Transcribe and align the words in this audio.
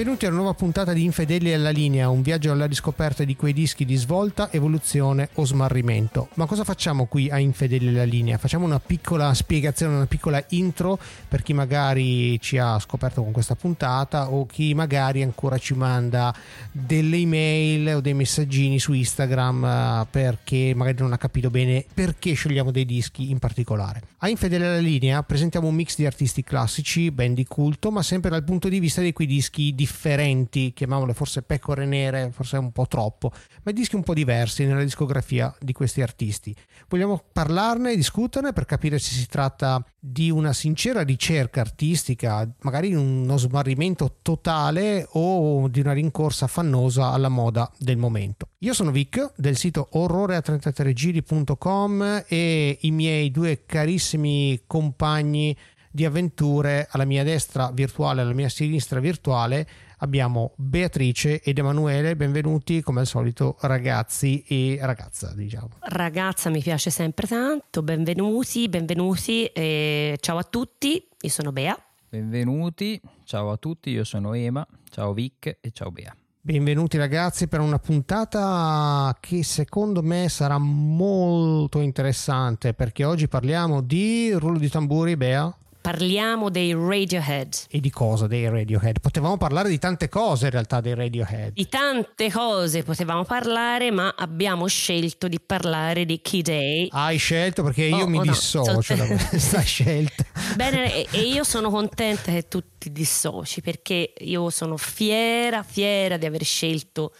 Benvenuti 0.00 0.24
a 0.24 0.30
una 0.30 0.38
nuova 0.38 0.54
puntata 0.54 0.94
di 0.94 1.04
Infedeli 1.04 1.52
alla 1.52 1.68
linea, 1.68 2.08
un 2.08 2.22
viaggio 2.22 2.50
alla 2.50 2.64
riscoperta 2.64 3.22
di 3.22 3.36
quei 3.36 3.52
dischi 3.52 3.84
di 3.84 3.96
svolta, 3.96 4.50
evoluzione 4.50 5.28
o 5.34 5.44
smarrimento. 5.44 6.30
Ma 6.36 6.46
cosa 6.46 6.64
facciamo 6.64 7.04
qui 7.04 7.28
a 7.28 7.38
Infedeli 7.38 7.88
alla 7.88 8.04
linea? 8.04 8.38
Facciamo 8.38 8.64
una 8.64 8.80
piccola 8.80 9.34
spiegazione, 9.34 9.96
una 9.96 10.06
piccola 10.06 10.42
intro 10.48 10.98
per 11.28 11.42
chi 11.42 11.52
magari 11.52 12.40
ci 12.40 12.56
ha 12.56 12.78
scoperto 12.78 13.22
con 13.22 13.32
questa 13.32 13.56
puntata 13.56 14.30
o 14.30 14.46
chi 14.46 14.72
magari 14.72 15.20
ancora 15.20 15.58
ci 15.58 15.74
manda 15.74 16.34
delle 16.72 17.18
email 17.18 17.96
o 17.96 18.00
dei 18.00 18.14
messaggini 18.14 18.78
su 18.78 18.94
Instagram 18.94 19.64
eh, 19.64 20.06
perché 20.10 20.72
magari 20.74 20.96
non 21.00 21.12
ha 21.12 21.18
capito 21.18 21.50
bene 21.50 21.84
perché 21.92 22.32
scegliamo 22.32 22.70
dei 22.70 22.86
dischi 22.86 23.28
in 23.28 23.38
particolare. 23.38 24.00
A 24.20 24.30
Infedeli 24.30 24.64
alla 24.64 24.78
linea 24.78 25.22
presentiamo 25.22 25.68
un 25.68 25.74
mix 25.74 25.96
di 25.96 26.06
artisti 26.06 26.42
classici, 26.42 27.10
band 27.10 27.34
di 27.34 27.44
culto, 27.44 27.90
ma 27.90 28.02
sempre 28.02 28.30
dal 28.30 28.44
punto 28.44 28.70
di 28.70 28.80
vista 28.80 29.02
di 29.02 29.12
quei 29.12 29.26
dischi 29.26 29.74
differenti, 29.90 30.72
chiamiamole 30.72 31.14
forse 31.14 31.42
pecore 31.42 31.84
nere, 31.84 32.30
forse 32.32 32.56
un 32.56 32.70
po' 32.70 32.86
troppo, 32.86 33.32
ma 33.64 33.72
dischi 33.72 33.96
un 33.96 34.04
po' 34.04 34.14
diversi 34.14 34.64
nella 34.64 34.84
discografia 34.84 35.52
di 35.60 35.72
questi 35.72 36.00
artisti. 36.00 36.54
Vogliamo 36.88 37.20
parlarne, 37.32 37.96
discuterne 37.96 38.52
per 38.52 38.66
capire 38.66 39.00
se 39.00 39.12
si 39.12 39.26
tratta 39.26 39.84
di 39.98 40.30
una 40.30 40.52
sincera 40.52 41.02
ricerca 41.02 41.60
artistica, 41.60 42.48
magari 42.60 42.94
uno 42.94 43.36
smarrimento 43.36 44.18
totale 44.22 45.08
o 45.12 45.66
di 45.68 45.80
una 45.80 45.92
rincorsa 45.92 46.46
fannosa 46.46 47.10
alla 47.10 47.28
moda 47.28 47.68
del 47.76 47.96
momento. 47.96 48.50
Io 48.58 48.74
sono 48.74 48.92
Vic 48.92 49.32
del 49.36 49.56
sito 49.56 49.88
orrorea33giri.com 49.92 52.24
e 52.28 52.78
i 52.82 52.90
miei 52.90 53.30
due 53.30 53.62
carissimi 53.66 54.62
compagni 54.66 55.56
di 55.90 56.04
avventure 56.04 56.86
alla 56.90 57.04
mia 57.04 57.24
destra 57.24 57.70
virtuale, 57.72 58.20
alla 58.20 58.32
mia 58.32 58.48
sinistra 58.48 59.00
virtuale 59.00 59.68
abbiamo 59.98 60.52
Beatrice 60.56 61.42
ed 61.42 61.58
Emanuele, 61.58 62.14
benvenuti 62.14 62.80
come 62.80 63.00
al 63.00 63.06
solito 63.06 63.56
ragazzi 63.62 64.42
e 64.46 64.78
ragazza 64.80 65.32
diciamo. 65.34 65.70
Ragazza 65.80 66.48
mi 66.48 66.60
piace 66.62 66.90
sempre 66.90 67.26
tanto, 67.26 67.82
benvenuti, 67.82 68.68
benvenuti 68.68 69.46
e 69.46 70.16
ciao 70.20 70.38
a 70.38 70.44
tutti, 70.44 71.06
io 71.20 71.28
sono 71.28 71.52
Bea. 71.52 71.76
Benvenuti, 72.08 73.00
ciao 73.24 73.50
a 73.50 73.56
tutti, 73.56 73.90
io 73.90 74.04
sono 74.04 74.32
Ema, 74.34 74.66
ciao 74.90 75.12
Vic 75.12 75.58
e 75.60 75.70
ciao 75.72 75.90
Bea. 75.90 76.14
Benvenuti 76.42 76.96
ragazzi 76.96 77.48
per 77.48 77.60
una 77.60 77.78
puntata 77.78 79.14
che 79.20 79.42
secondo 79.42 80.02
me 80.02 80.30
sarà 80.30 80.56
molto 80.56 81.80
interessante 81.80 82.72
perché 82.72 83.04
oggi 83.04 83.28
parliamo 83.28 83.82
di 83.82 84.32
rullo 84.32 84.58
di 84.58 84.70
tamburi 84.70 85.16
Bea. 85.16 85.54
Parliamo 85.90 86.50
dei 86.50 86.72
Radiohead. 86.72 87.64
E 87.68 87.80
di 87.80 87.90
cosa 87.90 88.28
dei 88.28 88.48
Radiohead? 88.48 89.00
Potevamo 89.00 89.36
parlare 89.36 89.68
di 89.68 89.78
tante 89.80 90.08
cose 90.08 90.44
in 90.44 90.52
realtà 90.52 90.80
dei 90.80 90.94
Radiohead. 90.94 91.54
Di 91.54 91.68
tante 91.68 92.30
cose 92.30 92.84
potevamo 92.84 93.24
parlare, 93.24 93.90
ma 93.90 94.14
abbiamo 94.16 94.68
scelto 94.68 95.26
di 95.26 95.40
parlare 95.40 96.04
di 96.04 96.20
Key 96.20 96.42
Day. 96.42 96.88
Hai 96.92 97.16
scelto 97.18 97.64
perché 97.64 97.86
io 97.86 98.04
oh, 98.04 98.06
mi 98.06 98.18
oh 98.18 98.22
dissocio 98.22 98.94
no. 98.94 99.04
da 99.04 99.16
questa 99.16 99.58
scelta. 99.66 100.24
Bene, 100.54 101.06
e 101.10 101.22
io 101.22 101.42
sono 101.42 101.70
contenta 101.70 102.30
che 102.30 102.46
tu 102.46 102.62
ti 102.78 102.92
dissoci 102.92 103.60
perché 103.60 104.12
io 104.16 104.48
sono 104.50 104.76
fiera, 104.76 105.64
fiera 105.64 106.16
di 106.18 106.26
aver 106.26 106.44
scelto 106.44 107.12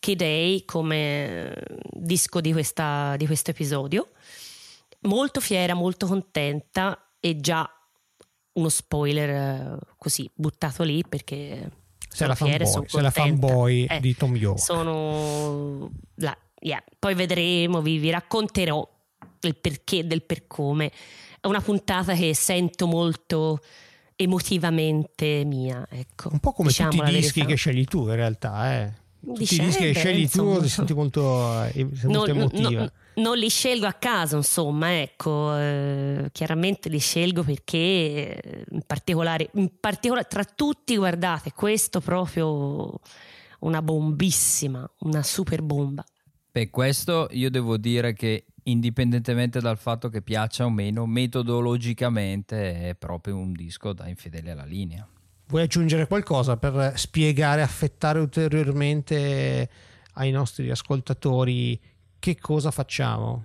Key 0.00 0.16
Day 0.16 0.64
come 0.64 1.54
disco 1.92 2.40
di, 2.40 2.50
questa, 2.50 3.14
di 3.16 3.26
questo 3.26 3.52
episodio. 3.52 4.08
Molto 5.02 5.40
fiera, 5.40 5.74
molto 5.74 6.08
contenta 6.08 7.00
e 7.20 7.36
già 7.36 7.68
uno 8.58 8.68
spoiler 8.68 9.30
eh, 9.30 9.78
così 9.96 10.28
buttato 10.34 10.82
lì 10.82 11.02
perché 11.08 11.70
sei 12.08 12.28
la 12.28 12.34
fanboy, 12.34 12.84
sei 12.86 13.02
la 13.02 13.10
fanboy 13.10 13.84
eh, 13.84 14.00
di 14.00 14.16
Tom 14.16 14.34
York. 14.34 14.58
Sono 14.58 15.90
la, 16.16 16.36
yeah. 16.60 16.82
poi 16.98 17.14
vedremo, 17.14 17.80
vi, 17.80 17.98
vi 17.98 18.10
racconterò 18.10 18.86
il 19.42 19.56
perché 19.56 20.06
del 20.06 20.22
per 20.22 20.46
come. 20.46 20.90
È 21.40 21.46
una 21.46 21.60
puntata 21.60 22.14
che 22.14 22.34
sento 22.34 22.86
molto 22.86 23.60
emotivamente 24.16 25.44
mia. 25.44 25.86
Ecco. 25.88 26.30
Un 26.32 26.40
po' 26.40 26.52
come 26.52 26.68
diciamo 26.68 26.90
tutti 26.90 27.10
i 27.10 27.14
dischi 27.14 27.44
che 27.44 27.54
scegli 27.54 27.84
tu 27.84 28.08
in 28.08 28.16
realtà, 28.16 28.74
eh. 28.74 28.92
Tutti 29.20 29.54
i 29.54 29.58
dischi 29.58 29.82
che 29.82 29.92
scegli 29.92 30.20
insomma. 30.20 30.56
tu 30.56 30.62
ti 30.62 30.68
senti 30.68 30.94
molto, 30.94 31.62
eh, 31.64 31.84
molto 31.84 32.08
no, 32.08 32.24
emotiva. 32.24 32.80
No, 32.80 32.92
non 33.18 33.36
li 33.36 33.48
scelgo 33.48 33.86
a 33.86 33.92
caso, 33.92 34.36
insomma, 34.36 35.00
ecco, 35.00 35.56
eh, 35.56 36.28
chiaramente 36.32 36.88
li 36.88 36.98
scelgo 36.98 37.42
perché 37.42 38.40
eh, 38.40 38.64
in 38.70 38.82
particolare, 38.86 39.50
in 39.54 39.70
particolare, 39.78 40.26
tra 40.28 40.44
tutti, 40.44 40.96
guardate, 40.96 41.52
questo 41.52 42.00
proprio 42.00 42.98
una 43.60 43.82
bombissima, 43.82 44.88
una 45.00 45.22
super 45.22 45.62
bomba. 45.62 46.04
Beh, 46.50 46.70
questo 46.70 47.28
io 47.32 47.50
devo 47.50 47.76
dire 47.76 48.14
che 48.14 48.46
indipendentemente 48.64 49.60
dal 49.60 49.78
fatto 49.78 50.08
che 50.08 50.22
piaccia 50.22 50.64
o 50.64 50.70
meno, 50.70 51.06
metodologicamente 51.06 52.88
è 52.88 52.94
proprio 52.94 53.36
un 53.36 53.52
disco 53.52 53.92
da 53.92 54.08
infedele 54.08 54.52
alla 54.52 54.64
linea. 54.64 55.06
Vuoi 55.46 55.62
aggiungere 55.62 56.06
qualcosa 56.06 56.56
per 56.56 56.92
spiegare, 56.96 57.62
affettare 57.62 58.18
ulteriormente 58.18 59.70
ai 60.14 60.30
nostri 60.30 60.70
ascoltatori 60.70 61.80
che 62.18 62.38
cosa 62.38 62.70
facciamo 62.70 63.44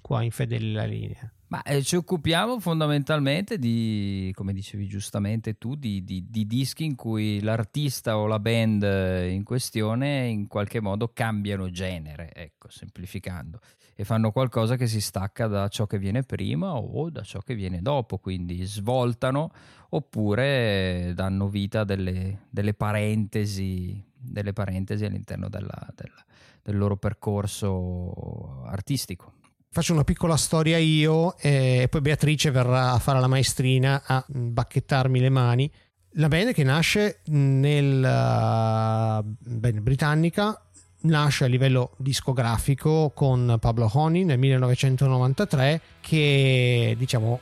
qua 0.00 0.22
in 0.22 0.30
Fedele 0.30 0.72
la 0.72 0.84
linea? 0.84 1.32
Ma 1.54 1.62
eh, 1.62 1.82
ci 1.82 1.94
occupiamo 1.94 2.58
fondamentalmente 2.58 3.58
di, 3.58 4.32
come 4.34 4.52
dicevi 4.52 4.88
giustamente 4.88 5.56
tu, 5.56 5.76
di, 5.76 6.02
di, 6.02 6.26
di, 6.28 6.46
dischi 6.46 6.84
in 6.84 6.96
cui 6.96 7.40
l'artista 7.42 8.18
o 8.18 8.26
la 8.26 8.40
band 8.40 8.82
in 9.30 9.44
questione 9.44 10.26
in 10.26 10.48
qualche 10.48 10.80
modo 10.80 11.12
cambiano 11.12 11.70
genere, 11.70 12.32
ecco, 12.34 12.68
semplificando, 12.70 13.60
e 13.94 14.02
fanno 14.02 14.32
qualcosa 14.32 14.74
che 14.76 14.88
si 14.88 15.00
stacca 15.00 15.46
da 15.46 15.68
ciò 15.68 15.86
che 15.86 15.98
viene 15.98 16.24
prima 16.24 16.74
o 16.74 17.08
da 17.10 17.22
ciò 17.22 17.38
che 17.38 17.54
viene 17.54 17.82
dopo, 17.82 18.18
quindi 18.18 18.64
svoltano 18.64 19.52
oppure 19.90 21.12
danno 21.14 21.48
vita 21.48 21.80
a 21.80 21.84
delle, 21.84 22.46
delle, 22.50 22.74
parentesi, 22.74 24.02
delle 24.12 24.52
parentesi 24.52 25.04
all'interno 25.04 25.48
della, 25.48 25.86
della 25.94 26.23
del 26.64 26.78
loro 26.78 26.96
percorso 26.96 28.62
artistico. 28.66 29.32
Faccio 29.70 29.92
una 29.92 30.04
piccola 30.04 30.36
storia 30.36 30.78
io 30.78 31.36
e 31.36 31.88
poi 31.90 32.00
Beatrice 32.00 32.50
verrà 32.50 32.92
a 32.92 32.98
fare 32.98 33.20
la 33.20 33.26
maestrina 33.26 34.02
a 34.04 34.24
bacchettarmi 34.26 35.20
le 35.20 35.28
mani. 35.28 35.70
La 36.12 36.28
band 36.28 36.52
che 36.52 36.62
nasce 36.62 37.20
nel 37.26 38.00
band 38.00 39.80
britannica 39.80 40.58
nasce 41.02 41.44
a 41.44 41.48
livello 41.48 41.90
discografico 41.98 43.10
con 43.14 43.58
Pablo 43.60 43.90
Honey 43.92 44.24
nel 44.24 44.38
1993 44.38 45.80
che 46.00 46.94
diciamo 46.96 47.40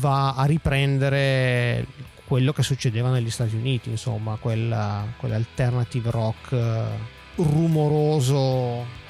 va 0.00 0.34
a 0.34 0.46
riprendere 0.46 1.86
quello 2.26 2.52
che 2.52 2.62
succedeva 2.62 3.10
negli 3.10 3.30
Stati 3.30 3.54
Uniti, 3.54 3.90
insomma, 3.90 4.36
quella, 4.40 5.06
quell'alternative 5.18 6.10
rock 6.10 6.56
rumoroso. 7.36 9.02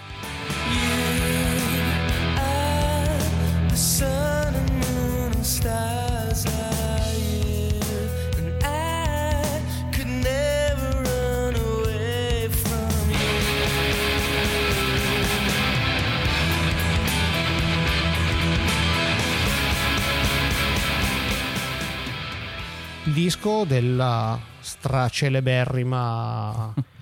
Disco 23.07 23.65
della 23.65 24.39
straceleberrima 24.61 26.75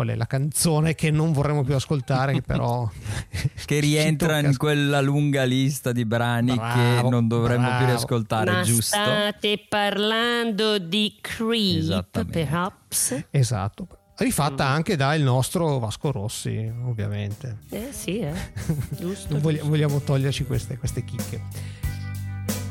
qual 0.00 0.08
è 0.08 0.16
la 0.16 0.26
canzone 0.26 0.94
che 0.94 1.10
non 1.10 1.32
vorremmo 1.32 1.62
più 1.62 1.74
ascoltare, 1.74 2.32
che 2.32 2.42
però... 2.42 2.88
che 3.66 3.80
rientra 3.80 4.38
in 4.38 4.56
quella 4.56 5.02
lunga 5.02 5.44
lista 5.44 5.92
di 5.92 6.06
brani 6.06 6.54
bravo, 6.54 7.02
che 7.02 7.10
non 7.10 7.28
dovremmo 7.28 7.66
bravo. 7.66 7.84
più 7.84 7.94
ascoltare, 7.94 8.50
Ma 8.50 8.62
giusto? 8.62 8.96
State 8.96 9.66
parlando 9.68 10.78
di 10.78 11.18
Creep, 11.20 12.24
perhaps? 12.24 13.26
Esatto. 13.30 13.88
Rifatta 14.16 14.70
mm. 14.70 14.72
anche 14.74 14.96
dal 14.96 15.20
nostro 15.20 15.78
Vasco 15.78 16.10
Rossi, 16.10 16.72
ovviamente. 16.84 17.58
Eh 17.68 17.88
sì, 17.90 18.20
eh. 18.20 18.32
giusto. 18.98 19.38
vogliamo, 19.38 19.68
vogliamo 19.68 20.00
toglierci 20.00 20.44
queste, 20.44 20.78
queste 20.78 21.04
chicche. 21.04 21.42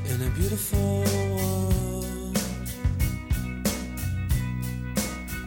In 0.05 0.21
a 0.21 0.29
beautiful 0.35 1.48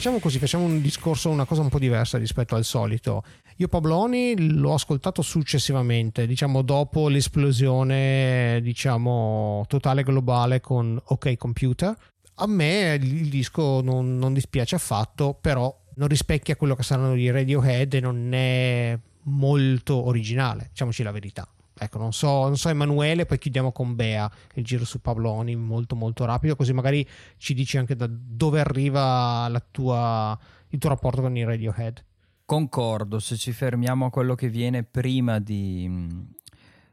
Facciamo 0.00 0.18
così, 0.18 0.38
facciamo 0.38 0.64
un 0.64 0.80
discorso, 0.80 1.28
una 1.28 1.44
cosa 1.44 1.60
un 1.60 1.68
po' 1.68 1.78
diversa 1.78 2.16
rispetto 2.16 2.54
al 2.54 2.64
solito. 2.64 3.22
Io 3.56 3.68
Pabloni 3.68 4.48
l'ho 4.54 4.72
ascoltato 4.72 5.20
successivamente, 5.20 6.26
diciamo 6.26 6.62
dopo 6.62 7.08
l'esplosione, 7.08 8.60
diciamo, 8.62 9.62
totale 9.68 10.02
globale 10.02 10.60
con 10.60 10.98
OK 11.04 11.36
Computer. 11.36 11.94
A 12.36 12.46
me 12.46 12.98
il 12.98 13.28
disco 13.28 13.82
non, 13.82 14.16
non 14.16 14.32
dispiace 14.32 14.74
affatto, 14.74 15.36
però 15.38 15.78
non 15.96 16.08
rispecchia 16.08 16.56
quello 16.56 16.74
che 16.74 16.82
saranno 16.82 17.14
i 17.14 17.30
Radiohead 17.30 17.92
e 17.92 18.00
non 18.00 18.32
è 18.32 18.98
molto 19.24 20.06
originale, 20.06 20.68
diciamoci 20.70 21.02
la 21.02 21.10
verità. 21.10 21.46
Ecco, 21.82 21.96
non 21.96 22.12
so, 22.12 22.42
non 22.42 22.58
so 22.58 22.68
Emanuele, 22.68 23.24
poi 23.24 23.38
chiudiamo 23.38 23.72
con 23.72 23.94
Bea 23.94 24.30
il 24.56 24.64
giro 24.64 24.84
su 24.84 25.00
Pabloni 25.00 25.56
molto 25.56 25.96
molto 25.96 26.26
rapido, 26.26 26.54
così 26.54 26.74
magari 26.74 27.08
ci 27.38 27.54
dici 27.54 27.78
anche 27.78 27.96
da 27.96 28.06
dove 28.06 28.60
arriva 28.60 29.50
tua, 29.70 30.38
il 30.68 30.78
tuo 30.78 30.90
rapporto 30.90 31.22
con 31.22 31.34
i 31.34 31.42
Radiohead. 31.42 32.04
Concordo, 32.44 33.18
se 33.18 33.36
ci 33.36 33.52
fermiamo 33.52 34.04
a 34.04 34.10
quello 34.10 34.34
che 34.34 34.50
viene 34.50 34.82
prima 34.82 35.38
di, 35.38 35.88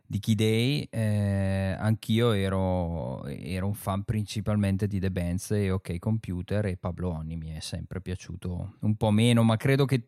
di 0.05 0.19
Key 0.19 0.35
Day, 0.35 0.87
eh, 0.89 1.75
anch'io 1.77 2.31
ero, 2.31 3.25
ero, 3.25 3.67
un 3.67 3.73
fan 3.73 4.03
principalmente 4.03 4.87
di 4.87 5.01
The 5.01 5.11
Bands 5.11 5.51
e 5.51 5.69
OK 5.69 5.99
Computer 5.99 6.65
e 6.67 6.77
Pabloni 6.77 7.35
mi 7.35 7.49
è 7.49 7.59
sempre 7.59 7.99
piaciuto 7.99 8.75
un 8.79 8.95
po' 8.95 9.11
meno, 9.11 9.43
ma 9.43 9.57
credo 9.57 9.83
che 9.83 10.07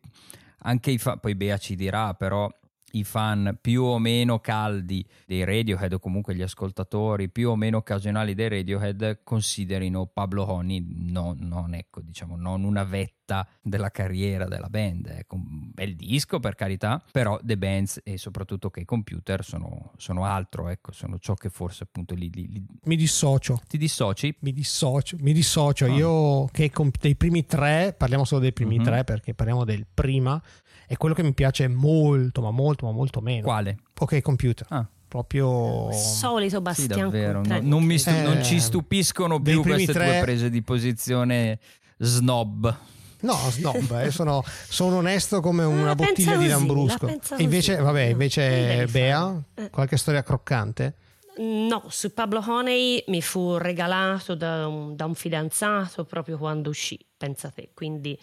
anche 0.60 0.90
i 0.90 0.96
fan, 0.96 1.20
poi 1.20 1.34
Bea 1.34 1.58
ci 1.58 1.76
dirà, 1.76 2.14
però 2.14 2.50
i 2.92 3.04
fan 3.04 3.58
più 3.60 3.82
o 3.82 3.98
meno 3.98 4.38
caldi 4.40 5.04
dei 5.26 5.44
Radiohead 5.44 5.92
o 5.92 5.98
comunque 5.98 6.34
gli 6.34 6.42
ascoltatori 6.42 7.28
più 7.28 7.50
o 7.50 7.56
meno 7.56 7.78
occasionali 7.78 8.34
dei 8.34 8.48
Radiohead 8.48 9.20
considerino 9.22 10.06
Pablo 10.06 10.50
Honey 10.50 10.84
non, 11.10 11.38
non, 11.40 11.74
ecco, 11.74 12.00
diciamo, 12.00 12.36
non 12.36 12.64
una 12.64 12.84
vetta 12.84 13.19
della 13.62 13.90
carriera 13.90 14.46
della 14.46 14.68
band. 14.68 15.06
Ecco, 15.06 15.36
un 15.36 15.70
bel 15.72 15.94
disco 15.94 16.40
per 16.40 16.54
carità, 16.54 17.02
però 17.10 17.38
The 17.42 17.56
Bands 17.56 18.00
e 18.02 18.18
soprattutto 18.18 18.70
che 18.70 18.80
i 18.80 18.84
computer 18.84 19.44
sono, 19.44 19.92
sono 19.96 20.24
altro, 20.24 20.68
ecco, 20.68 20.92
sono 20.92 21.18
ciò 21.18 21.34
che 21.34 21.48
forse 21.50 21.84
appunto 21.84 22.14
li, 22.14 22.30
li, 22.32 22.48
li... 22.50 22.64
Mi 22.84 22.96
dissocio. 22.96 23.60
Ti 23.68 23.78
dissoci? 23.78 24.34
Mi 24.40 24.52
dissocio, 24.52 25.16
mi 25.20 25.32
dissocio. 25.32 25.84
Ah. 25.84 25.88
Io 25.88 26.46
che 26.46 26.72
dei 27.00 27.16
primi 27.16 27.46
tre, 27.46 27.94
parliamo 27.96 28.24
solo 28.24 28.40
dei 28.40 28.52
primi 28.52 28.76
mm-hmm. 28.76 28.84
tre 28.84 29.04
perché 29.04 29.34
parliamo 29.34 29.64
del 29.64 29.86
prima 29.92 30.42
è 30.86 30.96
quello 30.96 31.14
che 31.14 31.22
mi 31.22 31.34
piace 31.34 31.68
molto, 31.68 32.40
ma 32.40 32.50
molto, 32.50 32.86
ma 32.86 32.92
molto 32.92 33.20
meno. 33.20 33.42
Quale? 33.42 33.78
Ok, 33.98 34.20
computer. 34.22 34.66
Ah 34.70 34.88
proprio 35.10 35.90
solito 35.90 36.60
Bastian 36.60 37.10
sì, 37.10 37.20
no, 37.20 37.60
non, 37.62 37.98
stu- 37.98 38.10
eh, 38.10 38.22
non, 38.22 38.44
ci 38.44 38.60
stupiscono 38.60 39.40
più 39.42 39.60
queste 39.60 39.92
tre... 39.92 40.06
tue 40.06 40.20
prese 40.20 40.50
di 40.50 40.62
posizione 40.62 41.58
snob 41.96 42.78
no 43.20 43.36
snob 43.50 44.00
eh, 44.02 44.10
sono, 44.10 44.42
sono, 44.68 44.96
onesto 44.96 45.40
come 45.40 45.64
una 45.64 45.94
bottiglia 45.94 46.36
di 46.36 46.48
lambrusco 46.48 47.06
e 47.06 47.20
invece 47.42 47.76
vabbè 47.76 48.02
invece 48.02 48.86
Bea 48.90 49.40
eh. 49.54 49.70
qualche 49.70 49.96
storia 49.96 50.22
croccante 50.22 50.94
No, 51.36 51.84
su 51.88 52.12
Pablo 52.12 52.44
Honey 52.46 53.04
mi 53.06 53.22
fu 53.22 53.56
regalato 53.56 54.34
da 54.34 54.66
un, 54.66 54.94
da 54.94 55.06
un 55.06 55.14
fidanzato 55.14 56.04
proprio 56.04 56.36
quando 56.36 56.68
uscì, 56.68 56.98
pensate, 57.16 57.70
quindi 57.72 58.18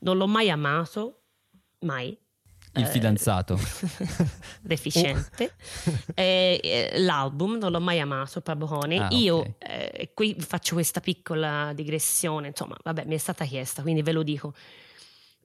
non 0.00 0.18
l'ho 0.18 0.26
mai 0.26 0.50
amato, 0.50 1.22
mai. 1.80 2.16
Il 2.74 2.84
eh, 2.84 2.86
fidanzato. 2.86 3.58
deficiente. 4.62 5.54
eh, 6.14 6.60
eh, 6.62 7.00
l'album 7.00 7.56
non 7.56 7.72
l'ho 7.72 7.80
mai 7.80 7.98
amato, 7.98 8.40
Pablo 8.40 8.68
Honey. 8.70 8.98
Ah, 8.98 9.08
Io 9.10 9.36
okay. 9.38 9.54
eh, 9.58 10.10
qui 10.14 10.36
faccio 10.38 10.74
questa 10.74 11.00
piccola 11.00 11.72
digressione, 11.74 12.48
insomma, 12.48 12.76
vabbè, 12.82 13.04
mi 13.06 13.14
è 13.14 13.18
stata 13.18 13.44
chiesta, 13.44 13.82
quindi 13.82 14.02
ve 14.02 14.12
lo 14.12 14.22
dico. 14.22 14.54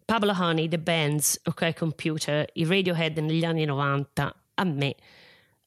Pablo 0.05 0.33
Honey, 0.37 0.67
The 0.67 0.77
Bands, 0.77 1.41
OK 1.45 1.73
Computer, 1.73 2.47
i 2.53 2.65
Radiohead 2.65 3.17
negli 3.17 3.43
anni 3.43 3.65
90, 3.65 4.35
a 4.53 4.63
me 4.63 4.95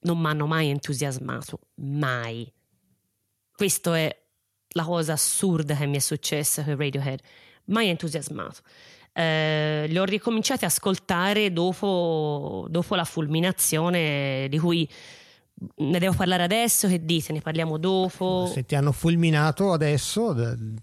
non 0.00 0.20
mi 0.20 0.26
hanno 0.26 0.46
mai 0.46 0.68
entusiasmato, 0.68 1.58
mai. 1.76 2.50
Questa 3.52 3.96
è 3.96 4.16
la 4.74 4.84
cosa 4.84 5.14
assurda 5.14 5.74
che 5.74 5.86
mi 5.86 5.96
è 5.96 6.00
successa 6.00 6.62
con 6.62 6.76
Radiohead, 6.76 7.20
mai 7.64 7.88
entusiasmato 7.88 8.60
eh, 9.12 9.86
li 9.88 9.98
ho 9.98 10.04
ricominciati 10.04 10.64
a 10.64 10.68
ascoltare 10.68 11.52
dopo, 11.52 12.66
dopo 12.68 12.94
la 12.94 13.04
fulminazione 13.04 14.46
di 14.48 14.58
cui 14.58 14.88
ne 15.76 15.98
devo 15.98 16.14
parlare 16.14 16.42
adesso? 16.44 16.88
Che 16.88 17.04
dite? 17.04 17.32
Ne 17.32 17.40
parliamo 17.40 17.78
dopo? 17.78 18.48
Se 18.52 18.64
ti 18.64 18.74
hanno 18.74 18.92
fulminato 18.92 19.72
adesso, 19.72 20.34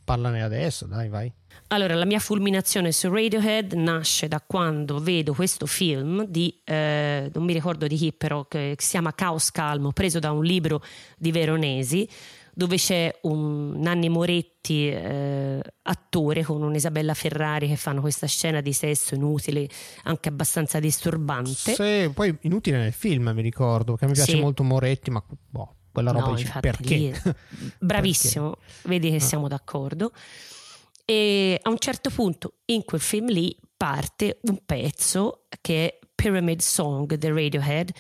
parlane 0.04 0.44
adesso, 0.44 0.86
dai, 0.86 1.10
vai. 1.10 1.32
Allora, 1.70 1.96
la 1.96 2.06
mia 2.06 2.20
fulminazione 2.20 2.92
su 2.92 3.10
Radiohead 3.12 3.74
nasce 3.74 4.28
da 4.28 4.42
quando 4.46 5.00
vedo 5.00 5.34
questo 5.34 5.66
film 5.66 6.26
di, 6.26 6.62
eh, 6.64 7.32
non 7.34 7.44
mi 7.44 7.54
ricordo 7.54 7.88
di 7.88 7.96
chi 7.96 8.14
però, 8.14 8.46
che 8.46 8.76
si 8.78 8.92
chiama 8.92 9.14
Caos 9.16 9.50
Calmo, 9.52 9.92
preso 9.92 10.20
da 10.20 10.32
un 10.32 10.44
libro 10.44 10.84
di 11.18 11.32
Veronesi, 11.32 12.08
dove 12.56 12.78
c'è 12.78 13.14
un 13.24 13.74
Nanni 13.82 14.08
Moretti, 14.08 14.90
eh, 14.90 15.62
attore, 15.84 16.42
con 16.44 16.64
un'Isabella 16.64 17.14
Ferrari 17.14 17.68
che 17.68 17.76
fanno 17.76 18.00
questa 18.00 18.28
scena 18.28 18.62
di 18.62 18.72
sesso 18.72 19.14
inutile, 19.14 19.68
anche 20.04 20.30
abbastanza 20.30 20.80
disturbante. 20.80 21.74
Sì, 21.74 22.10
poi 22.14 22.36
inutile 22.42 22.78
nel 22.78 22.94
film, 22.94 23.30
mi 23.36 23.42
ricordo, 23.42 23.96
che 23.96 24.06
me 24.06 24.14
piace 24.14 24.32
sì. 24.32 24.40
molto 24.40 24.64
Moretti, 24.64 25.12
ma 25.12 25.22
boh, 25.50 25.76
quella 25.92 26.12
roba 26.12 26.28
no, 26.28 26.36
dice, 26.36 26.54
perché? 26.62 26.96
Lì, 26.96 27.14
bravissimo, 27.78 28.52
perché? 28.52 28.88
vedi 28.88 29.10
che 29.10 29.18
ah. 29.18 29.20
siamo 29.20 29.50
d'accordo. 29.50 30.14
E 31.04 31.60
a 31.62 31.70
un 31.70 31.78
certo 31.78 32.10
punto 32.10 32.54
in 32.66 32.86
quel 32.86 33.02
film 33.02 33.28
lì 33.28 33.56
parte 33.76 34.40
un 34.44 34.62
pezzo 34.66 35.46
che 35.62 35.86
è 35.86 36.00
Pyramid 36.16 36.62
Song 36.62 37.14
del 37.14 37.34
Radiohead 37.34 37.92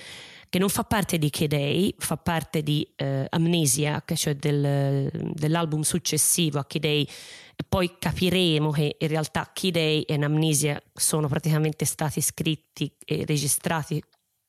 che 0.55 0.61
non 0.61 0.69
fa 0.69 0.85
parte 0.85 1.17
di 1.17 1.29
Kidei, 1.29 1.93
fa 1.97 2.15
parte 2.15 2.63
di 2.63 2.87
eh, 2.95 3.27
Amnesiac, 3.29 4.13
cioè 4.13 4.37
del, 4.37 5.11
dell'album 5.33 5.81
successivo 5.81 6.59
a. 6.59 7.05
E 7.57 7.65
poi 7.67 7.97
capiremo 7.99 8.71
che 8.71 8.95
in 8.97 9.07
realtà 9.09 9.49
Kidei 9.51 10.03
e 10.03 10.13
Amnesia 10.13 10.81
sono 10.93 11.27
praticamente 11.27 11.83
stati 11.83 12.21
scritti 12.21 12.89
e 13.03 13.25
registrati 13.25 14.01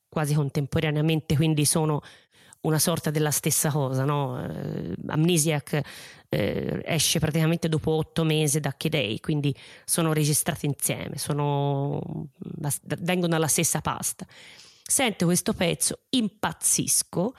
quasi 0.07 0.33
contemporaneamente, 0.33 1.35
quindi 1.35 1.65
sono 1.65 1.99
una 2.61 2.79
sorta 2.79 3.11
della 3.11 3.31
stessa 3.31 3.69
cosa. 3.69 4.05
No? 4.05 4.37
Uh, 4.37 4.93
Amnesiac 5.07 5.81
uh, 5.83 6.79
esce 6.85 7.19
praticamente 7.19 7.67
dopo 7.67 7.91
otto 7.91 8.23
mesi 8.23 8.61
da 8.61 8.71
Kidei, 8.71 9.19
quindi 9.19 9.53
sono 9.83 10.13
registrati 10.13 10.67
insieme, 10.67 11.17
sono, 11.17 12.29
vengono 12.99 13.33
dalla 13.33 13.47
stessa 13.47 13.81
pasta 13.81 14.25
sento 14.87 15.25
questo 15.25 15.53
pezzo, 15.53 15.99
impazzisco, 16.09 17.35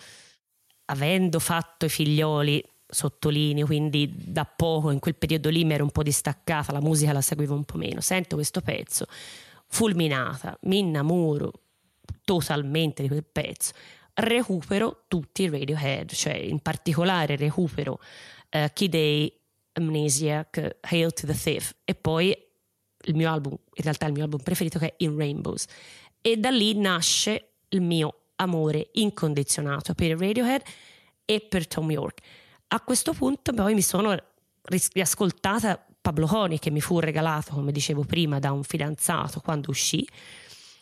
avendo 0.86 1.38
fatto 1.38 1.86
i 1.86 1.88
figlioli, 1.88 2.62
sottolineo, 2.86 3.66
quindi 3.66 4.12
da 4.16 4.44
poco, 4.44 4.90
in 4.90 4.98
quel 4.98 5.14
periodo 5.14 5.48
lì 5.48 5.64
mi 5.64 5.74
ero 5.74 5.84
un 5.84 5.90
po' 5.90 6.02
distaccata, 6.02 6.72
la 6.72 6.80
musica 6.80 7.12
la 7.12 7.20
seguivo 7.20 7.54
un 7.54 7.64
po' 7.64 7.78
meno, 7.78 8.00
sento 8.00 8.36
questo 8.36 8.60
pezzo, 8.60 9.06
fulminata, 9.66 10.56
mi 10.62 10.78
innamoro 10.78 11.52
totalmente 12.24 13.02
di 13.02 13.08
quel 13.08 13.24
pezzo, 13.24 13.72
recupero 14.14 15.04
tutti 15.08 15.42
i 15.42 15.48
Radiohead, 15.48 16.12
cioè 16.12 16.34
in 16.34 16.60
particolare 16.60 17.36
recupero 17.36 17.98
uh, 18.50 18.66
Key 18.72 18.88
Day, 18.88 19.32
Amnesiac, 19.72 20.78
Hail 20.80 21.12
to 21.12 21.26
the 21.26 21.34
Thief 21.34 21.74
e 21.84 21.94
poi 21.94 22.36
il 23.04 23.14
mio 23.14 23.30
album, 23.30 23.52
in 23.52 23.84
realtà 23.84 24.06
il 24.06 24.12
mio 24.12 24.24
album 24.24 24.42
preferito 24.42 24.78
che 24.78 24.86
è 24.88 24.94
In 24.98 25.16
Rainbows 25.16 25.66
e 26.30 26.36
da 26.36 26.50
lì 26.50 26.78
nasce 26.78 27.52
il 27.68 27.80
mio 27.80 28.32
amore 28.36 28.90
incondizionato 28.92 29.94
per 29.94 30.18
Radiohead 30.18 30.62
e 31.24 31.40
per 31.40 31.66
Tom 31.66 31.90
York. 31.90 32.20
A 32.68 32.80
questo 32.82 33.14
punto 33.14 33.52
poi 33.54 33.72
mi 33.72 33.80
sono 33.80 34.14
riascoltata 34.92 35.82
Pablo 36.00 36.28
Honey 36.30 36.58
che 36.58 36.70
mi 36.70 36.82
fu 36.82 37.00
regalato, 37.00 37.54
come 37.54 37.72
dicevo 37.72 38.04
prima, 38.04 38.38
da 38.38 38.52
un 38.52 38.62
fidanzato 38.62 39.40
quando 39.40 39.70
uscì. 39.70 40.06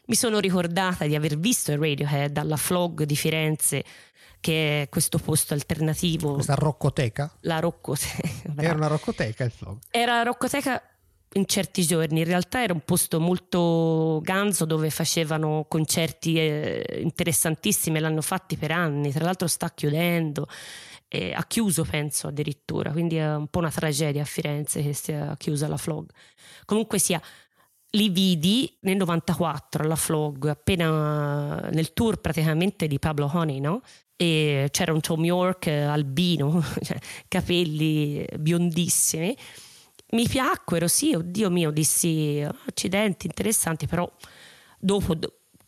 Mi 0.06 0.16
sono 0.16 0.40
ricordata 0.40 1.06
di 1.06 1.14
aver 1.14 1.38
visto 1.38 1.70
il 1.70 1.78
Radiohead 1.78 2.36
alla 2.36 2.56
Flog 2.56 3.04
di 3.04 3.16
Firenze, 3.16 3.84
che 4.40 4.82
è 4.82 4.88
questo 4.88 5.18
posto 5.18 5.54
alternativo. 5.54 6.34
Questa 6.34 6.54
roccoteca? 6.54 7.32
La 7.42 7.60
roccoteca. 7.60 8.28
Era 8.58 8.74
una 8.74 8.88
roccoteca 8.88 9.44
il 9.44 9.52
Flog. 9.52 9.78
Era 9.90 10.16
la 10.16 10.22
roccoteca 10.24 10.82
in 11.34 11.46
certi 11.46 11.84
giorni. 11.84 12.20
In 12.20 12.26
realtà 12.26 12.62
era 12.62 12.72
un 12.72 12.80
posto 12.80 13.20
molto 13.20 14.20
ganzo 14.22 14.64
dove 14.64 14.90
facevano 14.90 15.66
concerti 15.68 16.38
eh, 16.38 17.00
interessantissimi, 17.02 17.98
l'hanno 17.98 18.22
fatti 18.22 18.56
per 18.56 18.70
anni, 18.72 19.12
tra 19.12 19.24
l'altro 19.24 19.46
sta 19.46 19.70
chiudendo. 19.70 20.46
Eh, 21.08 21.32
ha 21.32 21.44
chiuso 21.46 21.84
penso 21.84 22.26
addirittura 22.26 22.90
quindi 22.90 23.14
è 23.14 23.36
un 23.36 23.46
po' 23.46 23.60
una 23.60 23.70
tragedia 23.70 24.22
a 24.22 24.24
Firenze 24.24 24.82
che 24.82 24.92
sia 24.92 25.36
chiusa 25.36 25.68
la 25.68 25.76
Flog 25.76 26.10
comunque 26.64 26.98
sia 26.98 27.22
li 27.90 28.08
vidi 28.08 28.76
nel 28.80 28.96
94 28.96 29.84
alla 29.84 29.94
Flog 29.94 30.48
appena 30.48 31.60
nel 31.70 31.92
tour 31.92 32.20
praticamente 32.20 32.88
di 32.88 32.98
Pablo 32.98 33.30
Honey 33.32 33.60
no? 33.60 33.82
e 34.16 34.66
c'era 34.72 34.92
un 34.92 35.00
Tom 35.00 35.24
York 35.24 35.68
albino 35.68 36.60
cioè, 36.82 36.98
capelli 37.28 38.26
biondissimi 38.36 39.36
mi 40.10 40.28
piacquero, 40.28 40.86
sì, 40.86 41.14
oddio 41.14 41.50
mio, 41.50 41.70
dissi 41.70 42.46
accidenti 42.66 43.26
interessanti, 43.26 43.86
però 43.86 44.10
dopo 44.78 45.16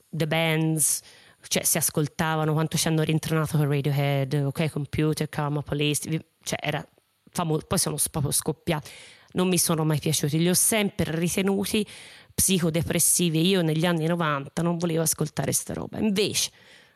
The 0.09 0.27
Bands, 0.27 1.01
cioè 1.49 1.65
si 1.65 1.77
ascoltavano 1.77 2.53
quanto 2.53 2.77
ci 2.77 2.89
hanno 2.89 3.03
rintronato 3.03 3.59
per 3.59 3.69
Radiohead, 3.69 4.35
Ok 4.47 4.71
Computer, 4.71 5.29
Karma 5.29 5.63
Police, 5.63 6.09
cioè 6.43 6.59
era 6.61 6.87
famoso, 7.31 7.67
poi 7.67 7.79
sono 7.79 7.97
proprio 8.11 8.33
scoppiati, 8.33 8.91
non 9.33 9.49
mi 9.49 9.59
sono 9.59 9.85
mai 9.85 9.99
piaciuti, 9.99 10.39
li 10.39 10.49
ho 10.49 10.55
sempre 10.55 11.17
ritenuti 11.17 11.87
psicodepressivi, 12.35 13.47
io 13.49 13.63
negli 13.63 13.85
anni 13.85 14.07
90 14.07 14.63
non 14.63 14.79
volevo 14.79 15.03
ascoltare 15.03 15.53
sta 15.53 15.75
roba, 15.75 15.99
invece 15.99 16.51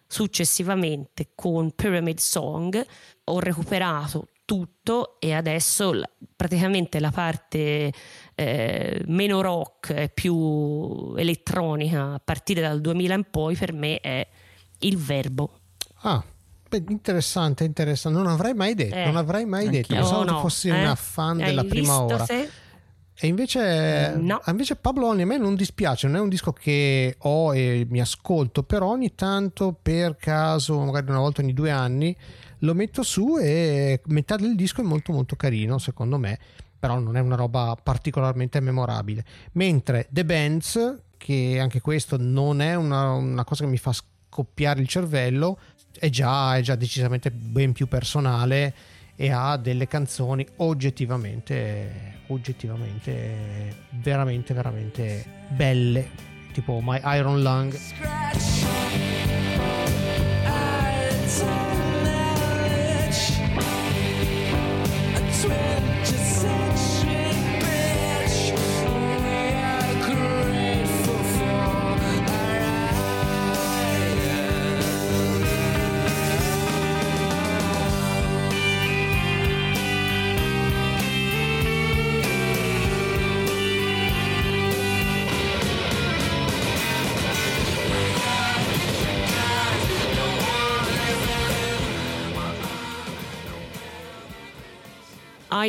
successivamente 0.06 1.30
con 1.34 1.72
Pyramid 1.72 2.18
Song 2.18 2.86
ho 3.24 3.40
recuperato 3.40 4.28
tutto 4.44 5.20
e 5.20 5.32
adesso 5.32 5.92
praticamente 6.36 7.00
la 7.00 7.10
parte 7.10 7.92
eh, 8.34 9.02
meno 9.06 9.40
rock 9.40 9.90
e 9.90 10.08
più 10.12 11.14
elettronica 11.16 12.14
a 12.14 12.20
partire 12.22 12.60
dal 12.60 12.80
2000 12.80 13.14
in 13.14 13.24
poi 13.30 13.56
per 13.56 13.72
me 13.72 14.00
è 14.00 14.26
il 14.80 14.96
verbo. 14.98 15.58
Ah, 16.02 16.22
beh, 16.68 16.84
interessante, 16.88 17.64
interessante. 17.64 18.18
Non 18.18 18.28
avrei 18.28 18.54
mai 18.54 18.74
detto, 18.74 18.96
eh, 18.96 19.04
non 19.04 19.16
avrei 19.16 19.44
mai 19.44 19.68
detto. 19.68 19.94
Pensavo 19.94 20.20
oh, 20.20 20.24
no. 20.24 20.40
fossi 20.40 20.68
eh? 20.68 20.80
una 20.80 20.94
fan 20.94 21.40
Hai 21.40 21.46
della 21.46 21.64
prima 21.64 22.02
ora. 22.02 22.24
Se? 22.24 22.50
E 23.14 23.26
invece, 23.28 24.14
no. 24.16 24.40
invece 24.46 24.74
Pablo 24.74 25.06
Oni 25.06 25.22
a 25.22 25.26
me 25.26 25.38
non 25.38 25.54
dispiace, 25.54 26.08
non 26.08 26.16
è 26.16 26.20
un 26.20 26.28
disco 26.28 26.52
che 26.52 27.14
ho 27.18 27.54
e 27.54 27.86
mi 27.88 28.00
ascolto, 28.00 28.64
però 28.64 28.88
ogni 28.88 29.14
tanto 29.14 29.78
per 29.80 30.16
caso, 30.16 30.80
magari 30.80 31.08
una 31.10 31.20
volta 31.20 31.40
ogni 31.40 31.52
due 31.52 31.70
anni, 31.70 32.16
lo 32.62 32.74
metto 32.74 33.02
su 33.02 33.38
e 33.38 34.00
metà 34.06 34.36
del 34.36 34.56
disco 34.56 34.80
è 34.80 34.84
molto 34.84 35.12
molto 35.12 35.36
carino 35.36 35.78
secondo 35.78 36.18
me 36.18 36.38
però 36.82 36.98
non 36.98 37.16
è 37.16 37.20
una 37.20 37.36
roba 37.36 37.76
particolarmente 37.80 38.58
memorabile. 38.58 39.24
Mentre 39.52 40.08
The 40.10 40.24
Bands 40.24 40.96
che 41.16 41.60
anche 41.60 41.80
questo 41.80 42.16
non 42.18 42.60
è 42.60 42.74
una, 42.74 43.12
una 43.12 43.44
cosa 43.44 43.62
che 43.62 43.70
mi 43.70 43.76
fa 43.76 43.92
scoppiare 43.92 44.80
il 44.80 44.88
cervello 44.88 45.60
è 45.96 46.08
già, 46.08 46.56
è 46.56 46.60
già 46.60 46.74
decisamente 46.74 47.30
ben 47.30 47.70
più 47.70 47.86
personale 47.86 48.74
e 49.14 49.30
ha 49.30 49.56
delle 49.58 49.86
canzoni 49.86 50.44
oggettivamente 50.56 52.22
oggettivamente 52.26 53.76
veramente 53.90 54.54
veramente 54.54 55.24
belle 55.50 56.10
tipo 56.52 56.80
My 56.82 57.00
Iron 57.04 57.42
Lung 57.42 57.78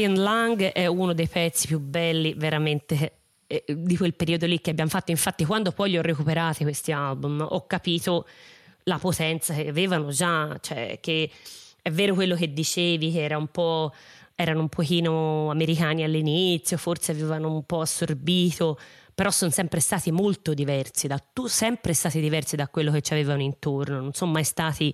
Ian 0.03 0.21
Lang 0.21 0.61
è 0.71 0.85
uno 0.85 1.13
dei 1.13 1.27
pezzi 1.27 1.67
più 1.67 1.79
belli 1.79 2.33
veramente 2.33 3.13
eh, 3.47 3.63
di 3.67 3.95
quel 3.95 4.13
periodo 4.13 4.45
lì 4.45 4.59
che 4.59 4.71
abbiamo 4.71 4.89
fatto. 4.89 5.11
Infatti, 5.11 5.45
quando 5.45 5.71
poi 5.71 5.91
li 5.91 5.97
ho 5.97 6.01
recuperati 6.01 6.63
questi 6.63 6.91
album, 6.91 7.45
ho 7.47 7.65
capito 7.65 8.27
la 8.83 8.97
potenza 8.97 9.53
che 9.53 9.69
avevano 9.69 10.09
già, 10.09 10.57
cioè 10.59 10.99
che 10.99 11.29
è 11.81 11.89
vero 11.91 12.13
quello 12.15 12.35
che 12.35 12.51
dicevi, 12.51 13.11
che 13.11 13.23
era 13.23 13.37
un 13.37 13.47
po', 13.47 13.93
erano 14.35 14.59
un 14.59 14.69
pochino 14.69 15.49
americani 15.49 16.03
all'inizio, 16.03 16.77
forse 16.77 17.11
avevano 17.11 17.53
un 17.53 17.63
po' 17.63 17.81
assorbito, 17.81 18.77
però 19.15 19.29
sono 19.31 19.51
sempre 19.51 19.79
stati 19.79 20.11
molto 20.11 20.53
diversi, 20.53 21.07
da, 21.07 21.17
tu, 21.17 21.47
sempre 21.47 21.93
stati 21.93 22.19
diversi 22.19 22.57
da 22.57 22.67
quello 22.67 22.91
che 22.91 23.01
ci 23.01 23.13
avevano 23.13 23.41
intorno, 23.41 24.01
non 24.01 24.13
sono 24.13 24.31
mai 24.31 24.43
stati 24.43 24.93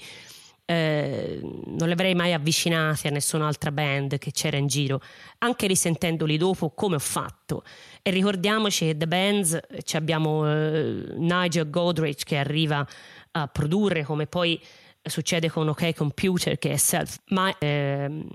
eh, 0.70 1.40
non 1.42 1.88
li 1.88 1.94
avrei 1.94 2.14
mai 2.14 2.32
avvicinati 2.32 3.08
a 3.08 3.10
nessun'altra 3.10 3.72
band 3.72 4.20
che 4.20 4.30
c'era 4.32 4.58
in 4.58 4.68
giro, 4.68 5.02
anche 5.40 5.66
risentendoli 5.66 6.38
dopo 6.38 6.70
come 6.70 6.94
ho 6.94 7.00
fatto. 7.00 7.64
E 8.04 8.12
ricordiamoci 8.12 8.86
che 8.86 8.96
The 8.96 9.08
Bands 9.08 9.60
abbiamo 9.94 10.48
eh, 10.48 11.06
Nigel 11.16 11.72
Godrich 11.72 12.24
che 12.24 12.38
arriva 12.38 12.88
a 13.32 13.48
produrre 13.48 14.04
come 14.04 14.28
poi 14.28 14.62
succede 15.02 15.50
con 15.50 15.70
OK 15.70 15.96
Computer 15.96 16.60
che 16.60 16.72
è 16.72 16.78
self 16.78 17.20
ma 17.30 17.58
eh, 17.58 18.26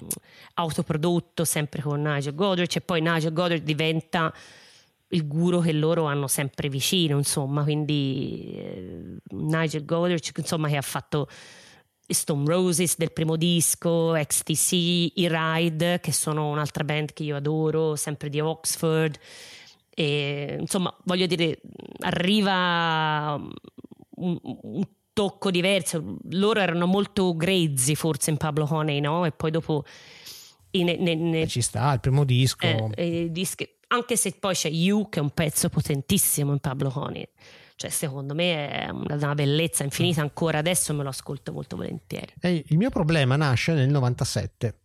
autoprodotto 0.55 1.45
sempre 1.45 1.83
con 1.83 2.01
Nigel 2.01 2.35
Godrich 2.35 2.75
e 2.77 2.81
poi 2.81 3.01
Nigel 3.01 3.33
Godrich 3.33 3.63
diventa 3.63 4.33
il 5.09 5.29
guru 5.29 5.61
che 5.61 5.73
loro 5.73 6.07
hanno 6.07 6.27
sempre 6.27 6.69
vicino 6.69 7.17
insomma 7.19 7.63
quindi 7.63 8.55
eh, 8.57 9.17
Nigel 9.31 9.85
Godrich 9.85 10.33
insomma 10.37 10.69
che 10.69 10.77
ha 10.77 10.83
fatto 10.83 11.29
Stone 12.07 12.45
Roses 12.47 12.97
del 12.99 13.13
primo 13.13 13.37
disco, 13.37 14.13
XTC, 14.13 14.73
i 14.73 15.29
Ride, 15.29 16.01
che 16.01 16.13
sono 16.13 16.51
un'altra 16.51 16.85
band 16.85 17.13
che 17.13 17.23
io 17.23 17.37
adoro, 17.37 17.97
sempre 17.97 18.29
di 18.29 18.41
Oxford. 18.41 19.19
E, 19.91 20.57
insomma, 20.61 20.95
voglio 21.05 21.27
dire, 21.27 21.61
arriva 22.01 23.41
un, 24.17 24.39
un 24.43 24.83
tocco 25.13 25.51
diverso. 25.51 26.19
Loro 26.31 26.61
erano 26.61 26.87
molto 26.87 27.35
grezzi 27.35 27.95
forse 27.95 28.31
in 28.31 28.37
Pablo 28.37 28.67
Honey, 28.69 29.01
no? 29.01 29.25
E 29.25 29.33
poi 29.33 29.51
dopo... 29.51 29.85
Ne, 30.71 30.97
ne, 30.97 31.15
ne, 31.15 31.47
ci 31.47 31.63
sta, 31.63 31.93
il 31.93 32.01
primo 32.01 32.25
disco. 32.25 32.67
Eh, 32.67 32.93
eh, 32.97 33.31
dischi, 33.31 33.69
anche 33.89 34.17
se 34.17 34.33
poi 34.33 34.55
c'è 34.55 34.69
You, 34.69 35.09
che 35.09 35.21
è 35.21 35.23
un 35.23 35.31
pezzo 35.31 35.69
potentissimo 35.69 36.51
in 36.51 36.59
Pablo 36.59 36.93
Honey 36.93 37.29
cioè 37.77 37.91
secondo 37.91 38.35
me 38.35 38.69
è 38.71 38.91
una 38.91 39.35
bellezza 39.35 39.83
infinita 39.83 40.21
ancora 40.21 40.59
adesso 40.59 40.95
me 40.95 41.03
lo 41.03 41.09
ascolto 41.09 41.53
molto 41.53 41.77
volentieri. 41.77 42.33
E 42.41 42.65
il 42.67 42.77
mio 42.77 42.91
problema 42.91 43.37
nasce 43.37 43.73
nel 43.73 43.89
97 43.91 44.79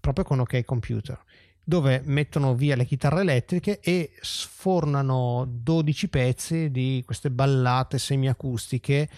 proprio 0.00 0.24
con 0.24 0.40
OK 0.40 0.64
Computer 0.64 1.22
dove 1.64 2.02
mettono 2.04 2.54
via 2.54 2.74
le 2.74 2.84
chitarre 2.84 3.20
elettriche 3.20 3.78
e 3.80 4.12
sfornano 4.20 5.46
12 5.48 6.08
pezzi 6.08 6.70
di 6.70 7.02
queste 7.06 7.30
ballate 7.30 7.98
semiacustiche 7.98 9.08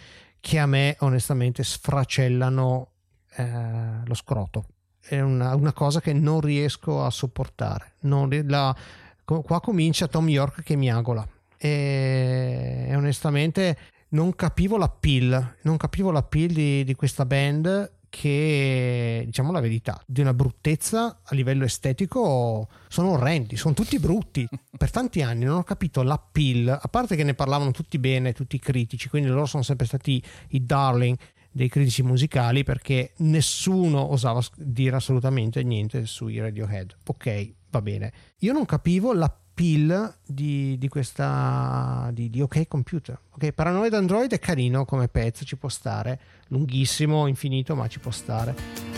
che 0.40 0.58
a 0.58 0.66
me 0.66 0.96
onestamente 1.00 1.64
sfracellano 1.64 2.90
eh, 3.36 4.02
lo 4.04 4.14
scroto. 4.14 4.66
È 5.00 5.20
una, 5.20 5.54
una, 5.54 5.72
cosa 5.72 6.02
che 6.02 6.12
non 6.12 6.40
riesco 6.40 7.02
a 7.02 7.10
sopportare. 7.10 7.94
Non, 8.00 8.28
la, 8.46 8.76
qua 9.24 9.60
comincia 9.60 10.06
Tom 10.06 10.28
York 10.28 10.62
che 10.62 10.76
mi 10.76 10.90
agola 10.90 11.26
e, 11.64 12.84
e 12.88 12.94
onestamente 12.94 13.78
non 14.10 14.34
capivo 14.34 14.76
l'appeal, 14.76 15.56
non 15.62 15.78
capivo 15.78 16.10
l'appeal 16.10 16.48
di, 16.48 16.84
di 16.84 16.94
questa 16.94 17.24
band 17.24 17.92
che 18.10 19.22
diciamo 19.24 19.50
la 19.50 19.58
verità 19.58 20.00
di 20.06 20.20
una 20.20 20.34
bruttezza 20.34 21.20
a 21.24 21.34
livello 21.34 21.64
estetico 21.64 22.68
sono 22.86 23.12
orrendi 23.12 23.56
sono 23.56 23.72
tutti 23.72 23.98
brutti. 23.98 24.46
Per 24.76 24.90
tanti 24.90 25.22
anni 25.22 25.44
non 25.44 25.56
ho 25.56 25.62
capito 25.64 26.02
l'appeal 26.02 26.68
a 26.68 26.88
parte 26.88 27.16
che 27.16 27.24
ne 27.24 27.34
parlavano 27.34 27.70
tutti 27.70 27.98
bene 27.98 28.34
tutti 28.34 28.56
i 28.56 28.60
critici 28.60 29.08
quindi 29.08 29.30
loro 29.30 29.46
sono 29.46 29.62
sempre 29.62 29.86
stati 29.86 30.22
i 30.50 30.64
darling 30.64 31.16
dei 31.50 31.68
critici 31.68 32.02
musicali 32.02 32.62
perché 32.62 33.14
nessuno 33.18 34.12
osava 34.12 34.42
dire 34.56 34.96
assolutamente 34.96 35.62
niente 35.62 36.04
sui 36.04 36.38
Radiohead. 36.38 36.94
Ok 37.06 37.52
va 37.70 37.82
bene. 37.82 38.12
Io 38.40 38.52
non 38.52 38.66
capivo 38.66 39.12
l'appeal 39.12 39.42
appeal 39.54 40.12
di, 40.26 40.76
di 40.78 40.88
questa 40.88 42.10
di, 42.12 42.28
di, 42.28 42.42
OK 42.42 42.66
Computer. 42.66 43.16
Ok, 43.30 43.52
Paranoid 43.52 43.94
Android 43.94 44.30
è 44.32 44.38
carino 44.40 44.84
come 44.84 45.06
pezzo, 45.06 45.44
ci 45.44 45.56
può 45.56 45.68
stare, 45.68 46.18
lunghissimo, 46.48 47.28
infinito, 47.28 47.76
ma 47.76 47.86
ci 47.86 48.00
può 48.00 48.10
stare. 48.10 48.93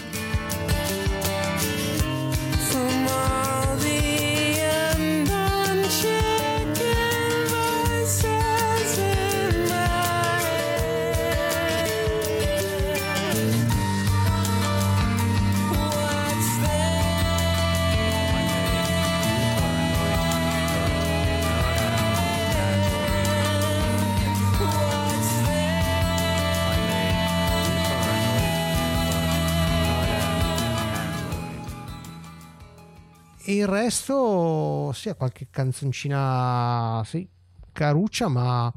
E 33.48 33.54
il 33.54 33.66
resto, 33.68 34.90
sì, 34.92 35.14
qualche 35.16 35.46
canzoncina, 35.50 37.00
sì, 37.04 37.28
caruccia, 37.70 38.26
ma 38.26 38.72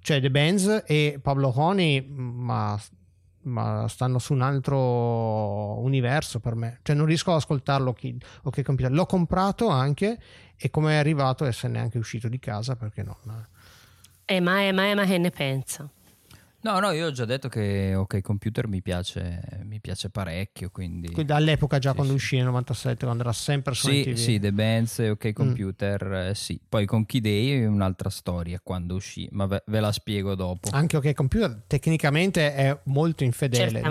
cioè 0.00 0.20
The 0.20 0.30
Benz 0.30 0.82
e 0.86 1.18
Pablo 1.22 1.50
Honey, 1.56 2.06
ma, 2.06 2.78
ma, 3.44 3.88
stanno 3.88 4.18
su 4.18 4.34
un 4.34 4.42
altro 4.42 5.80
universo 5.80 6.40
per 6.40 6.54
me. 6.56 6.80
Cioè 6.82 6.94
non 6.94 7.06
riesco 7.06 7.30
ad 7.30 7.38
ascoltarlo. 7.38 7.94
Chi, 7.94 8.14
okay, 8.42 8.62
computer. 8.62 8.92
L'ho 8.92 9.06
comprato 9.06 9.68
anche 9.68 10.18
e 10.58 10.68
come 10.68 10.92
è 10.92 10.96
arrivato 10.96 11.46
e 11.46 11.52
se 11.52 11.68
neanche 11.68 11.96
uscito 11.96 12.28
di 12.28 12.38
casa 12.38 12.76
perché 12.76 13.02
no. 13.02 13.16
Eh, 14.26 14.40
ma, 14.40 14.60
eh, 14.60 14.72
ma, 14.72 14.94
ma 14.94 15.06
che 15.06 15.16
ne 15.16 15.30
pensa? 15.30 15.88
No, 16.62 16.78
no, 16.78 16.92
io 16.92 17.06
ho 17.06 17.10
già 17.10 17.24
detto 17.24 17.48
che 17.48 17.92
OK 17.96 18.20
Computer 18.20 18.68
mi 18.68 18.82
piace, 18.82 19.42
mi 19.64 19.80
piace 19.80 20.10
parecchio, 20.10 20.70
quindi... 20.70 21.10
quindi 21.10 21.32
all'epoca 21.32 21.80
già 21.80 21.90
sì, 21.90 21.96
quando 21.96 22.12
sì. 22.12 22.18
uscì 22.18 22.36
nel 22.36 22.44
97, 22.46 23.04
quando 23.04 23.24
era 23.24 23.32
sempre 23.32 23.74
su 23.74 23.88
sì, 23.88 24.02
TV. 24.04 24.14
Sì, 24.14 24.38
The 24.38 24.52
Bands 24.52 25.00
e 25.00 25.10
OK 25.10 25.26
mm. 25.26 25.32
Computer, 25.32 26.06
mm. 26.06 26.28
eh, 26.28 26.34
sì. 26.36 26.60
Poi 26.68 26.86
con 26.86 27.04
Key 27.04 27.20
Day 27.20 27.62
è 27.62 27.66
un'altra 27.66 28.10
storia 28.10 28.60
quando 28.62 28.94
uscì, 28.94 29.28
ma 29.32 29.46
ve, 29.46 29.64
ve, 29.66 29.80
la 29.80 29.90
spiego 29.90 30.36
dopo. 30.36 30.68
Anche 30.70 30.96
OK 30.96 31.12
Computer 31.14 31.64
tecnicamente 31.66 32.54
è 32.54 32.78
molto 32.84 33.24
infedele, 33.24 33.80
no? 33.80 33.90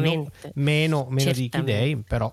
meno, 0.53 1.07
meno 1.09 1.31
di 1.31 1.49
Key 1.49 1.63
Day, 1.63 1.95
però... 2.07 2.31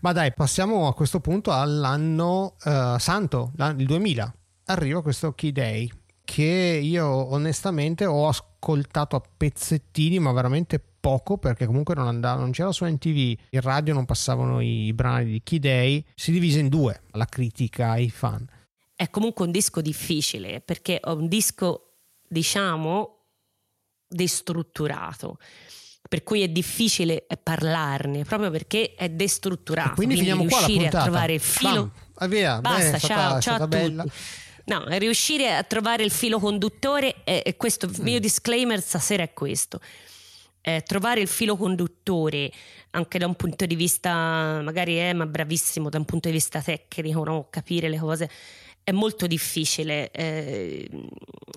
Ma 0.00 0.12
dai, 0.12 0.32
passiamo 0.32 0.88
a 0.88 0.94
questo 0.94 1.20
punto 1.20 1.52
all'anno 1.52 2.56
uh, 2.64 2.98
santo, 2.98 3.52
il 3.76 3.86
2000. 3.86 4.34
Arriva 4.64 5.02
questo 5.02 5.32
Key 5.32 5.52
Day 5.52 5.90
che 6.24 6.80
io 6.82 7.06
onestamente 7.06 8.06
ho 8.06 8.26
ascoltato 8.26 8.49
a 8.60 9.22
pezzettini, 9.36 10.18
ma 10.18 10.32
veramente 10.32 10.82
poco 11.00 11.38
perché 11.38 11.66
comunque 11.66 11.94
non, 11.94 12.06
andava, 12.06 12.40
non 12.40 12.52
c'era 12.52 12.72
su 12.72 12.84
NTV, 12.84 13.38
in 13.50 13.60
radio 13.60 13.94
non 13.94 14.04
passavano 14.04 14.60
i 14.60 14.92
brani 14.92 15.32
di 15.32 15.40
Key 15.42 15.58
Day, 15.58 16.04
si 16.14 16.30
divise 16.30 16.60
in 16.60 16.68
due 16.68 17.02
la 17.12 17.26
critica 17.26 17.90
ai 17.90 18.10
fan. 18.10 18.46
È 18.94 19.08
comunque 19.08 19.46
un 19.46 19.50
disco 19.50 19.80
difficile 19.80 20.60
perché 20.60 21.00
è 21.00 21.10
un 21.10 21.26
disco, 21.26 21.94
diciamo, 22.28 23.16
destrutturato 24.06 25.38
per 26.08 26.24
cui 26.24 26.42
è 26.42 26.48
difficile 26.48 27.24
parlarne 27.42 28.24
proprio 28.24 28.50
perché 28.50 28.94
è 28.96 29.08
destrutturato. 29.10 29.92
E 29.92 29.94
quindi, 29.94 30.14
quindi 30.16 30.32
finiamo 30.32 30.50
qua 30.50 30.60
la 30.60 30.66
puntata. 30.66 30.98
a 30.98 31.02
trovare 31.02 31.32
il 31.34 31.40
filo. 31.40 31.92
Bam, 32.14 32.28
via, 32.28 32.60
Basta, 32.60 32.90
Beh, 32.90 32.98
ciao, 32.98 32.98
stata, 32.98 33.40
ciao 33.40 33.62
a 33.62 33.68
bella. 33.68 34.02
tutti. 34.02 34.14
No, 34.64 34.84
riuscire 34.86 35.54
a 35.54 35.62
trovare 35.62 36.04
il 36.04 36.10
filo 36.10 36.38
conduttore, 36.38 37.16
e, 37.24 37.42
e 37.44 37.56
questo 37.56 37.86
il 37.86 37.96
mio 38.00 38.18
mm. 38.18 38.20
disclaimer 38.20 38.80
stasera 38.80 39.22
è 39.22 39.32
questo. 39.32 39.80
Eh, 40.62 40.82
trovare 40.82 41.20
il 41.20 41.28
filo 41.28 41.56
conduttore 41.56 42.52
anche 42.90 43.18
da 43.18 43.26
un 43.26 43.34
punto 43.34 43.64
di 43.66 43.74
vista, 43.74 44.60
magari 44.62 44.96
è 44.96 45.12
ma 45.12 45.26
bravissimo 45.26 45.88
da 45.88 45.98
un 45.98 46.04
punto 46.04 46.28
di 46.28 46.34
vista 46.34 46.60
tecnico, 46.60 47.24
no? 47.24 47.46
capire 47.48 47.88
le 47.88 47.98
cose 47.98 48.28
è 48.82 48.92
molto 48.92 49.26
difficile. 49.26 50.10
Eh, 50.10 50.88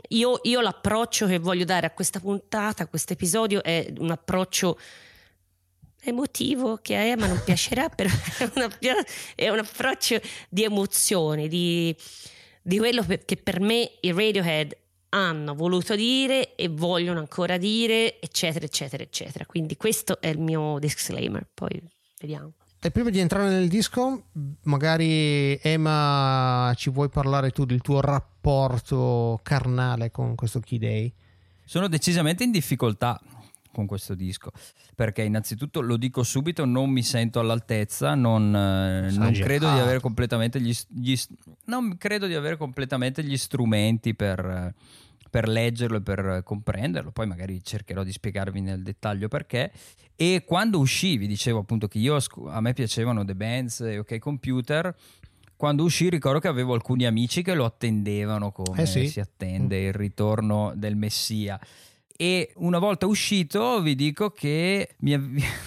io, 0.10 0.40
io, 0.44 0.62
l'approccio 0.62 1.26
che 1.28 1.40
voglio 1.40 1.66
dare 1.66 1.88
a 1.88 1.92
questa 1.92 2.20
puntata, 2.20 2.84
a 2.84 2.88
questo 2.88 3.14
episodio, 3.14 3.64
è 3.64 3.92
un 3.98 4.12
approccio 4.12 4.78
emotivo 6.06 6.78
che 6.82 6.96
a 6.96 7.02
Emma 7.02 7.28
non 7.28 7.42
piacerà, 7.44 7.90
però 7.96 8.10
è, 8.10 8.50
una, 8.56 8.70
è 9.36 9.50
un 9.50 9.60
approccio 9.60 10.20
di 10.50 10.64
emozioni, 10.64 11.48
di 11.48 11.96
di 12.64 12.78
quello 12.78 13.04
che 13.04 13.38
per 13.38 13.60
me 13.60 13.92
i 14.00 14.12
Radiohead 14.12 14.76
hanno 15.10 15.54
voluto 15.54 15.96
dire 15.96 16.56
e 16.56 16.70
vogliono 16.70 17.20
ancora 17.20 17.58
dire, 17.58 18.20
eccetera, 18.20 18.66
eccetera, 18.66 19.04
eccetera. 19.04 19.46
Quindi 19.46 19.78
questo 19.78 20.20
è 20.20 20.28
il 20.28 20.40
mio 20.40 20.80
disclaimer, 20.80 21.48
poi 21.54 21.82
vediamo. 22.20 22.54
E 22.82 22.92
prima 22.92 23.10
di 23.10 23.20
entrare 23.20 23.50
nel 23.50 23.68
disco, 23.68 24.24
magari 24.64 25.58
Emma 25.62 26.74
ci 26.76 26.90
vuoi 26.90 27.10
parlare 27.10 27.52
tu 27.52 27.64
del 27.64 27.82
tuo 27.82 28.02
rapporto 28.02 29.40
carnale 29.44 30.12
con 30.12 30.36
questo 30.36 30.60
Key 30.60 30.80
Day? 30.80 31.14
Sono 31.64 31.88
decisamente 31.88 32.44
in 32.44 32.52
difficoltà 32.52 33.22
con 33.74 33.86
questo 33.86 34.14
disco. 34.14 34.52
Perché 34.96 35.24
innanzitutto 35.24 35.82
lo 35.82 35.98
dico 35.98 36.24
subito 36.24 36.64
non 36.64 36.90
mi 36.90 37.04
sento 37.04 37.40
all'altezza 37.40 38.16
non, 38.16 38.56
eh, 38.56 39.12
non 39.12 39.34
credo 39.34 39.72
di 39.74 39.80
avere 39.80 40.00
completamente 40.00 40.62
gli, 40.62 40.74
gli, 40.88 41.16
non 41.66 41.98
credo 41.98 42.28
di 42.28 42.36
avere 42.36 42.56
completamente 42.56 43.24
gli 43.24 43.36
strumenti 43.36 44.16
per, 44.16 44.74
per 45.30 45.50
leggerlo 45.50 45.98
e 45.98 46.02
per 46.02 46.42
comprenderlo. 46.46 47.12
Poi 47.12 47.28
magari 47.28 47.62
cercherò 47.64 48.04
di 48.04 48.12
spiegarvi 48.12 48.62
nel 48.62 48.84
dettaglio 48.84 49.28
perché. 49.28 49.72
E 50.16 50.44
quando 50.46 50.78
uscì 50.78 51.18
vi 51.18 51.28
dicevo 51.28 51.60
appunto 51.60 51.88
che 51.88 51.98
io 51.98 52.18
a 52.48 52.62
me 52.62 52.74
piacevano 52.74 53.26
The 53.26 53.36
Bands 53.36 53.82
e 53.82 53.98
OK 53.98 54.20
Computer. 54.20 54.96
Quando 55.56 55.84
uscì 55.84 56.10
ricordo 56.10 56.40
che 56.40 56.48
avevo 56.48 56.74
alcuni 56.74 57.06
amici 57.06 57.42
che 57.42 57.54
lo 57.54 57.64
attendevano 57.64 58.52
come 58.52 58.82
eh 58.82 58.86
sì. 58.86 59.08
si 59.08 59.20
attende 59.20 59.82
mm. 59.82 59.86
il 59.88 59.94
ritorno 59.94 60.74
del 60.76 60.96
Messia 60.96 61.60
e 62.16 62.52
una 62.58 62.78
volta 62.78 63.08
uscito 63.08 63.82
vi 63.82 63.96
dico 63.96 64.30
che 64.30 64.96
mi, 65.00 65.18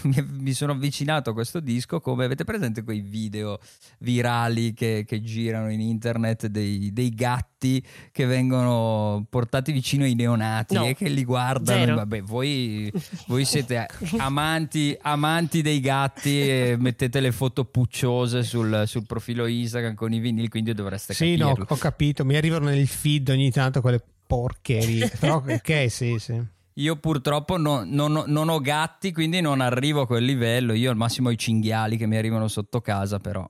mi, 0.02 0.52
sono 0.52 0.72
avvicinato 0.72 1.30
a 1.30 1.32
questo 1.32 1.58
disco 1.58 2.00
come 2.00 2.24
avete 2.24 2.44
presente 2.44 2.84
quei 2.84 3.00
video 3.00 3.58
virali 3.98 4.72
che, 4.72 5.04
che 5.06 5.20
girano 5.22 5.72
in 5.72 5.80
internet 5.80 6.46
dei, 6.46 6.92
dei, 6.92 7.10
gatti 7.10 7.84
che 8.12 8.26
vengono 8.26 9.26
portati 9.28 9.72
vicino 9.72 10.04
ai 10.04 10.14
neonati 10.14 10.74
no, 10.74 10.86
e 10.86 10.94
che 10.94 11.08
li 11.08 11.24
guardano. 11.24 11.96
Vabbè 11.96 12.22
voi, 12.22 12.92
voi 13.26 13.44
siete 13.44 13.88
amanti, 14.18 14.96
amanti, 15.00 15.62
dei 15.62 15.80
gatti 15.80 16.48
e 16.48 16.76
mettete 16.78 17.18
le 17.18 17.32
foto 17.32 17.64
pucciose 17.64 18.44
sul, 18.44 18.84
sul 18.86 19.04
profilo 19.04 19.46
Instagram 19.46 19.94
con 19.94 20.12
i 20.12 20.20
vinili 20.20 20.48
quindi 20.48 20.72
dovreste 20.74 21.12
sì, 21.12 21.36
capirlo. 21.36 21.54
sì 21.54 21.60
no 21.60 21.66
ho 21.68 21.76
capito. 21.76 22.24
Mi 22.24 22.36
arrivano 22.36 22.66
nel 22.66 22.86
feed 22.86 23.30
ogni 23.30 23.50
tanto 23.50 23.80
quelle 23.80 24.00
porcherie. 24.26 25.10
Però, 25.18 25.42
ok, 25.46 25.90
sì, 25.90 26.16
sì. 26.18 26.42
Io 26.78 26.96
purtroppo 26.96 27.56
no, 27.56 27.84
non, 27.86 28.24
non, 28.26 28.48
ho 28.48 28.60
gatti, 28.60 29.12
quindi 29.12 29.40
non 29.40 29.60
arrivo 29.62 30.02
a 30.02 30.06
quel 30.06 30.24
livello. 30.24 30.74
Io 30.74 30.90
al 30.90 30.96
massimo 30.96 31.28
ho 31.28 31.32
i 31.32 31.38
cinghiali 31.38 31.96
che 31.96 32.06
mi 32.06 32.16
arrivano 32.16 32.48
sotto 32.48 32.82
casa, 32.82 33.18
però 33.18 33.48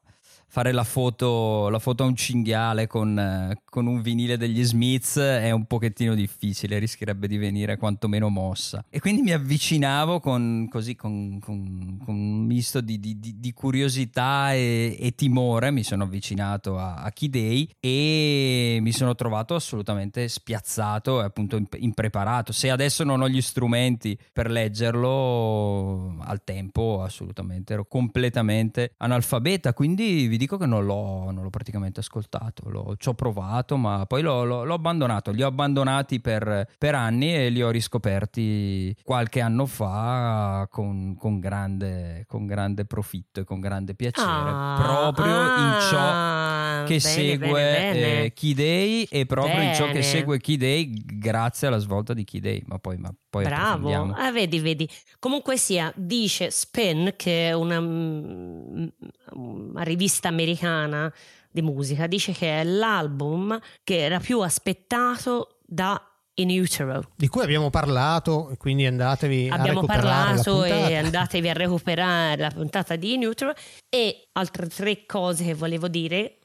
fare 0.48 0.72
la 0.72 0.84
foto, 0.84 1.68
la 1.68 1.78
foto 1.78 2.02
a 2.02 2.06
un 2.06 2.16
cinghiale 2.16 2.86
con, 2.86 3.54
con, 3.64 3.86
un 3.86 4.00
vinile 4.00 4.38
degli 4.38 4.64
Smiths 4.64 5.18
è 5.18 5.50
un 5.50 5.66
pochettino 5.66 6.14
difficile, 6.14 6.78
rischierebbe 6.78 7.28
di 7.28 7.36
venire 7.36 7.76
quantomeno 7.76 8.30
mossa. 8.30 8.84
E 8.88 8.98
quindi 8.98 9.22
mi 9.22 9.32
avvicinavo 9.32 10.18
con, 10.20 10.66
così, 10.70 10.94
con, 10.94 11.38
con, 11.42 11.98
un 12.06 12.44
misto 12.46 12.80
di, 12.80 12.98
di, 12.98 13.18
di 13.20 13.52
curiosità 13.52 14.54
e, 14.54 14.96
e, 14.98 15.14
timore, 15.14 15.70
mi 15.70 15.82
sono 15.82 16.04
avvicinato 16.04 16.78
a, 16.78 17.02
a 17.02 17.12
Day 17.28 17.68
e 17.78 18.78
mi 18.80 18.92
sono 18.92 19.14
trovato 19.14 19.54
assolutamente 19.54 20.26
spiazzato 20.28 21.20
e 21.20 21.24
appunto 21.24 21.60
impreparato. 21.76 22.52
Se 22.52 22.70
adesso 22.70 23.04
non 23.04 23.20
ho 23.20 23.28
gli 23.28 23.42
strumenti 23.42 24.18
per 24.32 24.50
leggerlo, 24.50 26.16
al 26.20 26.42
tempo 26.44 27.02
assolutamente 27.02 27.74
ero 27.74 27.86
completamente 27.86 28.92
analfabeta, 28.96 29.74
quindi 29.74 30.26
vi 30.26 30.36
dico 30.36 30.45
che 30.46 30.66
non 30.66 30.84
l'ho, 30.84 31.30
non 31.32 31.42
l'ho 31.42 31.50
praticamente 31.50 32.00
ascoltato, 32.00 32.68
l'ho, 32.68 32.94
ci 32.96 33.08
ho 33.08 33.14
provato, 33.14 33.76
ma 33.76 34.06
poi 34.06 34.22
l'ho, 34.22 34.44
l'ho, 34.44 34.64
l'ho 34.64 34.74
abbandonato. 34.74 35.32
Li 35.32 35.42
ho 35.42 35.48
abbandonati 35.48 36.20
per, 36.20 36.68
per, 36.78 36.94
anni 36.94 37.34
e 37.34 37.48
li 37.48 37.62
ho 37.62 37.70
riscoperti 37.70 38.96
qualche 39.02 39.40
anno 39.40 39.66
fa 39.66 40.68
con, 40.70 41.16
con, 41.18 41.40
grande, 41.40 42.24
con 42.28 42.46
grande, 42.46 42.84
profitto 42.84 43.40
e 43.40 43.44
con 43.44 43.58
grande 43.58 43.94
piacere, 43.94 44.28
ah, 44.28 44.78
proprio 44.80 45.34
ah, 45.34 45.58
in 45.58 45.80
ciò 45.90 46.84
che 46.86 46.98
bene, 46.98 47.00
segue 47.00 47.52
bene, 47.52 47.92
bene. 47.92 48.24
Eh, 48.24 48.32
Key 48.32 48.54
Day 48.54 49.02
e 49.10 49.26
proprio 49.26 49.60
in 49.60 49.74
ciò 49.74 49.90
che 49.90 50.02
segue 50.02 50.38
Key 50.38 50.56
Day 50.56 50.92
grazie 51.04 51.66
alla 51.66 51.78
svolta 51.78 52.14
di 52.14 52.24
Key 52.24 52.40
Day. 52.40 52.62
Ma 52.66 52.78
poi, 52.78 52.96
ma 52.96 53.12
poi 53.28 53.44
Bravo, 53.44 54.12
ah, 54.14 54.32
vedi, 54.32 54.60
vedi. 54.60 54.88
Comunque 55.18 55.56
sia, 55.56 55.92
dice 55.94 56.50
Spin, 56.50 57.14
che 57.16 57.48
è 57.48 57.52
una, 57.52 57.80
mm, 57.80 58.86
una 59.32 59.82
rivista 59.82 60.25
americana 60.28 61.12
di 61.50 61.62
musica, 61.62 62.06
dice 62.06 62.32
che 62.32 62.60
è 62.60 62.64
l'album 62.64 63.58
che 63.82 63.98
era 63.98 64.18
più 64.18 64.40
aspettato 64.40 65.58
da 65.64 66.00
In 66.34 66.50
Utero. 66.50 67.12
Di 67.16 67.28
cui 67.28 67.42
abbiamo 67.42 67.70
parlato, 67.70 68.54
quindi 68.58 68.84
andatevi 68.84 69.48
abbiamo 69.48 69.80
a 69.80 69.82
recuperare 69.82 70.42
parlato 70.42 70.64
e 70.64 70.96
andatevi 70.96 71.48
a 71.48 71.52
recuperare 71.54 72.40
la 72.40 72.50
puntata 72.50 72.96
di 72.96 73.14
In 73.14 73.24
Utero. 73.24 73.54
E 73.88 74.28
altre 74.32 74.68
tre 74.68 75.06
cose 75.06 75.44
che 75.44 75.54
volevo 75.54 75.88
dire. 75.88 76.38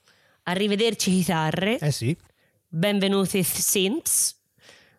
Arrivederci 0.43 1.11
chitarre. 1.11 1.77
Eh 1.77 1.91
sì. 1.91 2.17
Benvenuti 2.67 3.43
synths. 3.43 4.39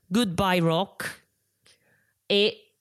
Goodbye 0.06 0.60
rock 0.60 1.26
e 2.26 2.74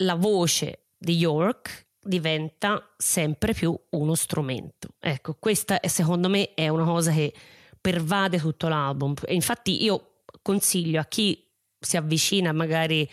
la 0.00 0.14
voce 0.14 0.88
di 0.98 1.16
York 1.16 1.85
diventa 2.06 2.94
sempre 2.96 3.52
più 3.52 3.78
uno 3.90 4.14
strumento. 4.14 4.88
Ecco, 4.98 5.36
questa 5.38 5.80
è, 5.80 5.88
secondo 5.88 6.28
me 6.28 6.54
è 6.54 6.68
una 6.68 6.84
cosa 6.84 7.12
che 7.12 7.32
pervade 7.80 8.38
tutto 8.38 8.68
l'album. 8.68 9.14
E 9.24 9.34
infatti 9.34 9.82
io 9.82 10.22
consiglio 10.42 11.00
a 11.00 11.04
chi 11.04 11.42
si 11.78 11.96
avvicina 11.96 12.52
magari 12.52 13.08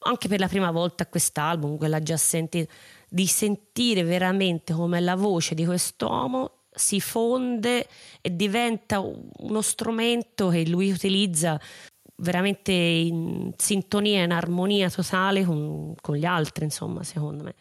anche 0.00 0.28
per 0.28 0.38
la 0.38 0.48
prima 0.48 0.70
volta 0.70 1.04
a 1.04 1.06
quest'album, 1.06 1.76
quella 1.76 2.00
già 2.00 2.16
sentita, 2.16 2.72
di 3.08 3.26
sentire 3.26 4.02
veramente 4.02 4.72
come 4.72 5.00
la 5.00 5.16
voce 5.16 5.54
di 5.54 5.64
quest'uomo 5.64 6.66
si 6.70 7.00
fonde 7.00 7.86
e 8.20 8.36
diventa 8.36 9.00
uno 9.00 9.60
strumento 9.60 10.48
che 10.48 10.66
lui 10.68 10.90
utilizza 10.90 11.60
veramente 12.16 12.72
in 12.72 13.52
sintonia, 13.56 14.22
in 14.22 14.32
armonia 14.32 14.90
totale 14.90 15.44
con, 15.44 15.94
con 16.00 16.16
gli 16.16 16.24
altri, 16.24 16.64
insomma, 16.64 17.02
secondo 17.02 17.44
me. 17.44 17.54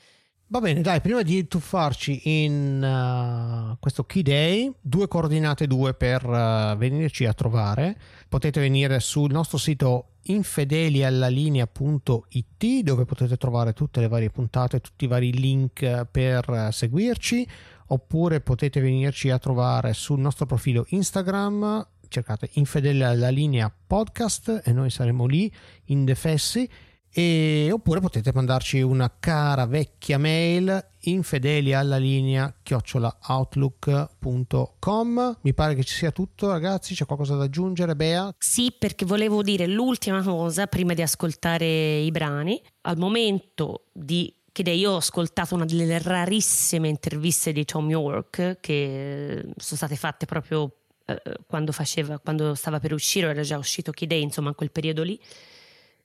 Va 0.50 0.62
bene, 0.62 0.80
dai, 0.80 1.02
prima 1.02 1.24
di 1.24 1.46
tuffarci 1.46 2.22
in 2.24 2.82
uh, 2.82 3.76
questo 3.82 4.06
Key 4.06 4.22
Day, 4.22 4.72
due 4.80 5.10
coordinate 5.10 5.68
due 5.68 5.94
per 5.94 6.26
uh, 6.26 6.78
venirci 6.78 7.26
a 7.26 7.34
trovare. 7.34 8.00
Potete 8.30 8.62
venire 8.62 9.02
sul 9.02 9.30
nostro 9.30 9.58
sito 9.58 10.12
infedeliallalinea.it 10.22 12.82
dove 12.82 13.04
potete 13.04 13.36
trovare 13.36 13.74
tutte 13.74 14.00
le 14.00 14.08
varie 14.08 14.30
puntate, 14.30 14.80
tutti 14.80 15.04
i 15.04 15.10
vari 15.10 15.34
link 15.34 16.06
per 16.06 16.50
uh, 16.50 16.72
seguirci, 16.72 17.46
oppure 17.88 18.40
potete 18.40 18.80
venirci 18.80 19.30
a 19.30 19.40
trovare 19.40 19.92
sul 19.92 20.22
nostro 20.22 20.46
profilo 20.46 20.86
Instagram, 20.88 21.86
cercate 22.08 22.50
linea 22.54 23.70
podcast 23.86 24.62
e 24.64 24.72
noi 24.72 24.90
saremo 24.90 25.26
lì 25.26 25.54
indefessi 25.88 26.70
e, 27.12 27.70
oppure 27.72 28.00
potete 28.00 28.32
mandarci 28.34 28.82
una 28.82 29.12
cara 29.20 29.66
vecchia 29.66 30.20
mail 30.20 30.86
infedeli 31.02 31.74
alla 31.74 31.98
linea 31.98 32.54
chiocciolaoutlook.com 32.62 35.38
mi 35.42 35.54
pare 35.54 35.74
che 35.74 35.84
ci 35.84 35.96
sia 35.96 36.12
tutto 36.12 36.50
ragazzi. 36.50 36.94
C'è 36.94 37.06
qualcosa 37.06 37.36
da 37.36 37.46
aggiungere 37.46 37.96
Bea? 37.96 38.32
Sì 38.38 38.76
perché 38.78 39.06
volevo 39.06 39.42
dire 39.42 39.66
l'ultima 39.68 40.22
cosa 40.22 40.68
prima 40.68 40.94
di 40.94 41.02
ascoltare 41.02 42.00
i 42.00 42.12
brani. 42.12 42.62
Al 42.82 42.98
momento 42.98 43.86
di 43.92 44.32
io 44.60 44.94
ho 44.94 44.98
ascoltato 44.98 45.54
una 45.54 45.66
delle 45.66 46.02
rarissime 46.02 46.88
interviste 46.88 47.52
di 47.52 47.64
Tom 47.64 47.88
York 47.90 48.58
che 48.60 49.46
sono 49.56 49.78
state 49.78 49.96
fatte 49.96 50.26
proprio 50.26 50.78
eh, 51.06 51.22
quando, 51.46 51.72
faceva, 51.72 52.18
quando 52.18 52.56
stava 52.56 52.80
per 52.80 52.92
uscire, 52.92 53.30
era 53.30 53.44
già 53.44 53.58
uscito 53.58 53.92
Kid 53.92 54.12
insomma 54.14 54.50
in 54.50 54.56
quel 54.56 54.72
periodo 54.72 55.04
lì 55.04 55.20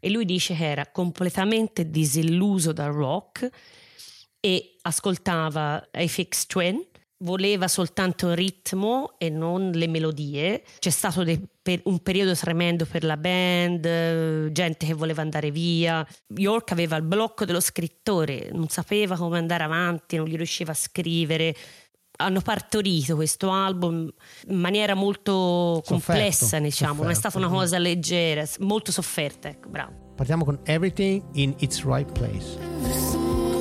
e 0.05 0.11
lui 0.11 0.25
dice 0.25 0.57
che 0.57 0.69
era 0.69 0.87
completamente 0.89 1.89
disilluso 1.89 2.73
dal 2.73 2.93
rock 2.93 3.49
e 4.41 4.75
ascoltava 4.83 5.89
Afix 5.93 6.47
Twin 6.47 6.85
voleva 7.23 7.69
soltanto 7.69 8.31
il 8.31 8.37
ritmo 8.37 9.15
e 9.19 9.31
non 9.31 9.71
le 9.71 9.87
melodie. 9.87 10.63
C'è 10.81 10.91
stato 10.91 11.23
de- 11.23 11.41
per 11.63 11.81
un 11.85 12.01
periodo 12.01 12.35
tremendo 12.35 12.85
per 12.85 13.05
la 13.05 13.17
band, 13.17 14.51
gente 14.51 14.87
che 14.87 14.95
voleva 14.95 15.23
andare 15.23 15.53
via. 15.53 16.05
York 16.35 16.73
aveva 16.73 16.97
il 16.97 17.05
blocco 17.05 17.45
dello 17.45 17.61
scrittore, 17.61 18.51
non 18.53 18.69
sapeva 18.69 19.17
come 19.17 19.39
andare 19.39 19.63
avanti, 19.63 20.17
non 20.17 20.27
gli 20.27 20.37
riusciva 20.37 20.73
a 20.73 20.75
scrivere. 20.75 21.55
Hanno 22.23 22.41
partorito 22.41 23.15
questo 23.15 23.51
album 23.51 24.09
in 24.47 24.59
maniera 24.59 24.95
molto 24.95 25.83
complessa, 25.85 26.45
sofferto, 26.45 26.65
diciamo, 26.65 26.71
sofferto. 26.71 27.03
non 27.03 27.11
è 27.11 27.15
stata 27.15 27.39
una 27.39 27.49
cosa 27.49 27.79
leggera, 27.79 28.45
molto 28.61 28.93
sofferta, 28.93 29.49
ecco, 29.49 29.69
bravo. 29.69 29.93
Partiamo 30.15 30.45
con 30.45 30.61
Everything 30.65 31.23
in 31.33 31.55
its 31.59 31.85
Right 31.85 32.11
Place. 32.13 33.61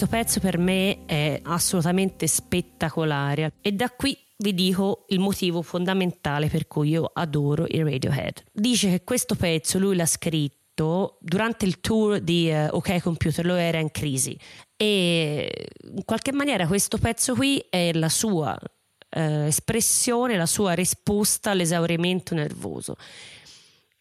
Questo 0.00 0.16
pezzo 0.16 0.40
per 0.40 0.56
me 0.56 1.04
è 1.04 1.40
assolutamente 1.42 2.26
spettacolare 2.26 3.52
e 3.60 3.72
da 3.72 3.90
qui 3.90 4.16
vi 4.38 4.54
dico 4.54 5.04
il 5.08 5.18
motivo 5.18 5.60
fondamentale 5.60 6.48
per 6.48 6.66
cui 6.66 6.88
io 6.88 7.10
adoro 7.12 7.66
i 7.68 7.82
Radiohead. 7.82 8.44
Dice 8.50 8.88
che 8.88 9.04
questo 9.04 9.34
pezzo 9.34 9.78
lui 9.78 9.96
l'ha 9.96 10.06
scritto 10.06 11.18
durante 11.20 11.66
il 11.66 11.80
tour 11.80 12.18
di 12.18 12.50
uh, 12.50 12.74
OK 12.74 13.02
Computer, 13.02 13.44
lui 13.44 13.60
era 13.60 13.78
in 13.78 13.90
crisi 13.90 14.34
e 14.74 15.68
in 15.94 16.04
qualche 16.06 16.32
maniera 16.32 16.66
questo 16.66 16.96
pezzo 16.96 17.34
qui 17.34 17.62
è 17.68 17.92
la 17.92 18.08
sua 18.08 18.56
uh, 18.58 19.18
espressione, 19.18 20.38
la 20.38 20.46
sua 20.46 20.72
risposta 20.72 21.50
all'esaurimento 21.50 22.34
nervoso. 22.34 22.96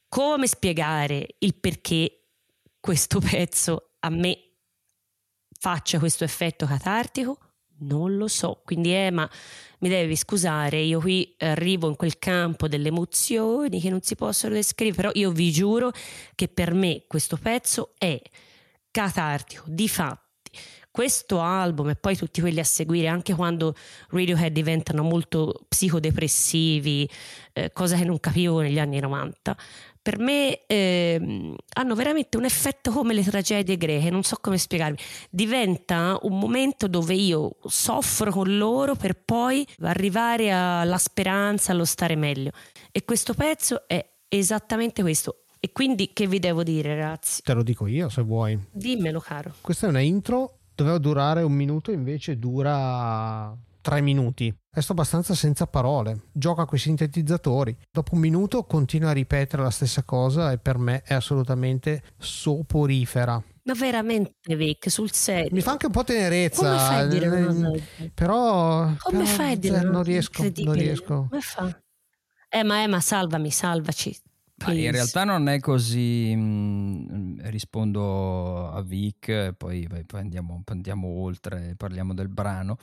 Come 0.08 0.48
spiegare 0.48 1.36
il 1.40 1.56
perché 1.56 2.22
questo 2.80 3.20
pezzo 3.20 3.90
a 4.00 4.10
me 4.10 4.44
faccia 5.60 6.00
questo 6.00 6.24
effetto 6.24 6.66
catartico? 6.66 7.38
Non 7.82 8.18
lo 8.18 8.28
so, 8.28 8.62
quindi 8.66 8.92
Emma 8.92 9.30
mi 9.80 9.90
devi 9.90 10.16
scusare, 10.16 10.80
io 10.80 11.00
qui 11.00 11.36
arrivo 11.38 11.88
in 11.88 11.96
quel 11.96 12.18
campo 12.18 12.68
delle 12.68 12.90
emozioni 12.90 13.80
che 13.80 13.90
non 13.90 14.02
si 14.02 14.16
possono 14.16 14.54
descrivere, 14.54 14.96
però 14.96 15.12
io 15.14 15.32
vi 15.32 15.52
giuro 15.52 15.92
che 16.36 16.48
per 16.48 16.74
me 16.74 17.04
questo 17.08 17.38
pezzo 17.38 17.94
è 17.98 18.20
catartico, 18.92 19.64
di 19.68 19.88
fatti. 19.88 20.28
Questo 20.92 21.40
album 21.40 21.90
e 21.90 21.96
poi 21.96 22.18
tutti 22.18 22.42
quelli 22.42 22.60
a 22.60 22.66
seguire, 22.66 23.08
anche 23.08 23.34
quando 23.34 23.76
Radiohead 24.10 24.52
diventano 24.52 25.04
molto 25.04 25.66
psicodepressivi, 25.68 27.10
eh, 27.54 27.72
cosa 27.72 27.96
che 27.96 28.04
non 28.04 28.20
capivo 28.20 28.60
negli 28.60 28.80
anni 28.80 29.00
90, 29.00 29.56
per 30.02 30.20
me 30.20 30.66
eh, 30.66 31.56
hanno 31.74 31.96
veramente 31.96 32.38
un 32.38 32.46
effetto 32.46 32.92
come 32.92 33.14
le 33.14 33.24
tragedie 33.24 33.78
greche, 33.78 34.10
non 34.10 34.24
so 34.24 34.38
come 34.42 34.58
spiegarvi. 34.58 34.98
Diventa 35.30 36.18
un 36.22 36.40
momento 36.40 36.88
dove 36.88 37.14
io 37.14 37.58
soffro 37.66 38.32
con 38.32 38.58
loro 38.58 38.96
per 38.96 39.22
poi 39.24 39.68
arrivare 39.82 40.52
alla 40.52 40.98
speranza, 40.98 41.72
allo 41.72 41.86
stare 41.86 42.16
meglio. 42.16 42.52
E 42.92 43.04
questo 43.04 43.34
pezzo 43.34 43.88
è 43.88 44.04
esattamente 44.28 45.02
questo. 45.02 45.44
E 45.60 45.72
quindi 45.74 46.14
che 46.14 46.26
vi 46.26 46.40
devo 46.40 46.64
dire, 46.64 46.96
ragazzi? 46.96 47.42
Te 47.42 47.54
lo 47.54 47.64
dico 47.64 47.86
io 47.86 48.08
se 48.08 48.22
vuoi. 48.22 48.58
Dimmelo, 48.72 49.20
caro. 49.20 49.54
Questa 49.60 49.88
è 49.88 49.90
una 49.90 50.00
intro, 50.00 50.60
doveva 50.74 50.98
durare 50.98 51.44
un 51.44 51.52
minuto, 51.52 51.92
invece 51.92 52.40
dura 52.40 53.54
tre 53.82 54.02
minuti. 54.02 54.54
Resto 54.80 54.94
abbastanza 54.94 55.36
senza 55.36 55.68
parole. 55.68 56.28
Gioca 56.32 56.64
con 56.64 56.78
i 56.78 56.80
sintetizzatori. 56.80 57.76
Dopo 57.92 58.14
un 58.14 58.22
minuto 58.22 58.64
continua 58.64 59.10
a 59.10 59.14
ripetere 59.14 59.62
la 59.62 59.72
stessa 59.72 60.04
cosa 60.04 60.54
e 60.54 60.58
per 60.58 60.78
me 60.78 61.02
è 61.02 61.14
assolutamente 61.14 62.02
soporifera. 62.18 63.44
Ma 63.64 63.74
veramente, 63.74 64.56
Vic, 64.56 64.90
sul 64.90 65.12
serio. 65.12 65.50
Mi 65.52 65.60
fa 65.60 65.72
anche 65.72 65.88
un 65.88 65.92
po' 65.92 66.06
tenerezza. 66.06 66.62
Come 66.62 66.78
fai 66.78 67.00
a 67.02 67.08
dire 67.08 67.28
una 67.28 67.72
Però, 68.14 68.94
Come 69.00 69.24
però, 69.24 69.26
fai 69.26 69.52
a 69.52 69.58
dire 69.58 69.82
non 69.82 70.02
riesco, 70.02 70.50
non 70.64 70.74
riesco. 70.74 71.28
Come 71.30 71.42
fa? 71.42 71.82
Eh, 72.48 72.64
ma, 72.64 72.82
eh, 72.82 72.88
ma 72.88 73.02
salvami, 73.02 73.52
salvaci. 73.52 74.18
Ma 74.66 74.72
in 74.72 74.92
realtà 74.92 75.26
non 75.26 75.50
è 75.50 75.60
così. 75.60 76.34
Mh, 76.34 77.50
rispondo 77.50 78.72
a 78.72 78.82
Vic, 78.82 79.52
poi, 79.58 79.86
poi 80.06 80.20
andiamo, 80.22 80.64
andiamo 80.66 81.08
oltre, 81.10 81.74
parliamo 81.76 82.14
del 82.14 82.30
brano. 82.30 82.78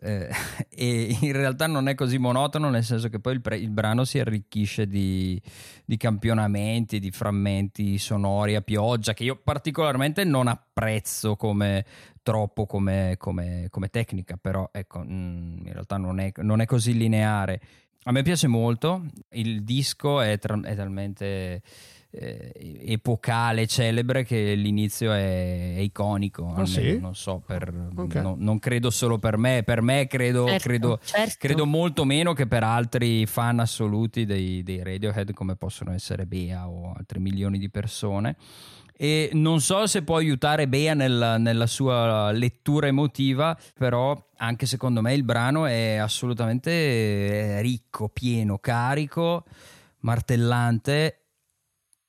Eh, 0.00 0.28
e 0.70 1.16
in 1.20 1.32
realtà 1.32 1.66
non 1.66 1.88
è 1.88 1.94
così 1.94 2.18
monotono 2.18 2.70
nel 2.70 2.84
senso 2.84 3.08
che 3.08 3.20
poi 3.20 3.34
il, 3.34 3.40
pre- 3.40 3.58
il 3.58 3.70
brano 3.70 4.04
si 4.04 4.18
arricchisce 4.18 4.86
di, 4.86 5.40
di, 5.84 5.96
campionamenti, 5.96 6.98
di 6.98 7.10
frammenti 7.10 7.98
sonori 7.98 8.54
a 8.54 8.62
pioggia 8.62 9.12
che 9.12 9.24
io 9.24 9.36
particolarmente 9.36 10.24
non 10.24 10.48
apprezzo 10.48 11.36
come 11.36 11.84
troppo 12.22 12.66
come, 12.66 13.16
come, 13.18 13.66
come 13.68 13.88
tecnica 13.88 14.36
però 14.40 14.68
ecco 14.72 15.00
mm, 15.00 15.66
in 15.66 15.72
realtà 15.72 15.96
non 15.96 16.20
è, 16.20 16.32
non 16.36 16.60
è, 16.60 16.66
così 16.66 16.96
lineare. 16.96 17.60
A 18.04 18.12
me 18.12 18.22
piace 18.22 18.48
molto 18.48 19.04
il 19.32 19.62
disco 19.62 20.20
è, 20.20 20.38
tra- 20.38 20.60
è 20.62 20.74
talmente 20.74 21.62
eh, 22.14 22.52
epocale, 22.84 23.66
celebre, 23.66 24.22
che 24.24 24.54
l'inizio 24.54 25.12
è, 25.12 25.76
è 25.76 25.80
iconico. 25.80 26.52
Ah, 26.54 26.66
sì? 26.66 26.98
Non 26.98 27.14
so, 27.14 27.42
per, 27.44 27.72
okay. 27.96 28.22
no, 28.22 28.34
non 28.38 28.58
credo 28.58 28.90
solo 28.90 29.18
per 29.18 29.38
me, 29.38 29.62
per 29.64 29.80
me 29.80 30.06
credo, 30.06 30.46
certo, 30.46 30.68
credo, 30.68 31.00
certo. 31.02 31.34
credo, 31.38 31.64
molto 31.66 32.04
meno 32.04 32.34
che 32.34 32.46
per 32.46 32.64
altri 32.64 33.24
fan 33.26 33.60
assoluti 33.60 34.26
dei, 34.26 34.62
dei 34.62 34.82
Radiohead 34.82 35.32
come 35.32 35.56
possono 35.56 35.92
essere 35.92 36.26
Bea 36.26 36.68
o 36.68 36.92
altri 36.94 37.18
milioni 37.18 37.58
di 37.58 37.70
persone 37.70 38.36
e 38.94 39.30
non 39.32 39.60
so 39.60 39.86
se 39.86 40.02
può 40.02 40.16
aiutare 40.16 40.68
Bea 40.68 40.94
nel, 40.94 41.36
nella 41.38 41.66
sua 41.66 42.30
lettura 42.30 42.86
emotiva, 42.86 43.58
però 43.76 44.16
anche 44.36 44.66
secondo 44.66 45.00
me 45.00 45.14
il 45.14 45.24
brano 45.24 45.66
è 45.66 45.96
assolutamente 45.96 47.60
ricco, 47.62 48.08
pieno, 48.08 48.58
carico, 48.58 49.44
martellante 50.00 51.21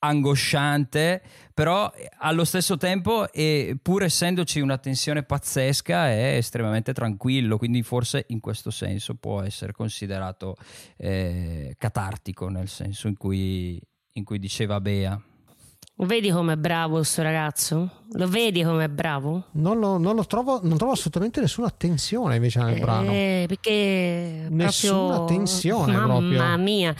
angosciante, 0.03 1.21
però 1.53 1.91
allo 2.19 2.43
stesso 2.43 2.77
tempo, 2.77 3.31
e 3.31 3.77
pur 3.81 4.03
essendoci 4.03 4.59
una 4.59 4.77
tensione 4.77 5.23
pazzesca, 5.23 6.09
è 6.09 6.35
estremamente 6.35 6.93
tranquillo, 6.93 7.57
quindi 7.57 7.81
forse 7.83 8.25
in 8.29 8.41
questo 8.41 8.69
senso 8.69 9.15
può 9.15 9.41
essere 9.41 9.71
considerato 9.71 10.57
eh, 10.97 11.75
catartico, 11.77 12.49
nel 12.49 12.67
senso 12.67 13.07
in 13.07 13.17
cui, 13.17 13.81
in 14.13 14.23
cui 14.23 14.39
diceva 14.39 14.81
Bea. 14.81 15.19
Lo 15.97 16.07
vedi 16.07 16.31
com'è 16.31 16.55
bravo 16.55 16.95
questo 16.95 17.21
ragazzo? 17.21 18.01
Lo 18.13 18.27
vedi 18.27 18.63
com'è 18.63 18.89
bravo? 18.89 19.45
Non 19.51 19.77
lo, 19.77 19.97
non 19.99 20.15
lo 20.15 20.25
trovo, 20.25 20.59
non 20.63 20.75
trovo 20.75 20.93
assolutamente 20.93 21.39
nessuna 21.39 21.69
tensione 21.69 22.35
invece 22.35 22.59
nel 22.61 22.75
eh, 22.75 22.79
brano. 22.79 23.11
Perché 23.11 24.47
nessuna 24.49 25.15
proprio, 25.17 25.37
tensione 25.37 25.93
mamma 25.93 26.17
proprio. 26.17 26.57
mia 26.57 26.95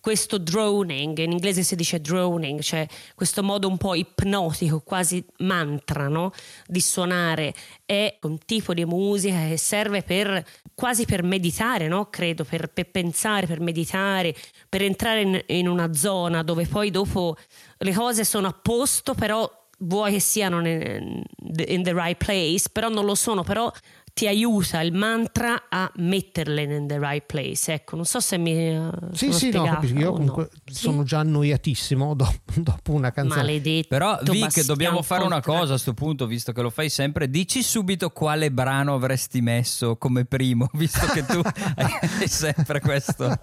questo 0.00 0.38
droning, 0.38 1.18
in 1.18 1.32
inglese 1.32 1.62
si 1.62 1.76
dice 1.76 2.00
droning, 2.00 2.60
cioè 2.60 2.86
questo 3.14 3.42
modo 3.42 3.68
un 3.68 3.76
po' 3.76 3.94
ipnotico, 3.94 4.80
quasi 4.80 5.24
mantra, 5.38 6.08
no? 6.08 6.32
di 6.66 6.80
suonare, 6.80 7.54
è 7.84 8.18
un 8.22 8.38
tipo 8.38 8.72
di 8.74 8.84
musica 8.84 9.46
che 9.46 9.58
serve 9.58 10.02
per 10.02 10.44
quasi 10.74 11.04
per 11.04 11.22
meditare, 11.22 11.86
no? 11.86 12.08
credo, 12.08 12.44
per, 12.44 12.68
per, 12.68 12.90
pensare, 12.90 13.46
per 13.46 13.60
meditare, 13.60 14.34
per 14.68 14.82
entrare 14.82 15.20
in, 15.20 15.42
in 15.48 15.68
una 15.68 15.92
zona 15.92 16.42
dove 16.42 16.66
poi 16.66 16.90
dopo 16.90 17.36
le 17.78 17.92
cose 17.92 18.24
sono 18.24 18.48
a 18.48 18.52
posto, 18.52 19.14
però 19.14 19.48
vuoi 19.80 20.12
che 20.12 20.20
siano 20.20 20.66
in, 20.66 21.22
in 21.66 21.82
the 21.82 21.92
right 21.92 22.16
place, 22.16 22.68
però 22.70 22.88
non 22.88 23.04
lo 23.04 23.14
sono, 23.14 23.42
però 23.42 23.70
ti 24.20 24.26
aiuta 24.26 24.82
il 24.82 24.92
mantra 24.92 25.64
a 25.70 25.90
metterle 25.96 26.60
in 26.64 26.86
the 26.86 26.98
right 26.98 27.24
place. 27.24 27.72
Ecco, 27.72 27.96
non 27.96 28.04
so 28.04 28.20
se 28.20 28.36
mi 28.36 28.76
uh, 28.76 28.90
Sì, 29.14 29.32
sì, 29.32 29.48
no, 29.50 29.64
capisco. 29.64 29.98
Io 29.98 30.12
comunque 30.12 30.50
no. 30.52 30.74
sono 30.74 31.04
già 31.04 31.20
annoiatissimo 31.20 32.12
dopo, 32.12 32.52
dopo 32.56 32.92
una 32.92 33.12
canzone. 33.12 33.40
Maledetto. 33.40 33.88
Però 33.88 34.18
Vic, 34.22 34.62
dobbiamo 34.66 35.00
fare 35.00 35.24
una 35.24 35.40
cosa 35.40 35.62
a 35.62 35.68
questo 35.68 35.94
punto, 35.94 36.26
visto 36.26 36.52
che 36.52 36.60
lo 36.60 36.68
fai 36.68 36.90
sempre. 36.90 37.30
Dici 37.30 37.62
subito 37.62 38.10
quale 38.10 38.50
brano 38.52 38.92
avresti 38.92 39.40
messo 39.40 39.96
come 39.96 40.26
primo, 40.26 40.68
visto 40.76 41.06
che 41.06 41.24
tu 41.24 41.40
hai 41.40 42.28
sempre 42.28 42.80
questo, 42.80 43.40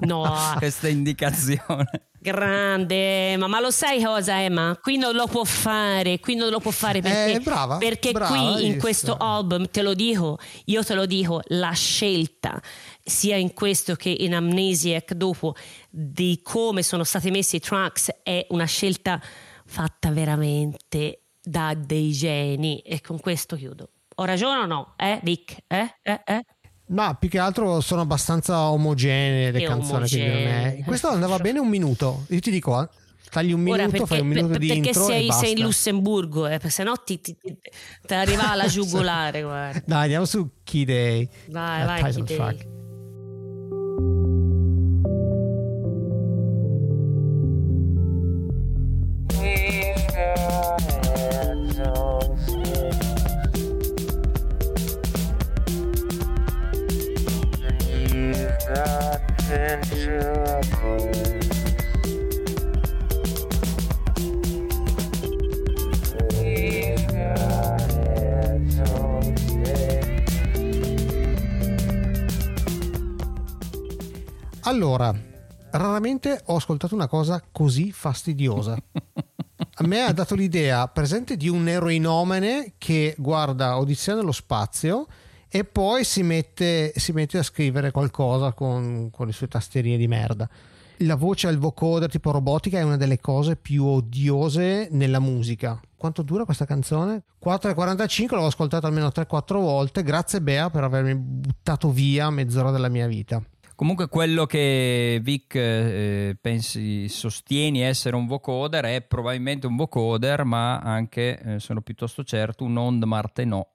no. 0.00 0.34
questa 0.58 0.88
indicazione. 0.88 2.09
Grande, 2.22 3.38
ma, 3.38 3.46
ma, 3.46 3.60
lo 3.60 3.70
sai 3.70 4.02
cosa 4.02 4.42
Emma? 4.42 4.78
Qui 4.78 4.98
non 4.98 5.14
lo 5.14 5.26
può 5.26 5.42
fare, 5.42 6.20
qui 6.20 6.34
non 6.34 6.50
lo 6.50 6.60
può 6.60 6.70
fare 6.70 7.00
perché, 7.00 7.32
eh, 7.32 7.40
brava, 7.40 7.78
perché 7.78 8.12
brava, 8.12 8.52
qui 8.52 8.66
in 8.66 8.78
questo 8.78 9.16
album, 9.16 9.70
te 9.70 9.80
lo 9.80 9.94
dico, 9.94 10.38
io 10.66 10.84
te 10.84 10.94
lo 10.94 11.06
dico, 11.06 11.40
la 11.46 11.72
scelta 11.72 12.60
sia 13.02 13.36
in 13.36 13.54
questo 13.54 13.94
che 13.94 14.10
in 14.10 14.34
Amnesiac 14.34 15.14
dopo 15.14 15.54
di 15.88 16.40
come 16.42 16.82
sono 16.82 17.04
stati 17.04 17.30
messi 17.30 17.56
i 17.56 17.60
tracks 17.60 18.10
è 18.22 18.44
una 18.50 18.66
scelta 18.66 19.18
fatta 19.64 20.10
veramente 20.10 21.22
da 21.42 21.72
dei 21.74 22.12
geni 22.12 22.80
e 22.80 23.00
con 23.00 23.18
questo 23.18 23.56
chiudo. 23.56 23.88
Ho 24.16 24.24
ragione 24.24 24.60
o 24.60 24.66
no? 24.66 24.92
Eh 24.98 25.20
Vic? 25.22 25.56
Eh? 25.66 25.94
Eh? 26.02 26.20
Eh? 26.26 26.44
No, 26.90 27.16
più 27.18 27.28
che 27.28 27.38
altro 27.38 27.80
sono 27.80 28.00
abbastanza 28.00 28.70
omogenee 28.70 29.52
le 29.52 29.60
Che 29.60 29.64
canzoni. 29.64 30.08
È... 30.08 30.82
Questo 30.84 31.08
andava 31.08 31.38
bene 31.38 31.60
un 31.60 31.68
minuto. 31.68 32.24
Io 32.30 32.40
ti 32.40 32.50
dico, 32.50 32.82
eh, 32.82 32.88
tagli 33.30 33.52
un 33.52 33.60
minuto, 33.60 33.80
Ora 33.80 33.90
perché, 33.90 34.06
fai 34.06 34.20
un 34.20 34.26
minuto 34.26 34.58
di 34.58 34.66
perché 34.66 34.88
intro 34.88 35.04
sei, 35.04 35.28
e 35.28 35.32
sei 35.32 35.52
in 35.52 35.60
Lussemburgo, 35.60 36.48
eh, 36.48 36.60
se 36.66 36.82
no 36.82 36.94
ti, 36.96 37.20
ti, 37.20 37.36
ti, 37.40 37.56
ti 38.04 38.14
arriva 38.14 38.50
alla 38.50 38.66
giugulare. 38.68 39.42
guarda. 39.42 39.82
Dai, 39.84 40.02
andiamo 40.02 40.24
su 40.24 40.48
Key 40.64 40.84
Day. 40.84 41.28
Vai, 41.46 41.78
la 41.78 41.84
vai, 41.86 42.12
Key 42.12 42.22
Day. 42.24 42.36
track. 42.36 42.78
Allora, 74.70 75.12
raramente 75.72 76.42
ho 76.44 76.54
ascoltato 76.54 76.94
una 76.94 77.08
cosa 77.08 77.42
così 77.50 77.90
fastidiosa. 77.90 78.76
A 79.74 79.86
me 79.86 80.02
ha 80.02 80.12
dato 80.12 80.36
l'idea 80.36 80.86
presente 80.86 81.36
di 81.36 81.48
un 81.48 81.66
eroinomane 81.66 82.74
che 82.78 83.16
guarda 83.18 83.78
Odissea 83.78 84.14
nello 84.14 84.30
spazio 84.30 85.08
e 85.50 85.64
poi 85.64 86.04
si 86.04 86.22
mette, 86.22 86.92
si 86.94 87.12
mette 87.12 87.38
a 87.38 87.42
scrivere 87.42 87.90
qualcosa 87.90 88.52
con, 88.52 89.10
con 89.10 89.26
le 89.26 89.32
sue 89.32 89.48
tastierine 89.48 89.96
di 89.96 90.06
merda. 90.06 90.48
La 90.98 91.16
voce 91.16 91.48
al 91.48 91.56
vocoder 91.56 92.10
tipo 92.10 92.30
robotica 92.30 92.78
è 92.78 92.82
una 92.82 92.96
delle 92.96 93.18
cose 93.18 93.56
più 93.56 93.84
odiose 93.84 94.88
nella 94.92 95.18
musica. 95.18 95.80
Quanto 95.96 96.22
dura 96.22 96.44
questa 96.44 96.66
canzone? 96.66 97.24
4,45, 97.44 98.34
l'ho 98.34 98.46
ascoltata 98.46 98.86
almeno 98.86 99.08
3-4 99.08 99.54
volte. 99.54 100.02
Grazie 100.02 100.40
Bea 100.40 100.70
per 100.70 100.84
avermi 100.84 101.14
buttato 101.16 101.90
via 101.90 102.30
mezz'ora 102.30 102.70
della 102.70 102.88
mia 102.88 103.06
vita. 103.06 103.42
Comunque 103.74 104.08
quello 104.08 104.44
che 104.44 105.20
Vic 105.22 105.54
eh, 105.54 106.36
pensi, 106.38 107.08
sostieni 107.08 107.80
essere 107.80 108.14
un 108.14 108.26
vocoder 108.26 108.84
è 108.84 109.00
probabilmente 109.00 109.66
un 109.66 109.74
vocoder, 109.76 110.44
ma 110.44 110.80
anche, 110.80 111.40
eh, 111.40 111.58
sono 111.60 111.80
piuttosto 111.80 112.22
certo, 112.22 112.64
un 112.64 112.76
Ond 112.76 113.02
Martenot, 113.04 113.68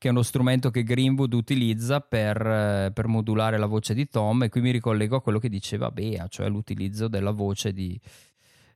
che 0.00 0.08
è 0.08 0.10
uno 0.10 0.22
strumento 0.22 0.70
che 0.70 0.82
Greenwood 0.82 1.34
utilizza 1.34 2.00
per, 2.00 2.40
eh, 2.40 2.90
per, 2.90 3.06
modulare 3.06 3.58
la 3.58 3.66
voce 3.66 3.92
di 3.92 4.08
Tom 4.08 4.42
e 4.42 4.48
qui 4.48 4.62
mi 4.62 4.70
ricollego 4.70 5.16
a 5.16 5.20
quello 5.20 5.38
che 5.38 5.50
diceva 5.50 5.90
Bea, 5.90 6.26
cioè 6.26 6.48
l'utilizzo 6.48 7.06
della 7.06 7.32
voce 7.32 7.74
di, 7.74 8.00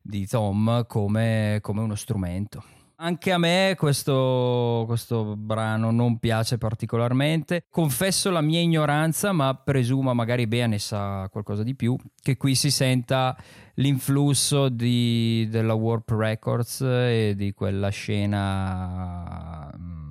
di 0.02 0.26
Tom 0.26 0.84
come, 0.86 1.60
come 1.62 1.80
uno 1.80 1.94
strumento. 1.94 2.62
Anche 2.96 3.32
a 3.32 3.38
me 3.38 3.74
questo, 3.78 4.84
questo, 4.86 5.34
brano 5.34 5.90
non 5.90 6.18
piace 6.18 6.58
particolarmente. 6.58 7.64
Confesso 7.70 8.30
la 8.30 8.42
mia 8.42 8.60
ignoranza, 8.60 9.32
ma 9.32 9.54
presumo, 9.54 10.12
magari 10.12 10.46
Bea 10.46 10.66
ne 10.66 10.78
sa 10.78 11.26
qualcosa 11.32 11.62
di 11.62 11.74
più, 11.74 11.96
che 12.20 12.36
qui 12.36 12.54
si 12.54 12.70
senta 12.70 13.34
l'influsso 13.76 14.68
di, 14.68 15.48
della 15.48 15.72
Warp 15.72 16.10
Records 16.10 16.82
e 16.82 17.32
di 17.34 17.52
quella 17.52 17.88
scena 17.88 19.72
di 19.74 20.03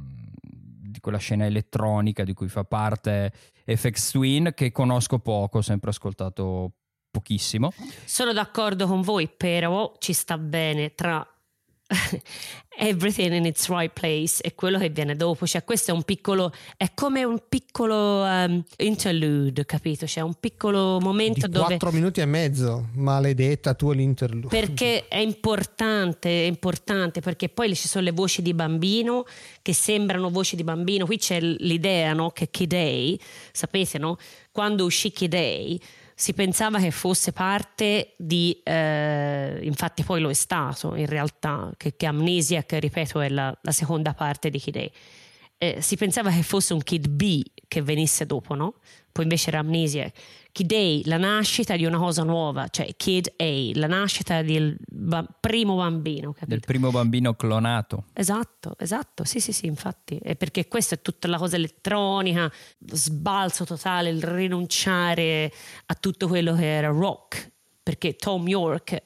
quella 1.03 1.17
scena 1.17 1.45
elettronica 1.45 2.23
di 2.23 2.33
cui 2.33 2.47
fa 2.47 2.63
parte 2.63 3.33
FX 3.65 4.11
Twin 4.11 4.53
che 4.55 4.71
conosco 4.71 5.19
poco, 5.19 5.57
ho 5.57 5.61
sempre 5.61 5.89
ascoltato 5.89 6.71
pochissimo. 7.11 7.73
Sono 8.05 8.31
d'accordo 8.31 8.87
con 8.87 9.01
voi, 9.01 9.27
però 9.27 9.91
ci 9.99 10.13
sta 10.13 10.37
bene 10.37 10.95
tra 10.95 11.27
everything 12.77 13.33
in 13.33 13.45
its 13.45 13.67
right 13.69 13.91
place 13.91 14.41
e 14.41 14.55
quello 14.55 14.79
che 14.79 14.89
viene 14.89 15.15
dopo. 15.15 15.45
Cioè 15.45 15.63
questo 15.63 15.91
è 15.91 15.93
un 15.93 16.03
piccolo 16.03 16.51
è 16.77 16.91
come 16.93 17.23
un 17.23 17.41
piccolo 17.47 18.23
um, 18.23 18.63
interlude 18.77 19.65
capito? 19.65 20.07
Cioè 20.07 20.23
un 20.23 20.35
piccolo 20.39 20.99
momento 20.99 21.47
di 21.47 21.53
dove 21.53 21.77
4 21.77 21.91
minuti 21.91 22.21
e 22.21 22.25
mezzo 22.25 22.89
maledetta 22.93 23.73
tu 23.73 23.91
l'interlude. 23.91 24.47
Perché 24.47 25.07
è 25.07 25.17
importante 25.17 26.43
è 26.43 26.47
importante 26.47 27.21
perché 27.21 27.49
poi 27.49 27.75
ci 27.75 27.87
sono 27.87 28.05
le 28.05 28.11
voci 28.11 28.41
di 28.41 28.53
bambino 28.53 29.25
che 29.61 29.73
sembrano 29.73 30.29
voci 30.29 30.55
di 30.55 30.63
bambino. 30.63 31.05
Qui 31.05 31.17
c'è 31.17 31.39
l'idea 31.39 32.13
no? 32.13 32.31
che 32.31 32.49
Kid 32.49 32.69
Day 32.69 33.19
sapete 33.51 33.97
no? 33.97 34.17
Quando 34.51 34.85
uscì 34.85 35.11
Kid 35.11 35.29
Day 35.29 35.79
si 36.23 36.31
pensava 36.31 36.79
che 36.79 36.91
fosse 36.91 37.33
parte 37.33 38.13
di, 38.17 38.57
eh, 38.63 39.59
infatti 39.61 40.03
poi 40.03 40.21
lo 40.21 40.29
è 40.29 40.33
stato 40.33 40.95
in 40.95 41.05
realtà, 41.05 41.73
che, 41.75 41.97
che 41.97 42.05
Amnesiac, 42.05 42.77
ripeto, 42.79 43.19
è 43.19 43.27
la, 43.27 43.53
la 43.61 43.71
seconda 43.73 44.13
parte 44.13 44.49
di 44.49 44.57
Kid 44.57 44.75
A. 44.77 44.89
Eh, 45.57 45.81
si 45.81 45.97
pensava 45.97 46.31
che 46.31 46.41
fosse 46.41 46.71
un 46.71 46.81
Kid 46.81 47.09
B 47.09 47.41
che 47.67 47.81
venisse 47.81 48.25
dopo, 48.25 48.53
no? 48.55 48.75
Poi 49.11 49.25
invece 49.25 49.49
era 49.49 49.59
Amnesiac. 49.59 50.17
Kid 50.53 50.71
A, 50.71 51.01
la 51.05 51.17
nascita 51.17 51.75
di 51.75 51.83
una 51.83 51.97
cosa 51.97 52.21
nuova, 52.21 52.67
cioè 52.67 52.95
Kid 52.95 53.33
A, 53.37 53.71
la 53.73 53.87
nascita 53.87 54.43
del 54.43 54.77
ba- 54.87 55.25
primo 55.39 55.77
bambino. 55.77 56.31
Capito? 56.31 56.45
Del 56.45 56.59
primo 56.59 56.91
bambino 56.91 57.33
clonato. 57.33 58.05
Esatto, 58.13 58.75
esatto, 58.77 59.23
sì, 59.23 59.39
sì, 59.39 59.51
sì, 59.51 59.65
infatti. 59.65 60.19
È 60.21 60.35
perché 60.35 60.67
questa 60.67 60.93
è 60.93 61.01
tutta 61.01 61.27
la 61.27 61.39
cosa 61.39 61.55
elettronica, 61.55 62.43
lo 62.43 62.95
sbalzo 62.95 63.65
totale, 63.65 64.09
il 64.09 64.21
rinunciare 64.21 65.51
a 65.87 65.95
tutto 65.95 66.27
quello 66.27 66.53
che 66.53 66.71
era 66.71 66.89
rock. 66.89 67.51
Perché 67.81 68.15
Tom 68.15 68.47
York 68.47 69.03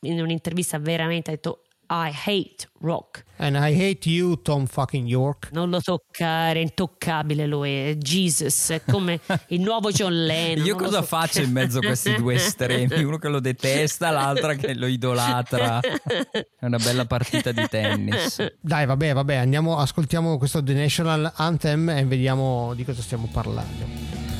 in 0.00 0.20
un'intervista 0.20 0.78
veramente 0.78 1.30
ha 1.30 1.34
detto 1.34 1.62
I 1.90 2.10
Hate 2.12 2.68
Rock. 2.80 3.24
And 3.38 3.56
I 3.56 3.72
hate 3.72 4.08
you, 4.08 4.40
Tom 4.42 4.66
fucking 4.66 5.06
York. 5.06 5.50
Non 5.52 5.70
lo 5.70 5.80
toccare, 5.80 6.58
è 6.58 6.62
intoccabile 6.62 7.46
lo 7.46 7.64
è. 7.64 7.96
Jesus, 7.96 8.70
è 8.70 8.82
come 8.82 9.20
il 9.48 9.60
nuovo 9.60 9.90
John 9.90 10.24
Lennon. 10.24 10.66
Io 10.66 10.76
cosa 10.76 11.02
faccio 11.02 11.40
in 11.40 11.52
mezzo 11.52 11.78
a 11.78 11.80
questi 11.80 12.14
due 12.14 12.34
estremi? 12.34 13.02
Uno 13.02 13.18
che 13.18 13.28
lo 13.28 13.40
detesta, 13.40 14.10
l'altra 14.10 14.54
che 14.54 14.74
lo 14.74 14.86
idolatra. 14.86 15.80
È 15.80 16.64
una 16.66 16.78
bella 16.78 17.06
partita 17.06 17.52
di 17.52 17.66
tennis. 17.68 18.44
Dai, 18.60 18.84
vabbè, 18.86 19.14
vabbè, 19.14 19.36
andiamo, 19.36 19.78
ascoltiamo 19.78 20.36
questo 20.36 20.62
The 20.62 20.74
National 20.74 21.32
Anthem 21.36 21.88
e 21.90 22.04
vediamo 22.04 22.74
di 22.74 22.84
cosa 22.84 23.00
stiamo 23.02 23.28
parlando. 23.32 24.37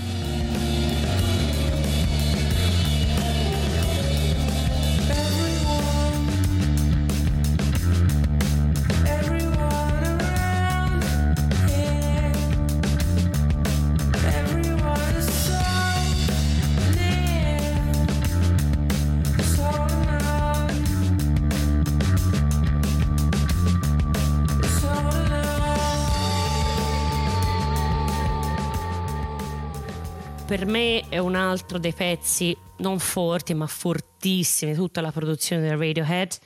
Per 30.49 30.65
me 30.65 31.07
è 31.11 31.19
un 31.19 31.35
altro 31.35 31.77
dei 31.77 31.93
pezzi 31.93 32.57
non 32.79 32.99
forti 32.99 33.53
ma 33.53 33.67
fortissimi 33.67 34.73
tutta 34.73 35.03
la 35.03 35.13
produzione 35.13 35.61
del 35.61 35.77
Radiohead. 35.77 36.39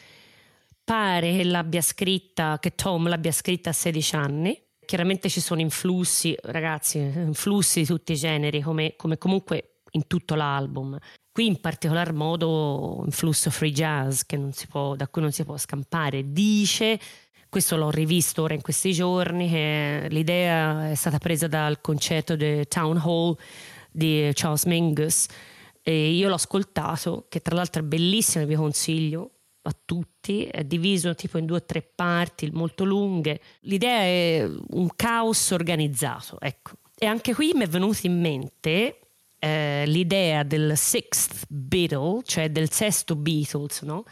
Pare 0.82 1.36
che 1.36 1.44
l'abbia 1.44 1.80
scritta 1.80 2.58
che 2.58 2.74
Tom 2.74 3.08
l'abbia 3.08 3.30
scritta 3.30 3.70
a 3.70 3.72
16 3.72 4.16
anni. 4.16 4.60
Chiaramente 4.84 5.28
ci 5.28 5.40
sono 5.40 5.60
influssi 5.60 6.36
ragazzi 6.42 6.98
influssi 6.98 7.82
di 7.82 7.86
tutti 7.86 8.10
i 8.10 8.16
generi 8.16 8.60
come, 8.60 8.94
come 8.96 9.18
comunque 9.18 9.82
in 9.92 10.08
tutto 10.08 10.34
l'album. 10.34 10.98
Qui 11.30 11.46
in 11.46 11.60
particolar 11.60 12.12
modo 12.12 13.02
influsso 13.04 13.50
free 13.50 13.70
jazz 13.70 14.22
può, 14.68 14.96
da 14.96 15.06
cui 15.06 15.22
non 15.22 15.30
si 15.30 15.44
può 15.44 15.56
scampare. 15.56 16.32
Dice 16.32 16.98
questo 17.48 17.76
l'ho 17.76 17.90
rivisto 17.90 18.42
ora 18.42 18.54
in 18.54 18.62
questi 18.62 18.92
giorni 18.92 19.48
che 19.48 20.06
l'idea 20.08 20.90
è 20.90 20.94
stata 20.96 21.18
presa 21.18 21.46
dal 21.46 21.80
concerto 21.80 22.34
del 22.34 22.66
Town 22.66 22.96
Hall 22.96 23.36
di 23.92 24.30
Charles 24.34 24.64
Mingus 24.64 25.26
e 25.82 26.10
io 26.10 26.28
l'ho 26.28 26.34
ascoltato 26.34 27.26
che 27.28 27.40
tra 27.40 27.54
l'altro 27.54 27.82
è 27.82 27.84
bellissimo 27.84 28.46
vi 28.46 28.54
consiglio 28.54 29.30
a 29.62 29.76
tutti 29.84 30.44
è 30.44 30.64
diviso 30.64 31.14
tipo 31.14 31.38
in 31.38 31.46
due 31.46 31.58
o 31.58 31.64
tre 31.64 31.82
parti 31.82 32.50
molto 32.52 32.84
lunghe 32.84 33.40
l'idea 33.60 34.00
è 34.00 34.48
un 34.70 34.88
caos 34.96 35.50
organizzato 35.50 36.40
ecco 36.40 36.72
e 36.96 37.06
anche 37.06 37.34
qui 37.34 37.52
mi 37.54 37.64
è 37.64 37.68
venuta 37.68 38.00
in 38.02 38.20
mente 38.20 38.98
eh, 39.38 39.84
l'idea 39.86 40.42
del 40.44 40.76
sixth 40.76 41.46
Beatle 41.48 42.22
cioè 42.24 42.50
del 42.50 42.70
sesto 42.70 43.16
Beatles 43.16 43.82
no? 43.82 44.04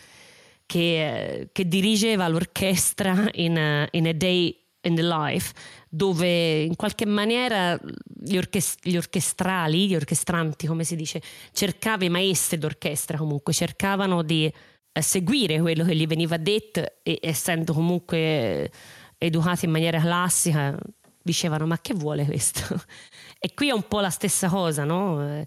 che, 0.66 1.48
che, 1.52 1.68
dirigeva 1.68 2.28
l'orchestra 2.28 3.28
in 3.32 3.58
a, 3.58 3.88
in 3.90 4.06
a 4.06 4.12
Day 4.12 4.56
in 4.82 4.94
the 4.94 5.02
Life 5.02 5.52
dove 5.88 6.62
in 6.62 6.76
qualche 6.76 7.04
maniera 7.04 7.78
gli, 8.04 8.36
orchest- 8.36 8.86
gli, 8.86 8.96
orchestrali, 8.96 9.88
gli 9.88 9.94
orchestranti, 9.94 10.66
come 10.66 10.84
si 10.84 10.96
dice, 10.96 11.20
cercavano, 11.52 12.04
i 12.04 12.08
maestri 12.08 12.58
d'orchestra 12.58 13.18
comunque, 13.18 13.52
cercavano 13.52 14.22
di 14.22 14.52
eh, 14.92 15.02
seguire 15.02 15.60
quello 15.60 15.84
che 15.84 15.94
gli 15.94 16.06
veniva 16.06 16.36
detto 16.36 16.84
e 17.02 17.18
essendo 17.20 17.72
comunque 17.72 18.70
educati 19.18 19.64
in 19.64 19.72
maniera 19.72 20.00
classica, 20.00 20.78
dicevano 21.22 21.66
ma 21.66 21.78
che 21.80 21.94
vuole 21.94 22.24
questo? 22.24 22.82
e 23.38 23.52
qui 23.52 23.68
è 23.68 23.72
un 23.72 23.86
po' 23.86 24.00
la 24.00 24.10
stessa 24.10 24.48
cosa, 24.48 24.84
no? 24.84 25.22
Eh, 25.28 25.46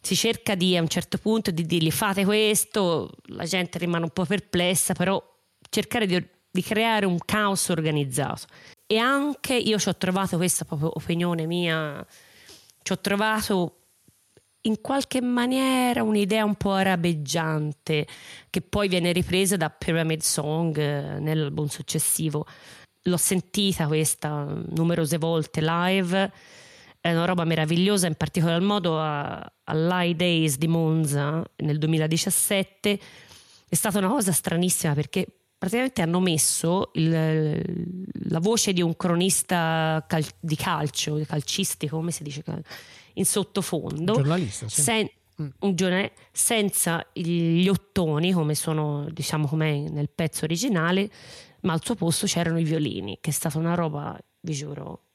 si 0.00 0.16
cerca 0.16 0.54
di 0.54 0.76
a 0.76 0.80
un 0.80 0.88
certo 0.88 1.18
punto 1.18 1.50
di 1.50 1.66
dirgli 1.66 1.90
fate 1.90 2.24
questo, 2.24 3.10
la 3.26 3.44
gente 3.44 3.78
rimane 3.78 4.04
un 4.04 4.10
po' 4.10 4.24
perplessa, 4.24 4.94
però 4.94 5.22
cercare 5.68 6.06
di, 6.06 6.26
di 6.50 6.62
creare 6.62 7.06
un 7.06 7.18
caos 7.24 7.68
organizzato 7.68 8.46
e 8.86 8.98
anche 8.98 9.54
io 9.54 9.78
ci 9.78 9.88
ho 9.88 9.96
trovato 9.96 10.36
questa 10.36 10.64
proprio 10.64 10.90
opinione 10.94 11.46
mia, 11.46 12.04
ci 12.82 12.92
ho 12.92 12.98
trovato 12.98 13.76
in 14.62 14.80
qualche 14.80 15.22
maniera 15.22 16.02
un'idea 16.02 16.44
un 16.44 16.56
po' 16.56 16.72
arabeggiante 16.72 18.06
che 18.50 18.60
poi 18.60 18.88
viene 18.88 19.12
ripresa 19.12 19.56
da 19.56 19.70
Pyramid 19.70 20.20
Song 20.20 20.76
eh, 20.76 21.18
nell'album 21.20 21.66
successivo. 21.66 22.46
L'ho 23.04 23.16
sentita 23.16 23.86
questa 23.86 24.44
numerose 24.70 25.16
volte 25.16 25.60
live, 25.62 26.32
è 27.00 27.12
una 27.12 27.24
roba 27.24 27.44
meravigliosa, 27.44 28.06
in 28.06 28.16
particolar 28.16 28.60
modo 28.60 29.00
all'High 29.00 30.16
Days 30.16 30.58
di 30.58 30.68
Monza 30.68 31.42
nel 31.58 31.78
2017. 31.78 33.00
È 33.68 33.74
stata 33.74 33.98
una 33.98 34.08
cosa 34.08 34.32
stranissima 34.32 34.92
perché 34.92 35.26
praticamente 35.60 36.00
hanno 36.00 36.20
messo 36.20 36.88
il, 36.94 37.62
la 38.30 38.38
voce 38.38 38.72
di 38.72 38.80
un 38.80 38.96
cronista 38.96 40.02
cal- 40.08 40.24
di 40.40 40.56
calcio, 40.56 41.20
calcistico, 41.26 41.96
come 41.96 42.12
si 42.12 42.22
dice, 42.22 42.42
in 43.12 43.26
sottofondo. 43.26 44.14
Giornalista, 44.14 44.66
sì. 44.70 44.80
Sen- 44.80 45.10
mm. 45.42 45.48
un 45.58 45.74
giornale, 45.74 46.12
senza 46.32 47.06
gli 47.12 47.68
ottoni, 47.68 48.32
come 48.32 48.54
sono, 48.54 49.06
diciamo, 49.10 49.46
come 49.46 49.90
nel 49.90 50.08
pezzo 50.08 50.46
originale, 50.46 51.10
ma 51.60 51.74
al 51.74 51.84
suo 51.84 51.94
posto 51.94 52.24
c'erano 52.24 52.58
i 52.58 52.64
violini, 52.64 53.18
che 53.20 53.28
è 53.28 53.34
stata 53.34 53.58
una 53.58 53.74
roba, 53.74 54.18
vi 54.40 54.54
giuro, 54.54 55.08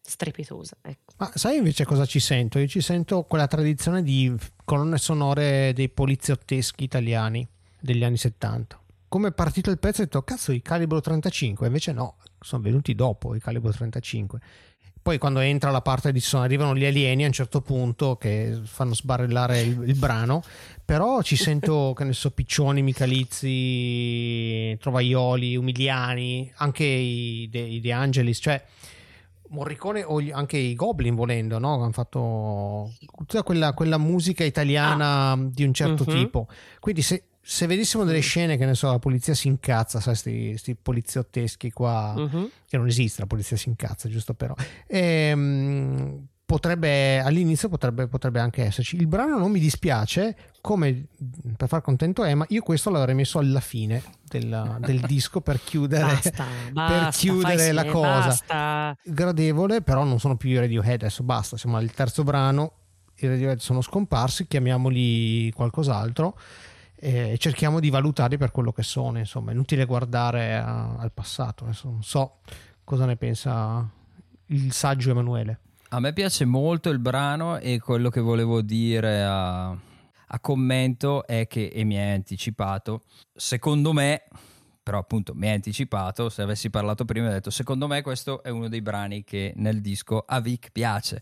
strepitosa. 0.00 0.76
Ecco. 0.82 1.12
Ma 1.18 1.30
sai 1.36 1.58
invece 1.58 1.84
cosa 1.84 2.04
ci 2.04 2.18
sento? 2.18 2.58
Io 2.58 2.66
ci 2.66 2.80
sento 2.80 3.22
quella 3.22 3.46
tradizione 3.46 4.02
di 4.02 4.34
colonne 4.64 4.98
sonore 4.98 5.72
dei 5.72 5.88
poliziotteschi 5.88 6.82
italiani 6.82 7.46
degli 7.78 8.02
anni 8.02 8.16
70 8.16 8.82
come 9.14 9.28
è 9.28 9.32
partito 9.32 9.70
il 9.70 9.78
pezzo 9.78 10.00
ho 10.00 10.04
detto 10.06 10.22
cazzo 10.22 10.50
i 10.50 10.60
calibro 10.60 11.00
35 11.00 11.68
invece 11.68 11.92
no 11.92 12.16
sono 12.40 12.62
venuti 12.62 12.96
dopo 12.96 13.36
i 13.36 13.40
calibro 13.40 13.70
35 13.70 14.40
poi 15.00 15.18
quando 15.18 15.38
entra 15.38 15.70
la 15.70 15.82
parte 15.82 16.10
di 16.10 16.18
sono 16.18 16.42
arrivano 16.42 16.74
gli 16.74 16.84
alieni 16.84 17.22
a 17.22 17.28
un 17.28 17.32
certo 17.32 17.60
punto 17.60 18.16
che 18.16 18.60
fanno 18.64 18.92
sbarellare 18.92 19.60
il, 19.60 19.84
il 19.86 19.94
brano 19.96 20.42
però 20.84 21.22
ci 21.22 21.36
sento 21.36 21.92
che 21.96 22.02
ne 22.02 22.12
so 22.12 22.32
Piccioni, 22.32 22.82
Michalizzi 22.82 24.76
Trovaioli, 24.80 25.54
Umiliani 25.54 26.50
anche 26.56 26.82
i 26.82 27.46
De, 27.48 27.60
i 27.60 27.78
De 27.78 27.92
Angelis 27.92 28.38
cioè 28.42 28.60
Morricone 29.50 30.02
o 30.02 30.20
anche 30.32 30.56
i 30.56 30.74
Goblin 30.74 31.14
volendo 31.14 31.60
no? 31.60 31.74
hanno 31.74 31.92
fatto 31.92 32.92
tutta 33.14 33.44
quella, 33.44 33.74
quella 33.74 33.98
musica 33.98 34.42
italiana 34.42 35.30
ah. 35.30 35.38
di 35.38 35.62
un 35.62 35.72
certo 35.72 36.02
uh-huh. 36.02 36.16
tipo 36.16 36.48
quindi 36.80 37.02
se 37.02 37.26
se 37.46 37.66
vedessimo 37.66 38.04
delle 38.04 38.20
scene 38.20 38.56
che 38.56 38.64
ne 38.64 38.74
so 38.74 38.90
la 38.90 38.98
polizia 38.98 39.34
si 39.34 39.48
incazza 39.48 40.00
sai 40.00 40.14
questi 40.14 40.74
poliziotteschi 40.80 41.70
qua 41.72 42.14
uh-huh. 42.16 42.50
che 42.66 42.78
non 42.78 42.86
esiste 42.86 43.20
la 43.20 43.26
polizia 43.26 43.54
si 43.58 43.68
incazza 43.68 44.08
giusto 44.08 44.32
però. 44.32 44.54
Ehm, 44.86 46.26
potrebbe 46.46 47.20
all'inizio 47.20 47.68
potrebbe, 47.68 48.06
potrebbe, 48.06 48.40
anche 48.40 48.64
esserci. 48.64 48.96
Il 48.96 49.06
brano 49.06 49.36
non 49.36 49.50
mi 49.50 49.60
dispiace 49.60 50.36
come 50.62 51.08
per 51.54 51.68
far 51.68 51.82
contento 51.82 52.24
Emma 52.24 52.46
io 52.48 52.62
questo 52.62 52.88
l'avrei 52.88 53.14
messo 53.14 53.38
alla 53.38 53.60
fine 53.60 54.02
del, 54.22 54.78
del 54.80 55.00
disco 55.06 55.42
per 55.42 55.60
chiudere, 55.62 56.14
basta, 56.14 56.46
basta, 56.72 56.98
per 56.98 57.12
chiudere 57.12 57.72
la 57.72 57.84
cosa. 57.84 58.26
basta. 58.26 58.96
gradevole 59.04 59.82
però 59.82 60.04
non 60.04 60.18
sono 60.18 60.38
più 60.38 60.48
i 60.48 60.58
Radiohead 60.58 61.02
adesso 61.02 61.22
basta 61.22 61.58
siamo 61.58 61.76
al 61.76 61.90
terzo 61.90 62.22
brano 62.24 62.72
i 63.16 63.26
Radiohead 63.26 63.58
sono 63.58 63.82
scomparsi 63.82 64.46
chiamiamoli 64.46 65.52
qualcos'altro 65.52 66.38
e 67.04 67.36
cerchiamo 67.36 67.80
di 67.80 67.90
valutarli 67.90 68.38
per 68.38 68.50
quello 68.50 68.72
che 68.72 68.82
sono. 68.82 69.18
Insomma, 69.18 69.50
è 69.50 69.54
inutile 69.54 69.84
guardare 69.84 70.54
a, 70.54 70.96
al 70.96 71.12
passato. 71.12 71.64
Adesso 71.64 71.90
non 71.90 72.02
so 72.02 72.38
cosa 72.82 73.04
ne 73.04 73.16
pensa 73.16 73.86
il 74.46 74.72
saggio 74.72 75.10
Emanuele. 75.10 75.58
A 75.90 76.00
me 76.00 76.14
piace 76.14 76.46
molto 76.46 76.88
il 76.88 76.98
brano 76.98 77.58
e 77.58 77.78
quello 77.78 78.08
che 78.08 78.20
volevo 78.20 78.62
dire 78.62 79.22
a, 79.22 79.68
a 79.68 80.40
commento 80.40 81.26
è 81.26 81.46
che, 81.46 81.66
e 81.66 81.84
mi 81.84 81.98
hai 81.98 82.14
anticipato, 82.14 83.02
secondo 83.34 83.92
me, 83.92 84.22
però 84.82 84.98
appunto 84.98 85.34
mi 85.34 85.48
hai 85.48 85.54
anticipato, 85.54 86.30
se 86.30 86.40
avessi 86.40 86.70
parlato 86.70 87.04
prima, 87.04 87.28
ho 87.28 87.32
detto, 87.32 87.50
secondo 87.50 87.86
me 87.86 88.00
questo 88.00 88.42
è 88.42 88.48
uno 88.48 88.68
dei 88.68 88.80
brani 88.80 89.24
che 89.24 89.52
nel 89.56 89.82
disco 89.82 90.24
a 90.26 90.40
Vic 90.40 90.70
piace 90.72 91.20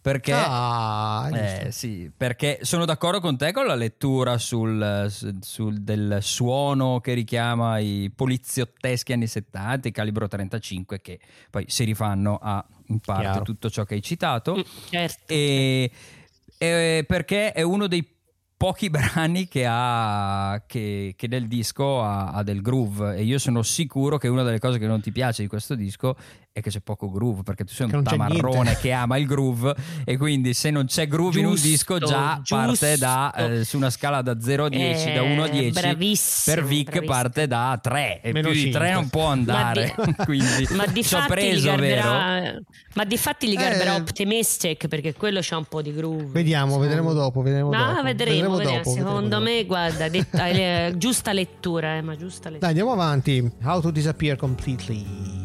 perché, 0.00 0.32
ah, 0.34 1.28
eh, 1.32 1.72
sì, 1.72 2.10
perché 2.16 2.60
sono 2.62 2.84
d'accordo 2.86 3.20
con 3.20 3.36
te 3.36 3.52
con 3.52 3.66
la 3.66 3.74
lettura 3.74 4.38
sul, 4.38 5.06
sul, 5.40 5.82
del 5.82 6.18
suono 6.22 7.00
che 7.00 7.12
richiama 7.12 7.78
i 7.78 8.10
poliziotteschi 8.14 9.12
anni 9.12 9.26
70, 9.26 9.88
il 9.88 9.94
calibro 9.94 10.26
35, 10.26 11.00
che 11.00 11.20
poi 11.50 11.64
si 11.68 11.84
rifanno 11.84 12.38
a 12.40 12.64
in 12.90 12.98
parte 13.00 13.22
Chiaro. 13.22 13.42
tutto 13.42 13.70
ciò 13.70 13.84
che 13.84 13.94
hai 13.94 14.02
citato. 14.02 14.56
Mm, 14.56 14.60
certo. 14.88 15.32
E, 15.32 15.90
e 16.58 17.04
perché 17.06 17.52
è 17.52 17.62
uno 17.62 17.86
dei 17.86 18.06
pochi 18.56 18.90
brani 18.90 19.48
che 19.48 19.64
ha 19.66 20.62
che, 20.66 21.14
che 21.16 21.28
del 21.28 21.48
disco 21.48 22.02
ha, 22.02 22.32
ha, 22.32 22.42
del 22.42 22.60
groove 22.60 23.16
e 23.16 23.22
io 23.22 23.38
sono 23.38 23.62
sicuro 23.62 24.18
che 24.18 24.28
una 24.28 24.42
delle 24.42 24.58
cose 24.58 24.78
che 24.78 24.86
non 24.86 25.00
ti 25.00 25.12
piace 25.12 25.42
di 25.42 25.48
questo 25.48 25.74
disco 25.74 26.16
è 26.52 26.60
che 26.60 26.70
c'è 26.70 26.80
poco 26.80 27.08
groove 27.08 27.42
perché 27.44 27.62
tu 27.64 27.72
sei 27.72 27.88
un 27.92 28.02
tamarrone 28.02 28.76
che 28.76 28.90
ama 28.90 29.16
il 29.16 29.26
groove 29.26 29.72
e 30.04 30.16
quindi 30.16 30.52
se 30.52 30.70
non 30.70 30.86
c'è 30.86 31.06
groove 31.06 31.40
giusto, 31.40 31.46
in 31.46 31.46
un 31.46 31.60
disco 31.60 31.98
già 31.98 32.40
giusto. 32.42 32.56
parte 32.56 32.98
da 32.98 33.32
eh, 33.34 33.64
su 33.64 33.76
una 33.76 33.88
scala 33.90 34.20
da 34.20 34.40
0 34.40 34.64
a 34.64 34.68
10 34.68 35.08
eh, 35.08 35.12
da 35.12 35.22
1 35.22 35.42
a 35.44 35.48
10 35.48 35.70
per 35.80 35.94
Vic 35.94 36.90
bravissimo. 36.90 37.04
parte 37.04 37.46
da 37.46 37.78
3 37.80 38.20
e 38.20 38.32
Meno 38.32 38.48
più 38.48 38.60
5. 38.60 38.80
di 38.80 38.84
3 38.86 38.92
non 38.94 39.08
può 39.08 39.26
andare 39.26 39.94
ma 39.96 40.04
di, 40.04 40.14
quindi 40.24 40.66
ma 40.70 40.86
di 40.86 41.04
ci 41.04 41.14
ho 41.14 41.24
preso 41.28 41.66
garberà, 41.68 42.40
vero 42.40 42.60
ma 42.94 43.04
di 43.04 43.16
fatti 43.16 43.48
gli 43.48 43.54
garberà 43.54 43.94
eh, 43.94 44.00
optimistic 44.00 44.88
perché 44.88 45.14
quello 45.14 45.38
c'ha 45.40 45.56
un 45.56 45.66
po' 45.66 45.82
di 45.82 45.94
groove 45.94 46.26
vediamo 46.32 46.78
vedremo 46.78 47.12
dopo 47.12 47.42
vedremo 47.42 47.70
no, 47.72 47.86
dopo. 47.86 48.02
vedremo, 48.02 48.56
vedremo 48.56 48.78
dopo, 48.78 48.90
secondo 48.90 49.38
vedremo 49.38 49.40
me 49.44 49.56
dopo. 49.58 49.66
guarda 49.66 50.08
detta, 50.08 50.48
eh, 50.48 50.94
giusta 50.96 51.32
lettura 51.32 51.96
eh, 51.96 52.02
ma 52.02 52.16
giusta 52.16 52.50
lettura 52.50 52.58
dai 52.58 52.76
andiamo 52.76 52.90
avanti 52.90 53.48
How 53.62 53.80
to 53.80 53.92
Disappear 53.92 54.36
Completely 54.36 55.39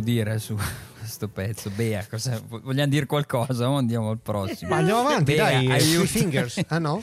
vogliamo 0.00 0.02
dire 0.02 0.38
su 0.38 0.56
questo 0.98 1.28
pezzo? 1.28 1.70
Bea, 1.70 2.06
cosa, 2.08 2.42
vogliamo 2.46 2.90
dire 2.90 3.06
qualcosa 3.06 3.68
o 3.70 3.76
andiamo 3.76 4.10
al 4.10 4.20
prossimo? 4.20 4.70
Ma 4.70 4.78
andiamo 4.78 5.00
avanti, 5.00 5.34
Bea, 5.34 5.44
dai, 5.44 5.70
aiuto. 5.70 6.06
fingers. 6.06 6.60
Ah 6.68 6.78
no? 6.78 7.02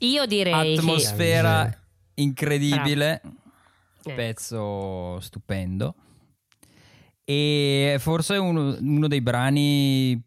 Io 0.00 0.26
direi 0.26 0.78
Atmosfera 0.78 1.68
che... 1.68 2.22
incredibile, 2.22 3.20
Bravo. 4.02 4.16
pezzo 4.16 5.20
stupendo. 5.20 5.94
E 7.24 7.96
forse 8.00 8.36
uno, 8.36 8.76
uno 8.80 9.06
dei 9.06 9.20
brani 9.20 10.20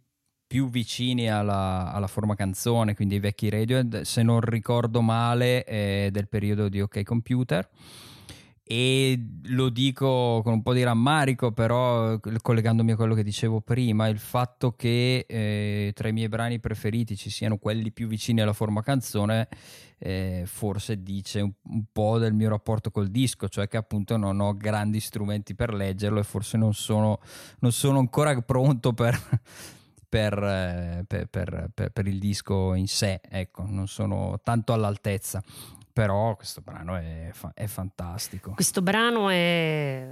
più 0.46 0.70
vicini 0.70 1.30
alla, 1.30 1.92
alla, 1.92 2.08
forma 2.08 2.36
canzone, 2.36 2.96
quindi 2.96 3.16
ai 3.16 3.20
vecchi 3.20 3.50
Radiohead, 3.50 4.02
se 4.02 4.22
non 4.22 4.40
ricordo 4.40 5.02
male, 5.02 5.64
è 5.64 6.10
del 6.12 6.30
periodo 6.30 6.70
di 6.70 6.80
OK 6.80 7.04
Computer 7.04 7.68
e 8.66 9.22
lo 9.48 9.68
dico 9.68 10.42
con 10.42 10.54
un 10.54 10.62
po' 10.62 10.74
di 10.74 10.84
rammarico, 10.84 11.52
però 11.52 12.18
collegandomi 12.20 12.94
a 12.94 12.96
quello 12.96 13.14
che 13.14 13.24
dicevo 13.24 13.60
prima, 13.60 14.08
il 14.08 14.20
fatto 14.20 14.74
che 14.76 15.26
eh, 15.28 15.92
tra 15.94 16.08
i 16.08 16.14
miei 16.14 16.30
brani 16.30 16.60
preferiti 16.60 17.18
ci 17.18 17.30
siano 17.30 17.58
quelli 17.58 17.92
più 17.92 18.08
vicini 18.08 18.40
alla 18.40 18.54
forma 18.54 18.82
canzone, 18.82 19.50
eh, 19.98 20.44
forse 20.46 21.04
dice 21.04 21.42
un, 21.42 21.52
un, 21.64 21.84
po' 21.92 22.18
del 22.18 22.34
mio 22.34 22.48
rapporto 22.48 22.90
col 22.90 23.10
disco, 23.10 23.50
cioè 23.50 23.68
che 23.68 23.76
appunto 23.76 24.16
non 24.16 24.40
ho 24.40 24.56
grandi 24.56 25.02
strumenti 25.02 25.56
per 25.56 25.74
leggerlo 25.74 26.20
e 26.20 26.24
forse 26.24 26.56
non 26.56 26.74
sono, 26.74 27.20
non 27.60 27.74
sono 27.74 28.00
ancora 28.00 28.40
pronto 28.42 28.94
per... 28.94 29.20
Per, 30.14 30.32
eh, 30.44 31.06
per, 31.08 31.28
per, 31.74 31.90
per, 31.92 32.08
il 32.08 32.20
disco 32.20 32.76
in 32.76 32.88
sé, 32.88 33.20
ecco, 33.28 33.66
non 33.66 33.88
sono 33.88 34.40
tanto 34.44 34.72
all'altezza 34.72 35.42
però 35.94 36.36
questo 36.36 36.62
brano 36.62 36.96
è, 36.96 37.30
fa- 37.32 37.52
è 37.54 37.68
fantastico. 37.68 38.54
Questo 38.56 38.82
brano 38.82 39.30
è, 39.30 40.12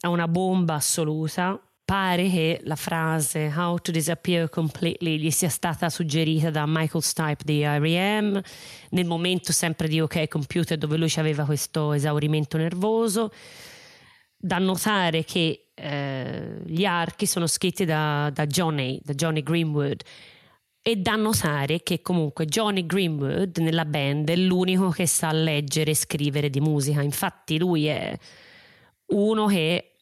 è 0.00 0.06
una 0.06 0.26
bomba 0.26 0.74
assoluta. 0.74 1.60
Pare 1.84 2.28
che 2.28 2.60
la 2.64 2.76
frase 2.76 3.52
How 3.54 3.78
to 3.78 3.90
Disappear 3.90 4.50
Completely 4.50 5.18
gli 5.18 5.30
sia 5.30 5.48
stata 5.48 5.88
suggerita 5.88 6.50
da 6.50 6.64
Michael 6.66 7.02
Stipe 7.02 7.44
di 7.44 7.64
R.E.M. 7.64 8.40
nel 8.90 9.06
momento 9.06 9.52
sempre 9.52 9.88
di 9.88 9.98
OK 10.00 10.28
Computer 10.28 10.76
dove 10.76 10.98
lui 10.98 11.12
aveva 11.16 11.44
questo 11.44 11.92
esaurimento 11.92 12.58
nervoso. 12.58 13.30
Da 14.36 14.58
notare 14.58 15.24
che 15.24 15.68
eh, 15.74 16.60
gli 16.64 16.84
archi 16.84 17.24
sono 17.24 17.46
scritti 17.46 17.84
da, 17.84 18.30
da 18.32 18.46
Johnny, 18.46 19.00
da 19.02 19.14
Johnny 19.14 19.42
Greenwood, 19.42 20.02
e 20.88 20.96
da 20.96 21.16
notare 21.16 21.82
che 21.82 22.00
comunque 22.00 22.46
Johnny 22.46 22.86
Greenwood 22.86 23.58
nella 23.58 23.84
band 23.84 24.30
è 24.30 24.36
l'unico 24.36 24.88
che 24.88 25.06
sa 25.06 25.30
leggere 25.32 25.90
e 25.90 25.94
scrivere 25.94 26.48
di 26.48 26.60
musica. 26.60 27.02
Infatti 27.02 27.58
lui 27.58 27.88
è 27.88 28.16
uno 29.08 29.46
che, 29.48 29.96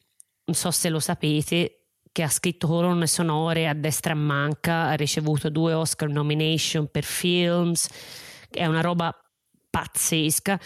non 0.45 0.55
so 0.55 0.71
se 0.71 0.89
lo 0.89 1.01
sapete, 1.01 1.87
che 2.13 2.23
ha 2.23 2.29
scritto 2.29 2.69
colonne 2.69 3.09
sonore 3.09 3.67
a 3.67 3.75
destra 3.75 4.13
e 4.13 4.17
manca, 4.17 4.85
ha 4.85 4.95
ricevuto 4.95 5.51
due 5.51 5.73
Oscar 5.73 6.09
nomination 6.09 6.89
per 6.89 7.03
films, 7.03 7.89
è 8.49 8.65
una 8.67 8.81
roba 8.81 9.13
pazzesca 9.69 10.61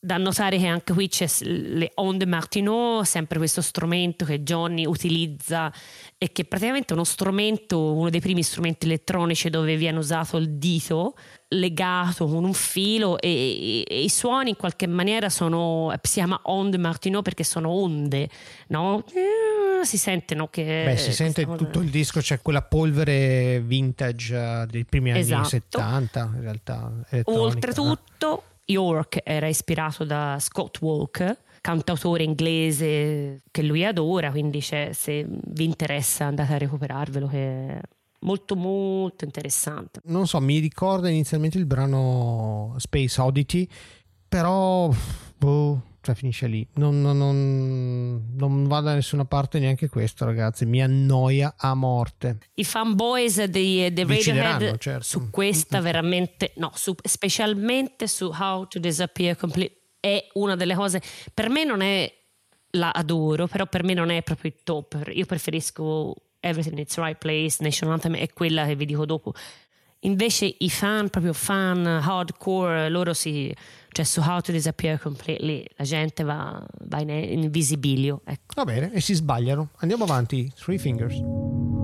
da 0.00 0.16
notare 0.16 0.58
che 0.58 0.66
anche 0.66 0.92
qui 0.92 1.08
c'è 1.08 1.26
le 1.40 1.90
onde 1.94 2.24
Martineau, 2.24 3.02
sempre 3.02 3.38
questo 3.38 3.60
strumento 3.60 4.24
che 4.24 4.44
Johnny 4.44 4.86
utilizza 4.86 5.72
e 6.16 6.30
che 6.30 6.42
è 6.42 6.44
praticamente 6.44 6.92
uno 6.92 7.02
strumento, 7.02 7.94
uno 7.94 8.08
dei 8.08 8.20
primi 8.20 8.44
strumenti 8.44 8.86
elettronici 8.86 9.50
dove 9.50 9.76
viene 9.76 9.98
usato 9.98 10.36
il 10.36 10.50
dito 10.50 11.16
legato 11.48 12.26
con 12.28 12.44
un 12.44 12.52
filo 12.52 13.18
e, 13.18 13.28
e, 13.28 13.84
e 13.88 14.02
i 14.02 14.08
suoni 14.08 14.50
in 14.50 14.56
qualche 14.56 14.86
maniera 14.86 15.28
sono, 15.28 15.92
si 16.02 16.12
chiama 16.14 16.38
onde 16.44 16.78
Martineau 16.78 17.22
perché 17.22 17.42
sono 17.42 17.70
onde, 17.70 18.28
no? 18.68 19.02
Eh, 19.12 19.84
si 19.84 19.98
sentono 19.98 20.48
che... 20.48 20.82
Beh, 20.86 20.96
si 20.96 21.12
sente 21.12 21.44
cosa... 21.44 21.56
tutto 21.56 21.80
il 21.80 21.90
disco, 21.90 22.20
c'è 22.20 22.40
quella 22.40 22.62
polvere 22.62 23.60
vintage 23.64 24.36
eh, 24.36 24.66
dei 24.66 24.84
primi 24.84 25.10
anni 25.10 25.20
esatto. 25.20 25.48
70 25.48 26.30
in 26.36 26.40
realtà. 26.40 26.92
Oltretutto 27.24 28.42
York 28.68 29.20
era 29.24 29.48
ispirato 29.48 30.04
da 30.04 30.36
Scott 30.40 30.80
Walker, 30.80 31.36
cantautore 31.60 32.22
inglese 32.22 33.42
che 33.50 33.62
lui 33.62 33.84
adora, 33.84 34.30
quindi 34.30 34.60
se 34.60 34.94
vi 35.28 35.64
interessa 35.64 36.26
andate 36.26 36.52
a 36.52 36.58
recuperarvelo 36.58 37.26
che 37.26 37.68
è 37.68 37.80
molto 38.20 38.56
molto 38.56 39.24
interessante. 39.24 40.00
Non 40.04 40.26
so, 40.26 40.40
mi 40.40 40.58
ricorda 40.58 41.08
inizialmente 41.08 41.58
il 41.58 41.66
brano 41.66 42.74
Space 42.78 43.20
Oddity, 43.20 43.68
però 44.28 44.90
boh, 45.36 45.82
cioè 46.08 46.14
finisce 46.14 46.46
lì. 46.46 46.66
Non, 46.74 47.00
non, 47.00 47.18
non, 47.18 48.34
non, 48.36 48.66
va 48.66 48.80
da 48.80 48.94
nessuna 48.94 49.24
parte 49.24 49.58
neanche 49.58 49.88
questo, 49.88 50.24
ragazzi. 50.24 50.64
Mi 50.64 50.82
annoia 50.82 51.54
a 51.56 51.74
morte. 51.74 52.38
I 52.54 52.64
fanboys 52.64 53.44
di, 53.44 53.92
di 53.92 54.02
Radiohead 54.02 54.78
certo. 54.78 55.04
su 55.04 55.30
questa 55.30 55.80
veramente, 55.80 56.52
no, 56.56 56.70
su, 56.74 56.94
specialmente 57.02 58.06
su 58.06 58.26
How 58.26 58.66
to 58.66 58.78
Disappear 58.78 59.36
Complete 59.36 59.76
è 60.00 60.26
una 60.34 60.56
delle 60.56 60.74
cose. 60.74 61.02
Per 61.32 61.50
me 61.50 61.64
non 61.64 61.80
è 61.80 62.12
la 62.72 62.90
adoro, 62.90 63.46
però 63.46 63.66
per 63.66 63.84
me 63.84 63.94
non 63.94 64.10
è 64.10 64.22
proprio 64.22 64.50
il 64.54 64.62
top. 64.62 65.10
Io 65.12 65.26
preferisco 65.26 66.14
Everything 66.40 66.76
in 66.76 66.82
Its 66.82 66.96
Right 66.96 67.18
Place, 67.18 67.58
Nation 67.60 67.90
Anthem 67.90 68.16
è 68.16 68.32
quella 68.32 68.64
che 68.66 68.76
vi 68.76 68.86
dico 68.86 69.04
dopo. 69.04 69.34
Invece 70.02 70.54
i 70.58 70.70
fan, 70.70 71.08
proprio 71.10 71.32
fan 71.32 71.84
hardcore, 71.84 72.88
loro 72.88 73.12
si 73.12 73.52
cioè 73.90 74.04
su 74.04 74.20
How 74.20 74.40
to 74.40 74.52
Disappear 74.52 75.00
Completely 75.00 75.64
la 75.76 75.84
gente 75.84 76.22
va, 76.22 76.64
va 76.84 77.00
in, 77.00 77.10
in 77.10 77.50
visibilio. 77.50 78.22
Ecco. 78.24 78.54
Va 78.54 78.64
bene, 78.64 78.92
e 78.92 79.00
si 79.00 79.14
sbagliano. 79.14 79.70
Andiamo 79.78 80.04
avanti. 80.04 80.52
Three 80.54 80.78
Fingers. 80.78 81.77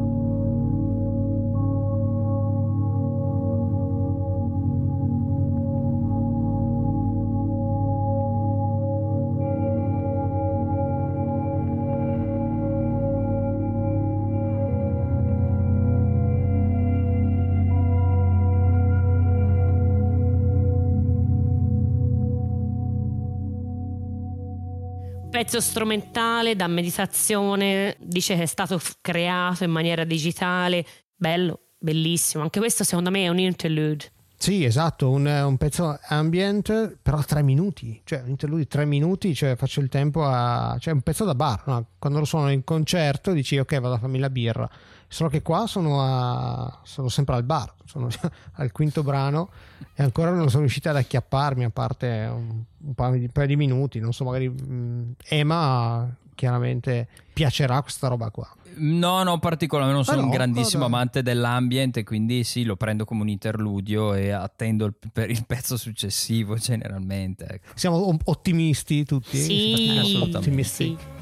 Pezzo 25.34 25.60
strumentale 25.60 26.54
da 26.54 26.68
meditazione, 26.68 27.96
dice 27.98 28.36
che 28.36 28.42
è 28.42 28.46
stato 28.46 28.80
creato 29.00 29.64
in 29.64 29.72
maniera 29.72 30.04
digitale, 30.04 30.86
bello, 31.12 31.70
bellissimo. 31.76 32.44
Anche 32.44 32.60
questo 32.60 32.84
secondo 32.84 33.10
me 33.10 33.24
è 33.24 33.28
un 33.28 33.40
interlude. 33.40 34.12
Sì, 34.36 34.64
esatto, 34.64 35.10
un, 35.10 35.24
un, 35.24 35.56
pezzo 35.56 35.98
ambient, 36.08 36.98
però 37.00 37.22
tre 37.22 37.42
minuti, 37.42 38.00
cioè 38.04 38.20
un 38.22 38.30
interludio 38.30 38.64
di 38.64 38.70
tre 38.70 38.84
minuti, 38.84 39.34
cioè 39.34 39.56
faccio 39.56 39.80
il 39.80 39.88
tempo 39.88 40.24
a... 40.24 40.76
cioè 40.78 40.92
un 40.92 41.00
pezzo 41.00 41.24
da 41.24 41.34
bar, 41.34 41.62
no? 41.66 41.86
quando 41.98 42.22
sono 42.26 42.50
in 42.50 42.62
concerto 42.62 43.32
dici 43.32 43.56
ok 43.56 43.80
vado 43.80 43.94
a 43.94 43.98
farmi 43.98 44.18
la 44.18 44.28
birra, 44.28 44.68
solo 45.08 45.30
che 45.30 45.40
qua 45.40 45.66
sono, 45.66 46.02
a, 46.02 46.80
sono 46.82 47.08
sempre 47.08 47.36
al 47.36 47.44
bar, 47.44 47.72
sono 47.86 48.08
al 48.54 48.70
quinto 48.70 49.02
brano 49.02 49.50
e 49.94 50.02
ancora 50.02 50.30
non 50.30 50.48
sono 50.50 50.62
riuscito 50.62 50.90
ad 50.90 50.96
acchiapparmi 50.96 51.64
a 51.64 51.70
parte 51.70 52.28
un, 52.30 52.62
un, 52.78 52.94
paio, 52.94 53.18
di, 53.18 53.24
un 53.24 53.30
paio, 53.32 53.46
di, 53.46 53.56
minuti, 53.56 53.98
non 53.98 54.12
so, 54.12 54.24
magari 54.24 54.48
mh, 54.50 54.64
mm, 54.66 55.10
Ema 55.28 56.14
chiaramente 56.34 57.08
piacerà 57.32 57.80
questa 57.80 58.08
roba 58.08 58.30
qua. 58.30 58.52
No, 58.76 59.22
no, 59.22 59.38
particolarmente 59.38 59.96
non 59.96 60.04
sono 60.04 60.18
ah, 60.18 60.20
no, 60.22 60.26
un 60.28 60.34
grandissimo 60.34 60.82
vabbè. 60.82 60.94
amante 60.94 61.22
dell'ambiente, 61.22 62.02
quindi 62.04 62.44
sì, 62.44 62.64
lo 62.64 62.76
prendo 62.76 63.04
come 63.04 63.22
un 63.22 63.28
interludio 63.28 64.14
e 64.14 64.30
attendo 64.30 64.86
il, 64.86 64.94
per 65.12 65.30
il 65.30 65.44
pezzo 65.46 65.76
successivo 65.76 66.56
generalmente. 66.56 67.46
Ecco. 67.46 67.72
Siamo 67.74 68.16
ottimisti 68.24 69.04
tutti? 69.04 69.38
Sì, 69.38 69.96
assolutamente. 69.98 70.36
Ottimisti. 70.38 70.96
Sì. 70.98 71.13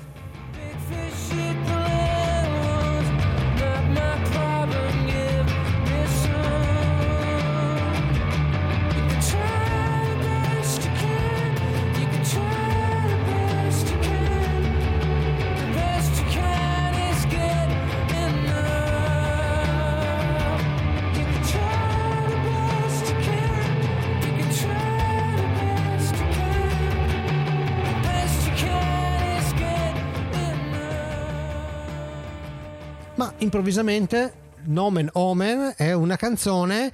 Improvvisamente 33.73 34.35
Nomen 34.65 35.09
Omen 35.13 35.73
è 35.77 35.93
una 35.93 36.17
canzone 36.17 36.93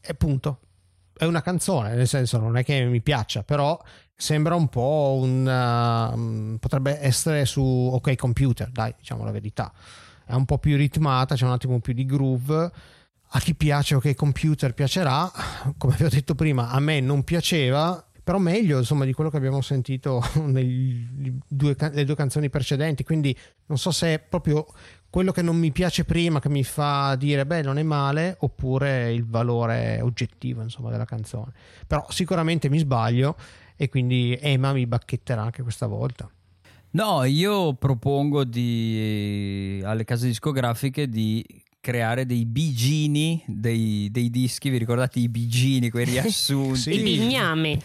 e 0.00 0.14
punto. 0.14 0.60
È 1.16 1.24
una 1.24 1.42
canzone, 1.42 1.94
nel 1.94 2.08
senso 2.08 2.38
non 2.38 2.56
è 2.56 2.64
che 2.64 2.84
mi 2.86 3.02
piaccia, 3.02 3.42
però 3.42 3.80
sembra 4.16 4.54
un 4.54 4.68
po' 4.68 5.18
un... 5.20 5.46
Uh, 5.46 6.58
potrebbe 6.58 6.98
essere 7.00 7.44
su 7.44 7.62
OK 7.62 8.16
Computer, 8.16 8.70
dai, 8.70 8.94
diciamo 8.98 9.22
la 9.22 9.30
verità. 9.30 9.72
È 10.24 10.32
un 10.32 10.46
po' 10.46 10.58
più 10.58 10.76
ritmata, 10.76 11.34
c'è 11.34 11.44
un 11.44 11.52
attimo 11.52 11.78
più 11.80 11.92
di 11.92 12.06
groove. 12.06 12.72
A 13.28 13.38
chi 13.38 13.54
piace 13.54 13.94
OK 13.94 14.14
Computer 14.14 14.72
piacerà, 14.72 15.30
come 15.76 15.94
vi 15.96 16.04
ho 16.04 16.08
detto 16.08 16.34
prima, 16.34 16.70
a 16.70 16.80
me 16.80 17.00
non 17.00 17.22
piaceva, 17.22 18.02
però 18.24 18.38
meglio 18.38 18.78
insomma 18.78 19.04
di 19.04 19.12
quello 19.12 19.28
che 19.28 19.36
abbiamo 19.36 19.60
sentito 19.60 20.24
nelle 20.40 21.38
due, 21.46 21.76
due 21.76 22.16
canzoni 22.16 22.48
precedenti 22.48 23.04
quindi 23.04 23.36
non 23.66 23.76
so 23.76 23.90
se 23.90 24.18
proprio 24.18 24.66
quello 25.14 25.30
che 25.30 25.42
non 25.42 25.56
mi 25.56 25.70
piace 25.70 26.04
prima 26.04 26.40
che 26.40 26.48
mi 26.48 26.64
fa 26.64 27.14
dire 27.14 27.46
beh 27.46 27.62
non 27.62 27.78
è 27.78 27.84
male 27.84 28.34
oppure 28.40 29.12
il 29.12 29.24
valore 29.24 30.00
oggettivo 30.00 30.60
insomma 30.60 30.90
della 30.90 31.04
canzone. 31.04 31.52
Però 31.86 32.04
sicuramente 32.08 32.68
mi 32.68 32.78
sbaglio 32.78 33.36
e 33.76 33.88
quindi 33.88 34.36
Emma 34.40 34.72
mi 34.72 34.88
bacchetterà 34.88 35.40
anche 35.40 35.62
questa 35.62 35.86
volta. 35.86 36.28
No 36.90 37.22
io 37.22 37.74
propongo 37.74 38.42
di, 38.42 39.80
alle 39.84 40.02
case 40.02 40.26
discografiche 40.26 41.08
di 41.08 41.46
creare 41.80 42.26
dei 42.26 42.44
bigini 42.44 43.40
dei, 43.46 44.08
dei 44.10 44.30
dischi 44.30 44.68
vi 44.68 44.78
ricordate 44.78 45.20
i 45.20 45.28
bigini 45.28 45.90
quei 45.90 46.06
riassunti? 46.10 46.76
Sì. 46.76 46.98
i 46.98 47.02
bignami 47.04 47.80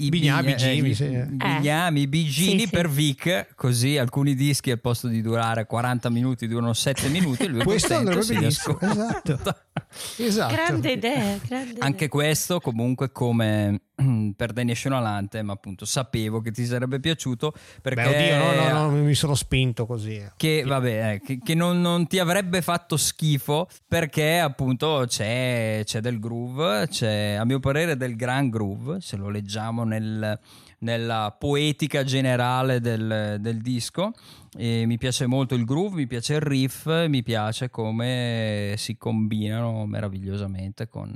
i 0.00 0.10
bignami, 0.10 0.54
bigini, 0.54 0.94
sì. 0.94 1.06
bignami, 1.06 2.06
bigini 2.06 2.60
sì, 2.60 2.68
per 2.68 2.88
Vic, 2.88 3.54
così 3.54 3.98
alcuni 3.98 4.34
dischi 4.34 4.70
al 4.70 4.80
posto 4.80 5.08
di 5.08 5.20
durare 5.22 5.66
40 5.66 6.08
minuti 6.10 6.46
durano 6.46 6.72
7 6.72 7.08
minuti. 7.08 7.46
Lui 7.48 7.64
questo 7.64 7.94
andrebbe 7.94 8.24
benissimo. 8.24 8.78
Esatto. 8.80 9.38
esatto. 10.18 10.54
Grande 10.54 10.92
idea. 10.92 11.38
Grande 11.46 11.80
Anche 11.80 12.04
idea. 12.04 12.08
questo, 12.08 12.60
comunque, 12.60 13.10
come 13.12 13.80
per 14.36 14.52
The 14.52 14.64
National 14.64 15.04
Anthem, 15.04 15.50
appunto, 15.50 15.84
sapevo 15.84 16.40
che 16.40 16.50
ti 16.50 16.64
sarebbe 16.64 17.00
piaciuto 17.00 17.52
perché. 17.82 18.02
Beh, 18.02 18.08
oddio, 18.08 18.38
no, 18.38 18.70
no, 18.70 18.90
no, 18.90 19.02
mi 19.02 19.14
sono 19.14 19.34
spinto 19.34 19.86
così. 19.86 20.16
Eh. 20.16 20.32
Che, 20.36 20.62
vabbè, 20.64 21.12
eh, 21.12 21.20
che, 21.20 21.38
che 21.42 21.54
non, 21.54 21.80
non, 21.80 22.06
ti 22.06 22.18
avrebbe 22.18 22.62
fatto 22.62 22.96
schifo 22.96 23.68
perché, 23.86 24.38
appunto, 24.38 25.04
c'è, 25.06 25.82
c'è 25.84 26.00
del 26.00 26.18
groove, 26.18 26.88
c'è 26.88 27.34
a 27.34 27.44
mio 27.44 27.60
parere 27.60 27.96
del 27.96 28.16
gran 28.16 28.48
groove, 28.48 29.00
se 29.00 29.16
lo 29.16 29.28
leggiamo 29.28 29.84
nel, 29.84 30.38
nella 30.80 31.34
poetica 31.38 32.04
generale 32.04 32.80
del, 32.80 33.38
del 33.40 33.58
disco. 33.58 34.12
E 34.56 34.84
mi 34.86 34.98
piace 34.98 35.26
molto 35.26 35.54
il 35.54 35.64
groove, 35.64 35.96
mi 35.96 36.06
piace 36.06 36.34
il 36.34 36.40
riff, 36.40 36.86
mi 37.06 37.22
piace 37.22 37.70
come 37.70 38.74
si 38.76 38.96
combinano 38.96 39.86
meravigliosamente 39.86 40.88
con, 40.88 41.14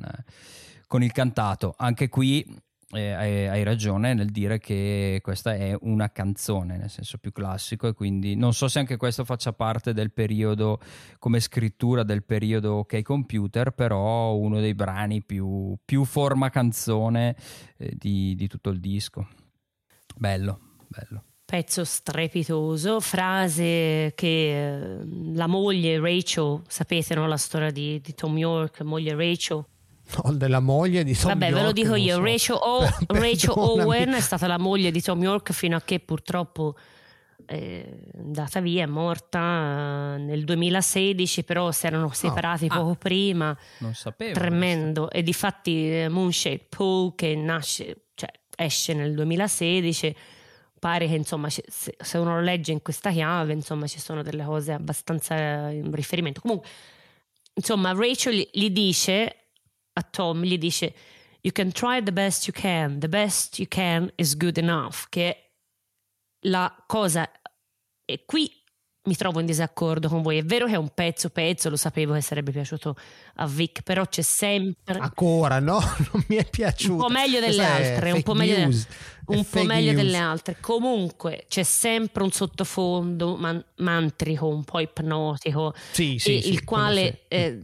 con 0.86 1.02
il 1.02 1.12
cantato. 1.12 1.74
Anche 1.76 2.08
qui 2.08 2.44
eh, 2.92 3.10
hai, 3.12 3.48
hai, 3.48 3.62
ragione 3.62 4.12
nel 4.12 4.30
dire 4.30 4.58
che 4.58 5.20
questa 5.22 5.54
è 5.54 5.74
una 5.80 6.10
canzone 6.10 6.76
nel 6.76 6.90
senso 6.90 7.16
più 7.16 7.32
classico 7.32 7.88
e 7.88 7.94
quindi 7.94 8.36
non 8.36 8.52
so 8.52 8.68
se 8.68 8.80
anche 8.80 8.98
questo 8.98 9.24
faccia 9.24 9.54
parte 9.54 9.94
del 9.94 10.12
periodo 10.12 10.78
come 11.18 11.40
scrittura 11.40 12.02
del 12.02 12.22
periodo 12.22 12.74
OK 12.74 13.00
Computer 13.00 13.70
però 13.70 14.34
uno 14.34 14.60
dei 14.60 14.74
brani 14.74 15.22
più, 15.22 15.74
più 15.82 16.04
forma 16.04 16.50
canzone 16.50 17.34
eh, 17.78 17.94
di, 17.96 18.34
di 18.34 18.46
tutto 18.46 18.68
il 18.68 18.80
disco 18.80 19.26
bello 20.23 20.61
bello 20.87 21.25
pezzo 21.53 21.85
strepitoso, 21.85 22.99
frase 23.01 24.12
che 24.14 24.25
eh, 24.25 24.99
la 25.35 25.47
moglie 25.47 26.01
Rachel, 26.01 26.62
sapete 26.66 27.14
no, 27.14 27.27
la 27.27 27.37
storia 27.37 27.70
di, 27.70 28.01
di 28.01 28.14
Tom 28.14 28.39
York, 28.39 28.81
moglie 28.81 29.14
Rachel, 29.14 29.62
No, 30.25 30.33
della 30.33 30.61
moglie 30.61 31.05
di 31.05 31.14
Tom 31.14 31.33
Vabbè, 31.33 31.51
York. 31.51 31.59
ve 31.59 31.66
lo 31.66 31.73
dico 31.73 31.95
io. 31.95 32.14
So. 32.16 32.23
Rachel, 32.23 32.57
o- 32.59 32.89
Rachel 33.07 33.53
Owen 33.55 34.12
è 34.14 34.20
stata 34.20 34.47
la 34.47 34.59
moglie 34.59 34.91
di 34.91 35.03
Tom 35.03 35.23
York 35.23 35.53
fino 35.53 35.77
a 35.77 35.83
che 35.83 36.01
purtroppo 36.01 36.75
è 37.45 37.87
andata 38.16 38.61
via, 38.61 38.85
è 38.85 38.87
morta 38.87 40.14
eh, 40.14 40.18
nel 40.18 40.45
2016, 40.45 41.45
però 41.45 41.70
si 41.70 41.87
erano 41.87 42.11
separati 42.12 42.64
oh. 42.66 42.75
poco 42.75 42.91
ah, 42.91 42.97
prima. 42.97 43.59
Non 43.81 43.95
sapevo. 43.95 44.33
Tremendo. 44.33 45.11
E 45.11 45.23
di 45.23 45.35
fatti 45.35 45.93
eh, 45.93 46.09
Moonshade 46.09 46.66
Pool 46.68 47.14
che 47.14 47.35
nasce, 47.35 48.07
cioè 48.14 48.31
esce 48.64 48.94
nel 48.94 49.14
2016 49.14 50.16
pare 50.78 51.06
che 51.06 51.14
insomma 51.14 51.48
se 51.48 52.18
uno 52.18 52.34
lo 52.34 52.40
legge 52.40 52.72
in 52.72 52.82
questa 52.82 53.10
chiave 53.10 53.52
insomma 53.52 53.86
ci 53.86 54.00
sono 54.00 54.22
delle 54.22 54.44
cose 54.44 54.72
abbastanza 54.72 55.70
in 55.70 55.92
riferimento. 55.94 56.40
Comunque 56.40 56.68
insomma 57.54 57.92
Rachel 57.92 58.48
gli 58.52 58.70
dice 58.70 59.36
a 59.92 60.02
Tom 60.02 60.42
gli 60.42 60.58
dice 60.58 60.94
You 61.44 61.52
can 61.52 61.72
try 61.72 62.02
the 62.02 62.12
best 62.12 62.46
you 62.46 62.54
can, 62.54 63.00
the 63.00 63.08
best 63.08 63.58
you 63.58 63.66
can 63.68 64.10
is 64.14 64.36
good 64.36 64.58
enough, 64.58 65.06
che 65.08 65.50
la 66.42 66.72
cosa 66.86 67.28
e 68.04 68.24
qui 68.24 68.61
mi 69.05 69.16
trovo 69.16 69.40
in 69.40 69.46
disaccordo 69.46 70.09
con 70.09 70.22
voi. 70.22 70.38
È 70.38 70.44
vero 70.44 70.66
che 70.66 70.72
è 70.72 70.76
un 70.76 70.90
pezzo 70.94 71.30
pezzo, 71.30 71.68
lo 71.68 71.76
sapevo 71.76 72.14
che 72.14 72.20
sarebbe 72.20 72.53
piaciuto 72.53 72.94
a 73.36 73.46
Vic, 73.46 73.82
però 73.82 74.07
c'è 74.07 74.22
sempre 74.22 74.98
ancora 74.98 75.59
no, 75.59 75.80
non 76.12 76.24
mi 76.28 76.36
è 76.36 76.48
piaciuto. 76.48 76.92
Un 76.92 76.98
po' 77.00 77.09
meglio 77.09 77.40
delle 77.40 77.64
altre, 77.64 78.11
un 78.12 78.22
po' 78.22 78.34
meglio, 78.34 78.55
delle, 78.55 78.86
un 79.26 79.44
po 79.44 79.64
meglio 79.64 79.92
delle 79.92 80.18
altre. 80.18 80.57
Comunque 80.61 81.46
c'è 81.48 81.64
sempre 81.64 82.22
un 82.22 82.30
sottofondo 82.30 83.36
man- 83.36 83.64
mantrico, 83.76 84.46
un 84.46 84.62
po' 84.62 84.78
ipnotico, 84.78 85.74
sì, 85.90 86.18
sì, 86.18 86.40
sì, 86.40 86.50
il 86.50 86.62
quale 86.62 87.22
eh, 87.26 87.59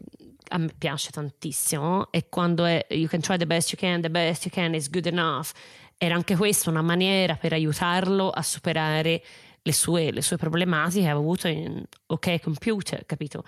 a 0.49 0.59
me 0.59 0.73
piace 0.77 1.11
tantissimo 1.11 2.11
e 2.11 2.29
quando 2.29 2.65
è 2.65 2.85
you 2.91 3.07
can 3.07 3.21
try 3.21 3.37
the 3.37 3.47
best 3.47 3.71
you 3.71 3.79
can, 3.79 4.01
the 4.01 4.11
best 4.11 4.45
you 4.45 4.53
can 4.53 4.75
is 4.75 4.91
good 4.91 5.07
enough 5.07 5.51
era 5.99 6.15
anche 6.15 6.37
questa 6.37 6.71
una 6.71 6.81
maniera 6.81 7.35
per 7.35 7.53
aiutarlo 7.53 8.31
a 8.31 8.41
superare 8.43 9.21
le 9.69 9.75
sue, 9.75 10.11
le 10.11 10.23
sue 10.23 10.39
problematiche 10.39 11.03
che 11.03 11.09
aveva 11.09 11.21
avuto 11.21 11.47
in 11.47 11.85
OK 12.07 12.41
Computer, 12.41 13.05
capito? 13.05 13.45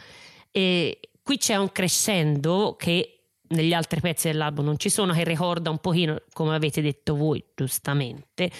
E 0.51 1.01
qui 1.23 1.39
c'è 1.39 1.57
un 1.57 1.73
crescendo 1.73 2.77
che 2.79 3.23
negli 3.49 3.73
altri 3.73 4.01
pezzi 4.01 4.29
dell'album 4.29 4.67
non 4.67 4.79
ci 4.79 4.91
sono, 4.91 5.15
che 5.15 5.25
ricorda 5.25 5.71
un 5.71 5.79
pochino, 5.79 6.21
come 6.35 6.55
avete 6.55 6.83
detto 6.83 7.17
voi 7.17 7.43
giustamente, 7.55 8.51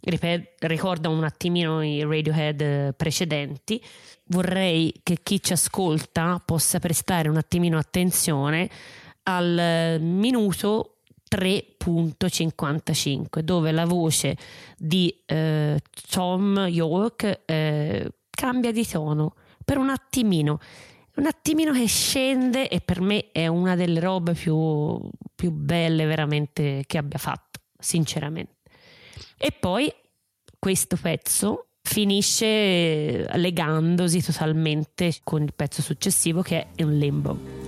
ricorda 0.00 1.08
un 1.08 1.24
attimino 1.24 1.82
i 1.82 2.02
Radiohead 2.02 2.94
precedenti. 2.94 3.82
Vorrei 4.26 4.94
che 5.02 5.18
chi 5.22 5.42
ci 5.42 5.52
ascolta 5.52 6.40
possa 6.44 6.78
prestare 6.78 7.28
un 7.28 7.36
attimino 7.36 7.76
attenzione 7.76 8.70
al 9.24 9.98
minuto 10.00 10.99
3.55 11.30 13.40
dove 13.40 13.70
la 13.70 13.84
voce 13.84 14.36
di 14.76 15.14
eh, 15.26 15.78
Tom 16.10 16.66
York 16.68 17.42
eh, 17.44 18.10
cambia 18.28 18.72
di 18.72 18.84
tono 18.86 19.34
per 19.64 19.78
un 19.78 19.90
attimino. 19.90 20.58
Un 21.16 21.26
attimino 21.26 21.72
che 21.72 21.86
scende 21.86 22.68
e 22.68 22.80
per 22.80 23.00
me 23.00 23.30
è 23.32 23.46
una 23.46 23.76
delle 23.76 24.00
robe 24.00 24.32
più, 24.32 24.98
più 25.34 25.50
belle 25.50 26.06
veramente 26.06 26.84
che 26.86 26.98
abbia 26.98 27.18
fatto 27.18 27.60
sinceramente. 27.78 28.54
E 29.36 29.52
poi 29.52 29.92
questo 30.58 30.96
pezzo 30.96 31.66
finisce 31.82 33.26
legandosi 33.36 34.22
totalmente 34.22 35.14
con 35.24 35.42
il 35.42 35.52
pezzo 35.54 35.82
successivo 35.82 36.42
che 36.42 36.68
è 36.74 36.82
un 36.82 36.96
limbo 36.96 37.59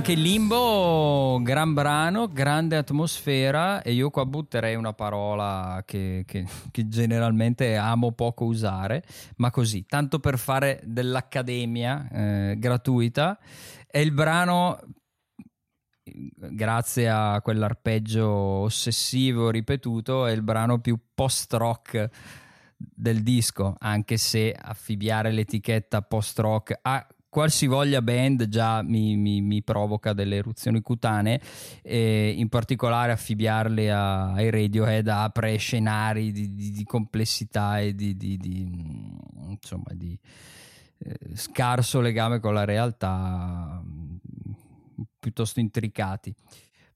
Anche 0.00 0.14
Limbo, 0.14 1.38
gran 1.42 1.74
brano, 1.74 2.26
grande 2.26 2.78
atmosfera 2.78 3.82
e 3.82 3.92
io 3.92 4.08
qua 4.08 4.24
butterei 4.24 4.74
una 4.74 4.94
parola 4.94 5.82
che, 5.84 6.24
che, 6.26 6.46
che, 6.70 6.88
generalmente 6.88 7.76
amo 7.76 8.12
poco 8.12 8.46
usare, 8.46 9.04
ma 9.36 9.50
così, 9.50 9.84
tanto 9.84 10.18
per 10.18 10.38
fare 10.38 10.80
dell'accademia 10.84 12.08
eh, 12.08 12.54
gratuita. 12.56 13.38
È 13.86 13.98
il 13.98 14.12
brano, 14.12 14.80
grazie 16.02 17.10
a 17.10 17.38
quell'arpeggio 17.42 18.26
ossessivo 18.26 19.50
ripetuto, 19.50 20.24
è 20.24 20.32
il 20.32 20.42
brano 20.42 20.78
più 20.78 20.98
post-rock 21.12 22.08
del 22.74 23.22
disco, 23.22 23.76
anche 23.78 24.16
se 24.16 24.56
affibbiare 24.58 25.30
l'etichetta 25.30 26.00
post-rock 26.00 26.78
a 26.80 27.06
qualsivoglia 27.30 28.02
band 28.02 28.48
già 28.48 28.82
mi, 28.82 29.16
mi, 29.16 29.40
mi, 29.40 29.62
provoca 29.62 30.12
delle 30.12 30.36
eruzioni 30.36 30.82
cutanee, 30.82 31.40
e 31.80 32.34
in 32.36 32.48
particolare 32.48 33.12
affibbiarle 33.12 33.90
a, 33.90 34.32
ai 34.32 34.50
Radiohead 34.50 35.08
apre 35.08 35.56
scenari 35.56 36.32
di, 36.32 36.54
di, 36.54 36.70
di 36.72 36.84
complessità 36.84 37.78
e 37.78 37.94
di, 37.94 38.16
di 38.16 38.38
insomma, 39.48 39.92
di 39.94 40.18
eh, 40.98 41.16
scarso 41.34 42.00
legame 42.00 42.40
con 42.40 42.52
la 42.52 42.64
realtà, 42.64 43.82
piuttosto 45.18 45.60
intricati. 45.60 46.34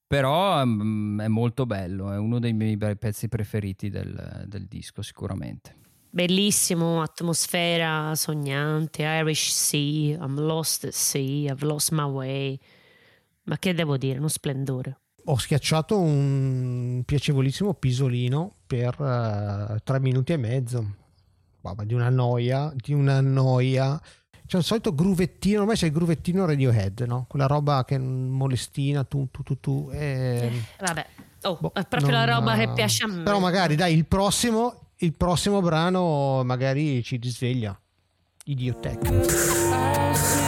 Però 0.06 0.62
um, 0.62 1.20
è 1.22 1.28
molto 1.28 1.64
bello, 1.64 2.12
è 2.12 2.18
uno 2.18 2.38
dei 2.38 2.52
miei 2.52 2.76
pezzi 2.76 3.28
preferiti 3.28 3.88
del, 3.88 4.44
del 4.46 4.66
disco 4.66 5.00
sicuramente. 5.00 5.82
Bellissimo, 6.14 7.02
atmosfera 7.02 8.14
sognante, 8.14 9.02
Irish 9.02 9.50
Sea, 9.50 10.16
I'm 10.20 10.38
lost 10.38 10.84
at 10.84 10.92
sea, 10.92 11.50
I've 11.50 11.66
lost 11.66 11.90
my 11.90 12.04
way. 12.04 12.56
Ma 13.46 13.58
che 13.58 13.74
devo 13.74 13.96
dire, 13.96 14.18
uno 14.18 14.28
splendore. 14.28 15.00
Ho 15.24 15.36
schiacciato 15.36 15.98
un 15.98 17.02
piacevolissimo 17.04 17.74
pisolino 17.74 18.58
per 18.64 18.94
uh, 19.00 19.76
tre 19.82 19.98
minuti 19.98 20.32
e 20.32 20.36
mezzo. 20.36 20.94
Vabbè, 21.62 21.84
di 21.84 21.94
una 21.94 22.10
noia, 22.10 22.72
di 22.76 22.92
una 22.92 23.20
noia. 23.20 24.00
C'è 24.46 24.56
un 24.56 24.62
solito 24.62 24.94
gruvettino, 24.94 25.62
ormai 25.62 25.74
c'è 25.74 25.86
il 25.86 25.92
gruvettino 25.92 26.46
Radiohead, 26.46 27.00
no? 27.08 27.24
Quella 27.28 27.46
roba 27.46 27.84
che 27.84 27.98
molestina, 27.98 29.02
tu, 29.02 29.26
tu, 29.32 29.42
tu, 29.42 29.58
tu. 29.58 29.90
E... 29.92 29.98
Eh, 30.78 30.84
vabbè, 30.84 31.06
oh, 31.42 31.58
boh, 31.60 31.72
è 31.72 31.84
proprio 31.86 32.10
non, 32.12 32.24
la 32.24 32.34
roba 32.36 32.54
che 32.54 32.70
piace 32.72 33.02
a 33.02 33.08
me. 33.08 33.24
Però 33.24 33.40
magari, 33.40 33.74
dai, 33.74 33.96
il 33.96 34.06
prossimo 34.06 34.83
il 34.98 35.16
prossimo 35.16 35.60
brano 35.60 36.42
magari 36.44 37.02
ci 37.02 37.16
risveglia. 37.16 37.76
Idiotech. 38.44 40.43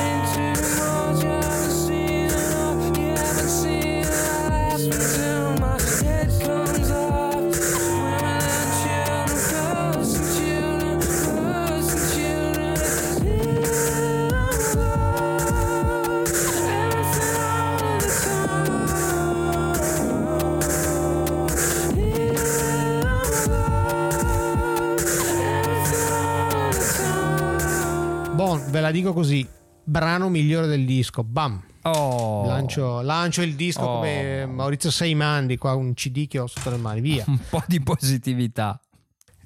Così, 29.16 29.48
brano 29.82 30.28
migliore 30.28 30.66
del 30.66 30.84
disco, 30.84 31.24
bam. 31.24 31.64
Oh. 31.84 32.44
Lancio, 32.44 33.00
lancio, 33.00 33.40
il 33.40 33.54
disco 33.54 33.80
oh. 33.80 33.94
come 33.94 34.44
Maurizio 34.44 34.90
Seimandi, 34.90 35.56
qua 35.56 35.72
un 35.72 35.94
CD 35.94 36.28
che 36.28 36.38
ho 36.38 36.46
sotto 36.46 36.68
le 36.68 36.76
mani, 36.76 37.00
via. 37.00 37.24
Un 37.26 37.38
po' 37.48 37.62
di 37.66 37.80
positività. 37.80 38.78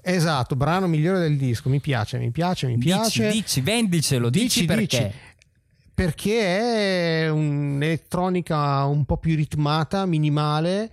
Esatto, 0.02 0.56
brano 0.56 0.88
migliore 0.88 1.20
del 1.20 1.36
disco, 1.36 1.68
mi 1.68 1.78
piace, 1.78 2.18
mi 2.18 2.32
piace, 2.32 2.66
mi 2.66 2.78
piace. 2.78 3.26
Dici, 3.26 3.42
dici 3.42 3.60
vendicelo, 3.60 4.28
dici, 4.28 4.44
dici 4.44 4.64
perché. 4.64 5.04
Dici. 5.04 5.18
Perché 5.94 7.26
è 7.26 7.28
un'elettronica 7.28 8.84
un 8.86 9.04
po' 9.04 9.18
più 9.18 9.36
ritmata, 9.36 10.04
minimale. 10.04 10.90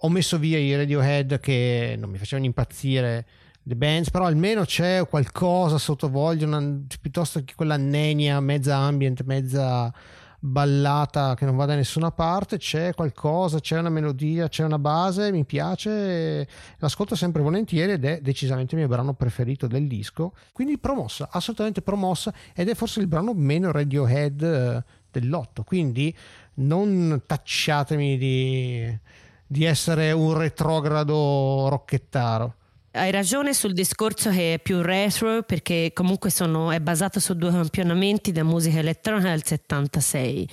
Ho 0.00 0.08
messo 0.08 0.38
via 0.38 0.56
i 0.56 0.74
Radiohead 0.74 1.38
che 1.38 1.96
non 1.98 2.08
mi 2.08 2.16
facevano 2.16 2.46
impazzire 2.46 3.26
The 3.68 3.74
Bands, 3.74 4.10
però 4.10 4.26
almeno 4.26 4.64
c'è 4.64 5.08
qualcosa 5.08 5.76
sottovoglio, 5.76 6.46
una, 6.46 6.62
piuttosto 7.00 7.42
che 7.42 7.54
quella 7.56 7.76
nenia 7.76 8.38
mezza 8.38 8.76
ambient, 8.76 9.24
mezza 9.24 9.92
ballata 10.38 11.34
che 11.34 11.44
non 11.44 11.56
va 11.56 11.64
da 11.64 11.74
nessuna 11.74 12.12
parte, 12.12 12.58
c'è 12.58 12.94
qualcosa, 12.94 13.58
c'è 13.58 13.76
una 13.76 13.88
melodia, 13.88 14.46
c'è 14.46 14.62
una 14.62 14.78
base, 14.78 15.32
mi 15.32 15.44
piace, 15.44 16.46
l'ascolto 16.78 17.16
sempre 17.16 17.42
volentieri 17.42 17.90
ed 17.90 18.04
è 18.04 18.20
decisamente 18.20 18.76
il 18.76 18.82
mio 18.82 18.88
brano 18.88 19.14
preferito 19.14 19.66
del 19.66 19.88
disco, 19.88 20.34
quindi 20.52 20.78
promossa, 20.78 21.28
assolutamente 21.32 21.82
promossa 21.82 22.32
ed 22.54 22.68
è 22.68 22.74
forse 22.76 23.00
il 23.00 23.08
brano 23.08 23.32
meno 23.34 23.72
Radiohead 23.72 24.42
eh, 24.42 24.84
dell'otto, 25.10 25.64
quindi 25.64 26.16
non 26.54 27.20
tacciatemi 27.26 28.16
di, 28.16 28.98
di 29.44 29.64
essere 29.64 30.12
un 30.12 30.34
retrogrado 30.38 31.66
rocchettaro. 31.68 32.54
Hai 32.96 33.10
ragione 33.10 33.52
sul 33.52 33.74
discorso 33.74 34.30
che 34.30 34.54
è 34.54 34.58
più 34.58 34.80
retro 34.80 35.42
perché 35.42 35.90
comunque 35.92 36.30
sono, 36.30 36.70
è 36.70 36.80
basato 36.80 37.20
su 37.20 37.34
due 37.34 37.50
campionamenti 37.50 38.32
da 38.32 38.42
musica 38.42 38.78
elettronica 38.78 39.28
del 39.28 39.44
76 39.44 40.48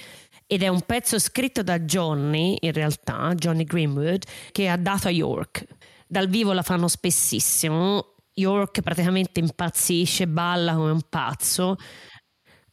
ed 0.46 0.62
è 0.62 0.68
un 0.68 0.82
pezzo 0.82 1.18
scritto 1.20 1.64
da 1.64 1.80
Johnny, 1.80 2.58
in 2.60 2.74
realtà, 2.74 3.32
Johnny 3.34 3.64
Greenwood, 3.64 4.26
che 4.52 4.68
ha 4.68 4.76
dato 4.76 5.08
a 5.08 5.12
York. 5.12 5.66
Dal 6.06 6.28
vivo 6.28 6.52
la 6.52 6.64
fanno 6.64 6.90
spessissimo. 6.90 8.16
York 8.34 8.82
praticamente 8.82 9.40
impazzisce, 9.40 10.28
balla 10.28 10.74
come 10.74 10.92
un 10.92 11.04
pazzo. 11.08 11.78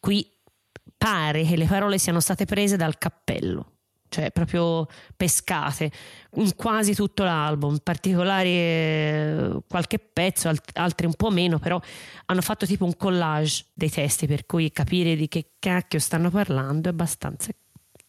Qui 0.01 0.29
pare 0.97 1.45
che 1.45 1.57
le 1.57 1.67
parole 1.67 1.99
siano 1.99 2.19
state 2.19 2.45
prese 2.45 2.77
dal 2.77 2.99
cappello 2.99 3.80
cioè 4.11 4.31
proprio 4.31 4.87
pescate 5.17 5.91
in 6.35 6.55
quasi 6.55 6.95
tutto 6.95 7.23
l'album, 7.25 7.73
in 7.73 7.81
particolare 7.83 8.49
eh, 8.49 9.59
qualche 9.67 9.99
pezzo, 9.99 10.49
alt- 10.49 10.77
altri 10.77 11.07
un 11.07 11.15
po' 11.15 11.31
meno, 11.31 11.59
però 11.59 11.81
hanno 12.27 12.43
fatto 12.43 12.67
tipo 12.67 12.85
un 12.85 12.97
collage 12.97 13.67
dei 13.73 13.91
testi 13.91 14.27
per 14.27 14.45
cui 14.45 14.71
capire 14.71 15.17
di 15.17 15.29
che 15.29 15.53
cacchio 15.59 15.99
stanno 15.99 16.31
parlando 16.31 16.89
è 16.89 16.93
abbastanza 16.93 17.51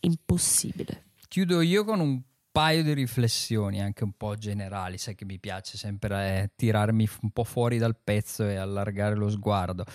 impossibile. 0.02 1.06
Chiudo 1.28 1.62
io 1.62 1.86
con 1.86 2.00
un 2.02 2.22
paio 2.52 2.84
di 2.84 2.94
riflessioni 2.94 3.82
anche 3.82 4.04
un 4.04 4.12
po' 4.18 4.36
generali, 4.36 4.98
sai 4.98 5.16
che 5.16 5.26
mi 5.26 5.40
piace 5.40 5.78
sempre 5.78 6.42
eh, 6.42 6.52
tirarmi 6.56 7.08
un 7.22 7.32
po' 7.32 7.44
fuori 7.44 7.78
dal 7.78 7.96
pezzo 8.02 8.44
e 8.48 8.56
allargare 8.56 9.16
lo 9.16 9.30
sguardo. 9.30 9.86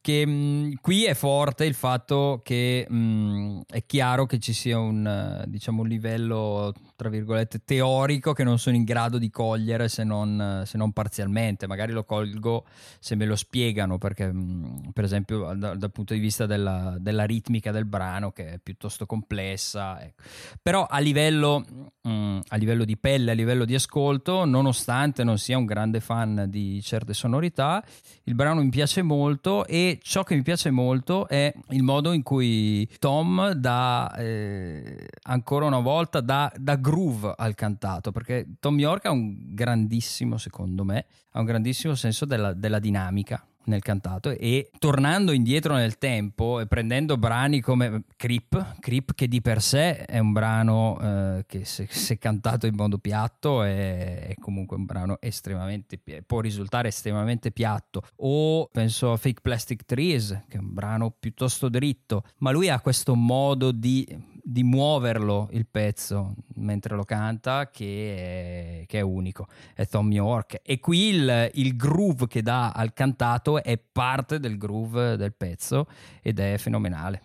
Che 0.00 0.26
mh, 0.26 0.30
mm, 0.30 0.72
qui 0.80 1.04
è 1.04 1.14
forte 1.14 1.64
il 1.64 1.74
fatto 1.74 2.40
che 2.44 2.86
mh, 2.88 2.96
mm, 2.96 3.60
è 3.66 3.86
chiaro 3.86 4.26
che 4.26 4.38
ci 4.38 4.52
sia 4.52 4.78
un, 4.78 5.44
diciamo, 5.46 5.82
un 5.82 5.88
livello 5.88 6.72
tra 6.96 7.08
virgolette 7.08 7.62
teorico 7.64 8.32
che 8.32 8.44
non 8.44 8.58
sono 8.58 8.76
in 8.76 8.84
grado 8.84 9.18
di 9.18 9.30
cogliere 9.30 9.88
se 9.88 10.04
non, 10.04 10.62
se 10.66 10.76
non 10.76 10.92
parzialmente, 10.92 11.66
magari 11.66 11.92
lo 11.92 12.04
colgo 12.04 12.64
se 13.00 13.14
me 13.16 13.24
lo 13.24 13.36
spiegano 13.36 13.98
perché 13.98 14.30
mh, 14.30 14.38
mm, 14.38 14.88
per 14.92 15.04
esempio 15.04 15.54
da, 15.54 15.74
dal 15.74 15.90
punto 15.90 16.14
di 16.14 16.20
vista 16.20 16.46
della, 16.46 16.96
della, 16.98 17.24
ritmica 17.24 17.70
del 17.72 17.86
brano 17.86 18.32
che 18.32 18.52
è 18.52 18.58
piuttosto 18.58 19.06
complessa, 19.06 20.02
ecco. 20.02 20.22
però 20.60 20.86
a 20.86 20.98
livello 20.98 21.64
mm, 22.08 22.38
a 22.48 22.56
livello 22.56 22.84
di 22.84 22.96
pelle, 22.96 23.30
a 23.30 23.34
livello 23.34 23.64
di 23.64 23.74
ascolto, 23.74 24.44
nonostante 24.44 25.24
non 25.24 25.38
sia 25.38 25.58
un 25.58 25.64
grande 25.64 26.00
fan 26.00 26.46
di 26.48 26.80
certe 26.82 27.14
sonorità. 27.14 27.84
Il 28.24 28.34
brano 28.34 28.62
mi 28.62 28.70
piace 28.70 29.02
molto 29.02 29.66
e 29.66 29.98
ciò 30.02 30.22
che 30.22 30.34
mi 30.34 30.42
piace 30.42 30.70
molto 30.70 31.28
è 31.28 31.52
il 31.70 31.82
modo 31.82 32.12
in 32.12 32.22
cui 32.22 32.88
Tom 32.98 33.52
dà 33.52 34.14
eh, 34.16 35.08
ancora 35.22 35.66
una 35.66 35.80
volta 35.80 36.20
da, 36.20 36.52
da 36.56 36.76
groove 36.76 37.34
al 37.36 37.54
cantato, 37.54 38.10
perché 38.12 38.46
Tom 38.60 38.78
York 38.78 39.06
ha 39.06 39.10
un 39.10 39.54
grandissimo, 39.54 40.38
secondo 40.38 40.84
me, 40.84 41.06
ha 41.32 41.38
un 41.38 41.44
grandissimo 41.44 41.94
senso 41.94 42.24
della, 42.24 42.52
della 42.52 42.78
dinamica 42.78 43.44
nel 43.64 43.82
cantato 43.82 44.30
e 44.30 44.70
tornando 44.78 45.32
indietro 45.32 45.74
nel 45.74 45.98
tempo 45.98 46.60
e 46.60 46.66
prendendo 46.66 47.16
brani 47.16 47.60
come 47.60 48.04
Creep, 48.16 48.78
Creep 48.80 49.14
che 49.14 49.28
di 49.28 49.40
per 49.40 49.62
sé 49.62 50.04
è 50.04 50.18
un 50.18 50.32
brano 50.32 50.98
eh, 51.00 51.44
che 51.46 51.64
se, 51.64 51.86
se, 51.90 52.18
cantato 52.18 52.66
in 52.66 52.74
modo 52.74 52.98
piatto 52.98 53.62
è, 53.62 54.28
è, 54.28 54.34
comunque 54.40 54.76
un 54.76 54.84
brano 54.84 55.18
estremamente 55.20 56.00
può 56.26 56.40
risultare 56.40 56.88
estremamente 56.88 57.50
piatto. 57.50 58.02
O 58.16 58.68
penso 58.72 59.12
a 59.12 59.16
Fake 59.16 59.40
Plastic 59.40 59.84
Trees 59.84 60.44
che 60.48 60.56
è 60.56 60.60
un 60.60 60.72
brano 60.72 61.10
piuttosto 61.10 61.68
dritto 61.68 62.24
ma 62.38 62.50
lui 62.50 62.68
ha 62.68 62.80
questo 62.80 63.14
modo 63.14 63.72
di 63.72 64.06
di 64.42 64.64
muoverlo 64.64 65.48
il 65.52 65.66
pezzo 65.70 66.34
mentre 66.56 66.96
lo 66.96 67.04
canta 67.04 67.70
che 67.70 68.82
è, 68.82 68.86
che 68.86 68.98
è 68.98 69.02
unico, 69.02 69.46
è 69.74 69.86
Tom 69.86 70.10
York. 70.10 70.60
E 70.62 70.80
qui 70.80 71.10
il, 71.10 71.50
il, 71.54 71.76
groove 71.76 72.26
che 72.26 72.42
dà 72.42 72.72
al 72.72 72.92
cantato 72.92 73.62
è 73.62 73.78
parte 73.78 74.40
del 74.40 74.58
groove 74.58 75.16
del 75.16 75.32
pezzo 75.32 75.86
ed 76.20 76.40
è 76.40 76.58
fenomenale. 76.58 77.22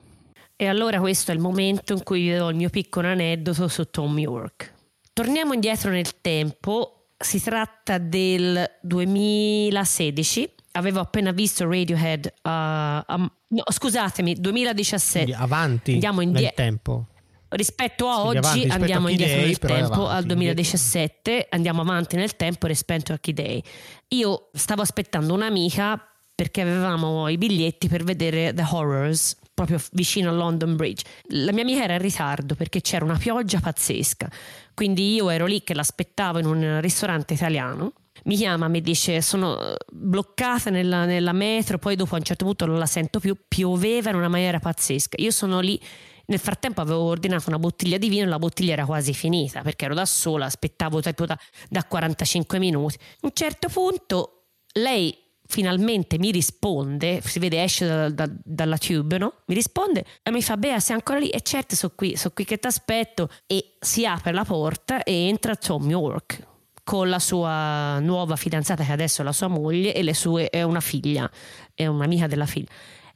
E 0.55 0.67
allora 0.67 0.99
questo 0.99 1.31
è 1.31 1.33
il 1.33 1.39
momento 1.39 1.93
in 1.93 2.03
cui 2.03 2.29
vi 2.29 2.35
do 2.35 2.49
il 2.49 2.55
mio 2.55 2.69
piccolo 2.69 3.07
aneddoto 3.07 3.67
su 3.67 3.89
Tom 3.89 4.17
York. 4.17 4.73
Torniamo 5.13 5.53
indietro 5.53 5.89
nel 5.89 6.21
tempo, 6.21 7.09
si 7.17 7.41
tratta 7.41 7.97
del 7.97 8.77
2016 8.81 10.55
avevo 10.77 10.99
appena 10.99 11.31
visto 11.31 11.69
Radiohead 11.69 12.33
uh, 12.43 12.49
um, 12.49 13.29
no, 13.47 13.63
scusatemi 13.67 14.35
2017 14.35 15.23
Quindi 15.25 15.43
avanti 15.43 15.93
Andiamo 15.93 16.21
indietro. 16.21 16.45
nel 16.45 16.53
tempo 16.53 17.05
rispetto 17.49 18.09
a 18.09 18.21
Quindi 18.21 18.47
oggi 18.47 18.67
andiamo 18.69 19.07
indietro 19.07 19.41
nel 19.41 19.57
tempo 19.57 19.93
avanti, 19.93 20.15
al 20.15 20.23
2017 20.25 21.29
indietro. 21.31 21.55
andiamo 21.55 21.81
avanti 21.81 22.15
nel 22.15 22.35
tempo 22.35 22.67
rispetto 22.67 23.13
a 23.13 23.17
Key 23.17 23.33
Day 23.33 23.63
io 24.09 24.49
stavo 24.53 24.81
aspettando 24.81 25.33
un'amica 25.33 26.01
perché 26.35 26.61
avevamo 26.61 27.27
i 27.29 27.37
biglietti 27.37 27.87
per 27.87 28.03
vedere 28.03 28.53
The 28.53 28.65
Horrors 28.69 29.35
proprio 29.53 29.79
vicino 29.93 30.29
a 30.29 30.33
London 30.33 30.75
Bridge 30.75 31.03
la 31.29 31.51
mia 31.53 31.63
amica 31.63 31.83
era 31.83 31.93
in 31.93 32.01
ritardo 32.01 32.53
perché 32.53 32.81
c'era 32.81 33.05
una 33.05 33.17
pioggia 33.17 33.59
pazzesca 33.59 34.29
quindi 34.73 35.15
io 35.15 35.29
ero 35.29 35.45
lì 35.45 35.63
che 35.63 35.73
l'aspettavo 35.73 36.39
in 36.39 36.45
un 36.45 36.81
ristorante 36.81 37.33
italiano 37.33 37.93
mi 38.25 38.35
chiama, 38.35 38.67
mi 38.67 38.81
dice 38.81 39.21
sono 39.21 39.75
bloccata 39.91 40.69
nella, 40.69 41.05
nella 41.05 41.33
metro, 41.33 41.77
poi 41.77 41.95
dopo 41.95 42.15
a 42.15 42.17
un 42.17 42.23
certo 42.23 42.45
punto 42.45 42.65
non 42.65 42.77
la 42.77 42.85
sento 42.85 43.19
più, 43.19 43.35
pioveva 43.47 44.09
in 44.09 44.15
una 44.15 44.27
maniera 44.27 44.59
pazzesca. 44.59 45.15
Io 45.19 45.31
sono 45.31 45.59
lì 45.59 45.79
nel 46.27 46.39
frattempo 46.39 46.81
avevo 46.81 47.03
ordinato 47.03 47.45
una 47.47 47.59
bottiglia 47.59 47.97
di 47.97 48.09
vino 48.09 48.25
e 48.25 48.27
la 48.27 48.39
bottiglia 48.39 48.73
era 48.73 48.85
quasi 48.85 49.13
finita 49.13 49.61
perché 49.61 49.85
ero 49.85 49.93
da 49.93 50.05
sola, 50.05 50.45
aspettavo 50.45 51.01
tipo 51.01 51.25
da, 51.25 51.37
da 51.69 51.83
45 51.83 52.59
minuti. 52.59 52.97
A 52.99 53.17
un 53.21 53.31
certo 53.33 53.69
punto 53.69 54.47
lei 54.73 55.17
finalmente 55.47 56.17
mi 56.17 56.31
risponde, 56.31 57.21
si 57.23 57.39
vede 57.39 57.63
esce 57.63 57.85
da, 57.85 58.09
da, 58.09 58.29
dalla 58.43 58.77
tube, 58.77 59.17
no? 59.17 59.33
Mi 59.45 59.55
risponde 59.55 60.05
e 60.21 60.31
mi 60.31 60.41
fa 60.41 60.57
Bea 60.57 60.79
sei 60.79 60.95
ancora 60.95 61.19
lì? 61.19 61.29
E 61.29 61.41
certo 61.41 61.75
sono 61.75 61.93
qui, 61.95 62.17
sono 62.17 62.33
qui 62.33 62.43
che 62.43 62.57
ti 62.57 62.67
aspetto 62.67 63.29
e 63.47 63.77
si 63.79 64.05
apre 64.05 64.33
la 64.33 64.43
porta 64.43 65.03
e 65.03 65.27
entra 65.27 65.55
Tom 65.55 65.89
York 65.89 66.46
con 66.87 67.09
la 67.09 67.19
sua 67.19 67.99
nuova 67.99 68.37
fidanzata 68.37 68.85
che 68.85 68.93
adesso 68.93 69.19
è 69.21 69.25
la 69.25 69.33
sua 69.33 69.49
moglie 69.49 69.93
e 69.93 70.13
sue 70.13 70.49
è 70.49 70.63
una 70.63 70.79
figlia, 70.79 71.29
è 71.73 71.85
un'amica 71.85 72.27
della 72.27 72.45
figlia. 72.45 72.71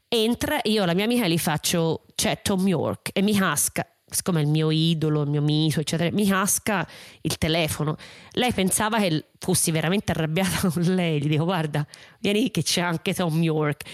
Entra 0.09 0.59
io 0.63 0.83
alla 0.83 0.93
mia 0.93 1.05
amica 1.05 1.25
gli 1.25 1.37
faccio 1.37 2.03
c'è 2.13 2.41
Tom 2.41 2.67
York 2.67 3.11
e 3.13 3.21
mi 3.21 3.33
casca 3.33 3.87
siccome 4.05 4.41
è 4.41 4.43
il 4.43 4.49
mio 4.49 4.71
idolo, 4.71 5.21
il 5.21 5.29
mio 5.29 5.41
mito, 5.41 5.79
eccetera, 5.79 6.11
mi 6.11 6.27
casca 6.27 6.85
il 7.21 7.37
telefono. 7.37 7.95
Lei 8.31 8.51
pensava 8.51 8.99
che 8.99 9.27
fossi 9.39 9.71
veramente 9.71 10.11
arrabbiata 10.11 10.67
con 10.69 10.81
lei. 10.81 11.21
Gli 11.21 11.29
dico, 11.29 11.45
guarda, 11.45 11.87
vieni 12.19 12.51
che 12.51 12.63
c'è 12.63 12.81
anche 12.81 13.13
Tom 13.13 13.41
York. 13.41 13.85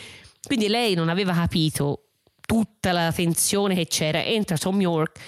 Quindi 0.41 0.69
lei 0.69 0.95
non 0.95 1.09
aveva 1.09 1.33
capito 1.33 2.05
tutta 2.47 2.93
la 2.93 3.11
tensione 3.11 3.75
che 3.75 3.85
c'era. 3.85 4.23
Entra 4.23 4.57
Tom 4.57 4.81
York, 4.81 5.19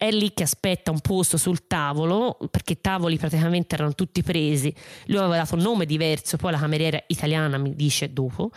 è 0.00 0.10
lì 0.10 0.32
che 0.32 0.44
aspetta 0.44 0.90
un 0.90 1.00
posto 1.00 1.36
sul 1.36 1.66
tavolo, 1.66 2.38
perché 2.50 2.72
i 2.72 2.80
tavoli 2.80 3.18
praticamente 3.18 3.74
erano 3.74 3.94
tutti 3.94 4.22
presi. 4.22 4.74
Lui 5.08 5.18
aveva 5.18 5.36
dato 5.36 5.56
un 5.56 5.60
nome 5.60 5.84
diverso, 5.84 6.38
poi 6.38 6.52
la 6.52 6.58
cameriera 6.58 6.98
italiana 7.08 7.58
mi 7.58 7.74
dice 7.74 8.10
dopo. 8.10 8.50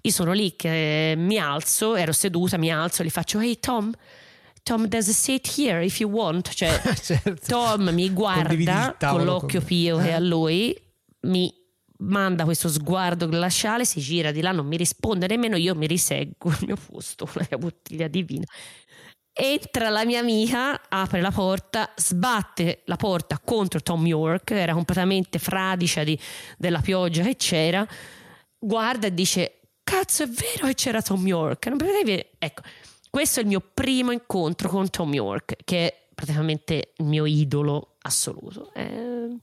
Io 0.00 0.10
sono 0.10 0.32
lì 0.32 0.56
che 0.56 1.14
mi 1.16 1.38
alzo, 1.38 1.94
ero 1.94 2.10
seduta, 2.10 2.56
mi 2.56 2.72
alzo 2.72 3.02
e 3.02 3.04
gli 3.04 3.10
faccio 3.10 3.38
Hey 3.38 3.60
Tom, 3.60 3.92
Tom, 4.64 4.88
there's 4.88 5.06
a 5.06 5.12
seat 5.12 5.48
here 5.56 5.84
if 5.84 6.00
you 6.00 6.10
want. 6.10 6.52
Cioè, 6.52 6.80
certo. 7.00 7.36
Tom 7.46 7.90
mi 7.90 8.10
guarda 8.10 8.96
con 8.98 9.22
l'occhio 9.22 9.60
con... 9.60 9.68
pio 9.68 9.98
che 9.98 10.08
eh. 10.08 10.14
a 10.14 10.18
lui 10.18 10.76
mi 11.20 11.54
manda 11.98 12.42
questo 12.42 12.68
sguardo 12.68 13.28
glaciale, 13.28 13.84
si 13.84 14.00
gira 14.00 14.32
di 14.32 14.40
là, 14.40 14.50
non 14.50 14.66
mi 14.66 14.76
risponde 14.76 15.28
nemmeno 15.28 15.54
io, 15.54 15.76
mi 15.76 15.86
riseggo 15.86 16.48
al 16.48 16.58
mio 16.66 16.76
posto, 16.90 17.28
una 17.34 17.56
bottiglia 17.56 18.08
di 18.08 18.24
vino. 18.24 18.46
Entra 19.40 19.88
la 19.88 20.04
mia 20.04 20.18
amica, 20.18 20.88
apre 20.88 21.20
la 21.20 21.30
porta, 21.30 21.92
sbatte 21.94 22.82
la 22.86 22.96
porta 22.96 23.38
contro 23.38 23.80
Tom 23.80 24.04
York, 24.04 24.50
era 24.50 24.72
completamente 24.72 25.38
fradicia 25.38 26.02
di, 26.02 26.18
della 26.56 26.80
pioggia 26.80 27.22
che 27.22 27.36
c'era, 27.36 27.86
guarda 28.58 29.06
e 29.06 29.14
dice 29.14 29.60
cazzo 29.84 30.24
è 30.24 30.26
vero 30.28 30.66
che 30.66 30.74
c'era 30.74 31.00
Tom 31.00 31.24
York. 31.24 31.70
Ecco, 32.36 32.62
questo 33.08 33.38
è 33.38 33.42
il 33.44 33.48
mio 33.48 33.62
primo 33.72 34.10
incontro 34.10 34.68
con 34.68 34.90
Tom 34.90 35.14
York, 35.14 35.54
che 35.64 35.86
è 35.86 36.06
praticamente 36.12 36.94
il 36.96 37.04
mio 37.04 37.24
idolo 37.24 37.94
assoluto. 38.02 38.72
Eh... 38.74 39.38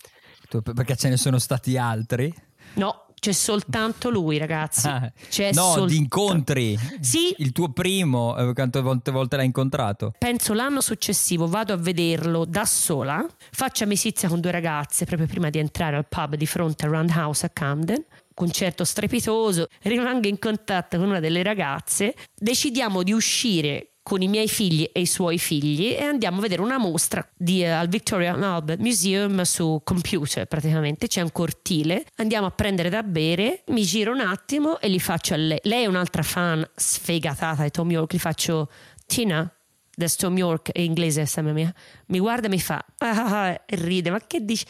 Perché 0.61 0.97
ce 0.97 1.07
ne 1.07 1.15
sono 1.15 1.39
stati 1.39 1.77
altri? 1.77 2.33
No, 2.73 3.04
c'è 3.25 3.31
soltanto 3.31 4.11
lui, 4.11 4.37
ragazzi. 4.37 4.87
Ah, 4.87 5.11
c'è 5.29 5.51
no, 5.51 5.61
soltanto... 5.63 5.85
di 5.87 5.97
incontri. 5.97 6.79
Sì. 6.99 7.33
Il 7.39 7.53
tuo 7.53 7.71
primo, 7.71 8.37
eh, 8.37 8.53
quante 8.53 8.81
volte, 8.81 9.09
volte 9.09 9.35
l'hai 9.35 9.47
incontrato? 9.47 10.13
Penso 10.15 10.53
l'anno 10.53 10.79
successivo 10.79 11.47
vado 11.47 11.73
a 11.73 11.75
vederlo 11.75 12.45
da 12.45 12.65
sola, 12.65 13.25
faccio 13.51 13.83
amicizia 13.83 14.29
con 14.29 14.39
due 14.41 14.51
ragazze 14.51 15.05
proprio 15.05 15.27
prima 15.27 15.49
di 15.49 15.57
entrare 15.57 15.95
al 15.95 16.05
pub 16.07 16.35
di 16.35 16.45
fronte 16.45 16.85
a 16.85 16.89
Roundhouse 16.89 17.47
a 17.47 17.49
Camden 17.49 18.05
concerto 18.35 18.83
strepitoso, 18.83 19.69
rimango 19.83 20.27
in 20.27 20.37
contatto 20.37 20.97
con 20.97 21.07
una 21.07 21.21
delle 21.21 21.41
ragazze, 21.41 22.13
decidiamo 22.35 23.01
di 23.01 23.13
uscire 23.13 23.94
con 24.05 24.21
i 24.21 24.27
miei 24.27 24.47
figli 24.47 24.87
e 24.93 25.01
i 25.01 25.07
suoi 25.07 25.39
figli 25.39 25.95
e 25.97 26.03
andiamo 26.03 26.37
a 26.37 26.41
vedere 26.41 26.61
una 26.61 26.77
mostra 26.77 27.27
di, 27.35 27.63
uh, 27.63 27.69
al 27.69 27.87
Victoria 27.87 28.35
Albert 28.35 28.79
Museum 28.79 29.41
su 29.41 29.81
computer 29.83 30.45
praticamente 30.45 31.07
c'è 31.07 31.21
un 31.21 31.31
cortile 31.31 32.05
andiamo 32.17 32.45
a 32.45 32.51
prendere 32.51 32.89
da 32.89 33.01
bere 33.01 33.63
mi 33.69 33.81
giro 33.81 34.11
un 34.11 34.19
attimo 34.19 34.79
e 34.79 34.91
gli 34.91 34.99
faccio 34.99 35.33
a 35.33 35.37
lei. 35.37 35.57
Lei 35.63 35.85
è 35.85 35.87
un'altra 35.87 36.21
fan 36.21 36.63
sfegatata 36.75 37.63
di 37.63 37.71
Tom 37.71 37.89
York 37.89 38.13
gli 38.13 38.19
faccio 38.19 38.69
Tina 39.07 39.51
da 39.95 40.07
Tom 40.15 40.37
York 40.37 40.71
è 40.71 40.81
inglese 40.81 41.25
mia. 41.41 41.73
Mi 42.07 42.19
guarda 42.19 42.45
e 42.45 42.49
mi 42.51 42.59
fa 42.59 42.85
ah, 42.99 43.25
ah, 43.25 43.51
e 43.65 43.75
ride 43.75 44.11
ma 44.11 44.19
che 44.19 44.45
dici? 44.45 44.65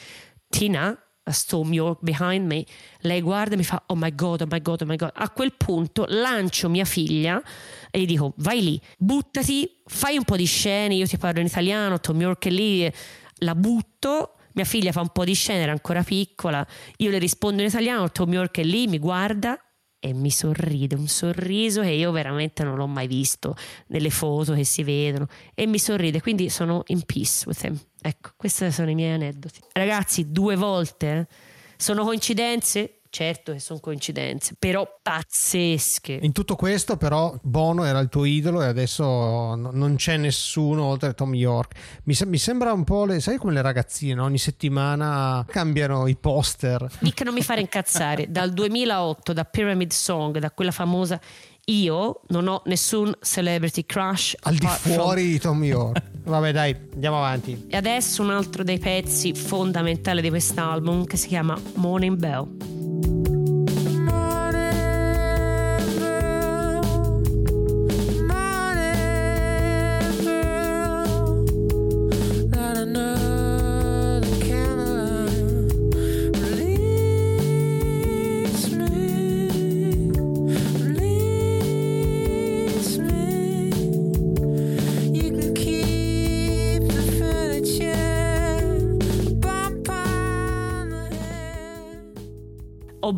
Tina 0.47 0.97
Storm 1.32 1.73
York 1.73 1.99
behind 2.01 2.45
me, 2.45 2.65
lei 2.99 3.21
guarda 3.21 3.55
e 3.55 3.57
mi 3.57 3.63
fa 3.63 3.84
oh 3.88 3.95
my 3.95 4.13
god, 4.13 4.41
oh 4.41 4.47
my 4.49 4.61
god, 4.61 4.82
oh 4.82 4.86
my 4.86 4.95
god. 4.95 5.11
A 5.13 5.30
quel 5.30 5.53
punto 5.55 6.05
lancio 6.07 6.69
mia 6.69 6.86
figlia 6.86 7.41
e 7.89 7.99
gli 7.99 8.05
dico 8.05 8.34
vai 8.38 8.61
lì, 8.61 8.82
buttati, 8.97 9.82
fai 9.86 10.17
un 10.17 10.23
po' 10.23 10.36
di 10.36 10.45
scene, 10.45 10.95
io 10.95 11.07
ti 11.07 11.17
parlo 11.17 11.39
in 11.39 11.47
italiano, 11.47 11.99
Tom 11.99 12.19
York 12.21 12.47
è 12.47 12.49
lì, 12.49 12.91
la 13.39 13.55
butto, 13.55 14.36
mia 14.53 14.65
figlia 14.65 14.91
fa 14.91 15.01
un 15.01 15.09
po' 15.09 15.23
di 15.23 15.34
scene, 15.34 15.63
era 15.63 15.71
ancora 15.71 16.03
piccola, 16.03 16.65
io 16.97 17.09
le 17.09 17.17
rispondo 17.17 17.61
in 17.61 17.67
italiano, 17.67 18.11
Tom 18.11 18.32
York 18.32 18.59
è 18.59 18.63
lì, 18.63 18.88
mi 18.88 18.99
guarda 18.99 19.59
e 19.99 20.13
mi 20.13 20.30
sorride, 20.30 20.95
un 20.95 21.07
sorriso 21.07 21.82
che 21.82 21.89
io 21.89 22.11
veramente 22.11 22.63
non 22.63 22.76
l'ho 22.76 22.86
mai 22.86 23.07
visto 23.07 23.55
nelle 23.88 24.11
foto 24.11 24.53
che 24.53 24.63
si 24.63 24.84
vedono 24.84 25.28
e 25.55 25.65
mi 25.65 25.80
sorride, 25.80 26.21
quindi 26.21 26.49
sono 26.49 26.84
in 26.88 27.01
peace 27.03 27.43
with 27.47 27.63
him. 27.63 27.80
Ecco, 28.08 28.34
questi 28.38 28.72
sono 28.72 28.91
i 28.91 28.93
miei 28.93 29.14
aneddoti. 29.14 29.62
Ragazzi, 29.72 30.32
due 30.32 30.56
volte 30.56 31.08
eh? 31.08 31.28
sono 31.76 32.03
coincidenze? 32.03 32.99
Certo 33.10 33.53
che 33.53 33.60
sono 33.60 33.80
coincidenze, 33.80 34.56
però 34.60 34.99
pazzesche. 35.01 36.20
In 36.22 36.32
tutto 36.32 36.56
questo, 36.56 36.97
però, 36.97 37.36
Bono 37.41 37.84
era 37.84 37.97
il 37.97 38.10
tuo 38.10 38.26
idolo 38.26 38.62
e 38.62 38.66
adesso 38.66 39.56
non 39.56 39.95
c'è 39.95 40.18
nessuno 40.18 40.84
oltre 40.84 41.10
a 41.10 41.14
Tom 41.14 41.34
York. 41.34 42.01
Mi, 42.03 42.14
se- 42.14 42.28
mi 42.28 42.38
sembra 42.38 42.74
un 42.74 42.84
po', 42.84 43.06
le- 43.06 43.22
sai 43.22 43.38
come 43.38 43.53
le 43.53 43.64
ragazzine, 43.64 44.22
ogni 44.22 44.38
settimana 44.38 45.43
cambiano 45.47 46.06
i 46.06 46.16
poster. 46.16 46.88
Mica 46.99 47.24
non 47.24 47.34
mi 47.34 47.41
fare 47.41 47.62
incazzare. 47.62 48.30
Dal 48.30 48.53
2008, 48.53 49.34
da 49.34 49.45
Pyramid 49.45 49.91
Song, 49.91 50.38
da 50.38 50.51
quella 50.51 50.72
famosa 50.72 51.20
io 51.68 52.22
non 52.28 52.47
ho 52.47 52.62
nessun 52.66 53.12
celebrity 53.22 53.84
crush 53.86 54.36
al 54.41 54.53
di 54.53 54.68
fuori 54.68 55.22
from... 55.22 55.32
di 55.32 55.39
Tom 55.39 55.64
York 55.64 56.01
Vabbè, 56.26 56.51
dai, 56.51 56.76
andiamo 56.93 57.17
avanti. 57.17 57.65
E 57.67 57.78
adesso 57.78 58.21
un 58.21 58.32
altro 58.32 58.63
dei 58.63 58.80
pezzi 58.80 59.34
fondamentali 59.34 60.21
di 60.21 60.30
quest'album 60.30 61.05
che 61.05 61.17
si 61.17 61.28
chiama 61.28 61.59
Morning 61.76 62.17
Bell. 62.17 63.24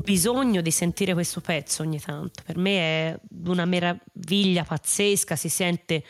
Bisogno 0.07 0.61
di 0.61 0.71
sentire 0.71 1.11
questo 1.11 1.41
pezzo 1.41 1.81
ogni 1.81 1.99
tanto. 1.99 2.41
Per 2.45 2.57
me 2.57 2.77
è 2.79 3.19
una 3.47 3.65
meraviglia 3.65 4.63
pazzesca, 4.63 5.35
si 5.35 5.49
sente... 5.49 6.01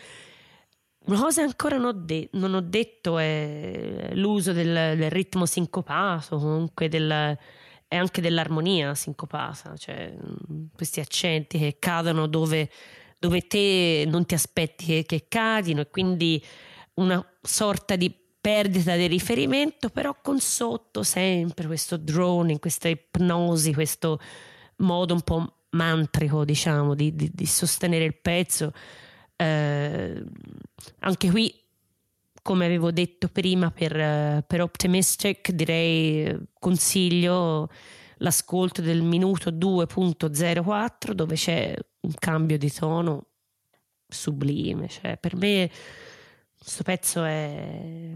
Una 1.08 1.20
cosa 1.20 1.41
ancora 1.41 1.78
non 1.78 1.86
ho, 1.86 1.91
de- 1.93 2.30
non 2.34 2.54
ho 2.54 2.62
detto 2.62 3.18
è 3.18 4.10
l'uso 4.14 4.52
del, 4.52 4.98
del 4.98 5.10
ritmo 5.10 5.45
sincopato, 5.45 6.38
comunque 6.38 6.89
del, 6.89 7.10
e 7.88 7.95
anche 7.95 8.22
dell'armonia 8.22 8.93
sincopata, 8.93 9.76
cioè 9.78 10.14
questi 10.76 11.00
accenti 11.00 11.58
che 11.58 11.78
cadono 11.80 12.28
dove, 12.28 12.70
dove 13.18 13.48
te 13.48 14.04
non 14.06 14.26
ti 14.26 14.34
aspetti 14.34 14.86
che, 14.86 15.04
che 15.08 15.26
cadino 15.30 15.82
e 15.82 15.89
quindi 15.89 16.43
una 16.95 17.26
sorta 17.41 17.95
di 17.95 18.14
perdita 18.48 18.95
di 18.95 19.08
riferimento, 19.08 19.89
però 19.89 20.16
con 20.22 20.39
sotto 20.39 21.04
sempre 21.04 21.68
questo 21.68 21.98
droning, 21.98 22.60
questa 22.60 22.88
ipnosi, 22.88 23.74
questo 23.74 24.22
modo 24.78 25.14
un 25.14 25.20
po' 25.20 25.56
mantrico, 25.72 26.45
diciamo, 26.45 26.95
di, 26.95 27.14
di, 27.14 27.30
di 27.34 27.45
sostenere 27.45 28.06
il 28.06 28.16
pezzo. 28.16 28.72
Eh, 29.36 30.24
anche 31.00 31.30
qui, 31.30 31.54
come 32.41 32.66
avevo 32.66 32.89
detto 32.91 33.28
prima, 33.28 33.70
per, 33.70 34.45
per 34.48 34.62
Optimistic, 34.62 35.52
direi 35.52 36.34
consiglio 36.58 37.70
l'ascolto 38.20 38.82
del 38.82 39.02
minuto 39.02 39.52
2.04 39.52 41.12
dove 41.12 41.36
c'è 41.36 41.76
un 42.00 42.14
cambio 42.18 42.58
di 42.58 42.72
tono 42.72 43.26
sublime. 44.08 44.88
Cioè, 44.88 45.18
per 45.18 45.36
me 45.36 45.70
questo 46.68 46.84
pezzo 46.84 47.24
è 47.24 48.13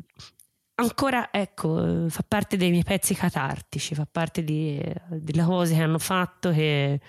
ancora, 0.75 1.31
ecco, 1.31 2.09
fa 2.09 2.21
parte 2.27 2.57
dei 2.57 2.69
miei 2.69 2.83
pezzi 2.83 3.13
catartici, 3.15 3.95
fa 3.95 4.05
parte 4.05 4.43
di, 4.43 4.77
delle 5.07 5.43
cose 5.45 5.75
che 5.75 5.81
hanno 5.81 5.99
fatto 5.99 6.51
che 6.51 6.99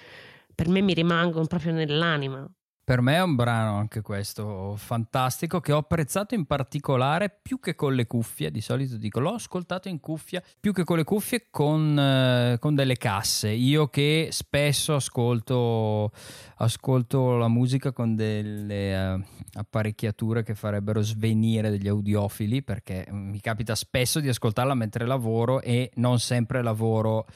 per 0.55 0.68
me 0.68 0.80
mi 0.82 0.95
rimangono 0.95 1.47
proprio 1.47 1.72
nell'anima. 1.72 2.49
Per 2.85 3.01
me 3.01 3.14
è 3.14 3.22
un 3.22 3.37
brano 3.37 3.76
anche 3.76 4.01
questo 4.01 4.74
fantastico 4.76 5.61
che 5.61 5.70
ho 5.70 5.78
apprezzato 5.78 6.35
in 6.35 6.47
particolare 6.47 7.30
più 7.30 7.61
che 7.61 7.76
con 7.76 7.95
le 7.95 8.09
cuffie, 8.09 8.51
di 8.51 8.61
solito 8.61 8.97
dico 8.97 9.20
l'ho 9.20 9.35
ascoltato 9.35 9.87
in 9.89 10.01
cuffia 10.01 10.43
più 10.59 10.72
che 10.72 10.83
con 10.83 10.97
le 10.97 11.05
cuffie 11.05 11.47
con, 11.49 11.97
eh, 11.97 12.57
con 12.59 12.74
delle 12.74 12.97
casse. 12.97 13.51
Io 13.51 13.87
che 13.87 14.30
spesso 14.33 14.97
ascolto, 14.97 16.11
ascolto 16.57 17.37
la 17.37 17.47
musica 17.47 17.93
con 17.93 18.16
delle 18.16 19.14
uh, 19.14 19.22
apparecchiature 19.55 20.43
che 20.43 20.57
farebbero 20.57 21.03
svenire 21.03 21.70
degli 21.70 21.87
audiofili 21.87 22.64
perché 22.64 23.07
mi 23.12 23.39
capita 23.39 23.76
spesso 23.76 24.18
di 24.18 24.28
ascoltarla 24.28 24.74
mentre 24.74 25.07
lavoro 25.07 25.61
e 25.61 25.93
non 25.95 26.18
sempre 26.18 26.62
lavoro 26.62 27.26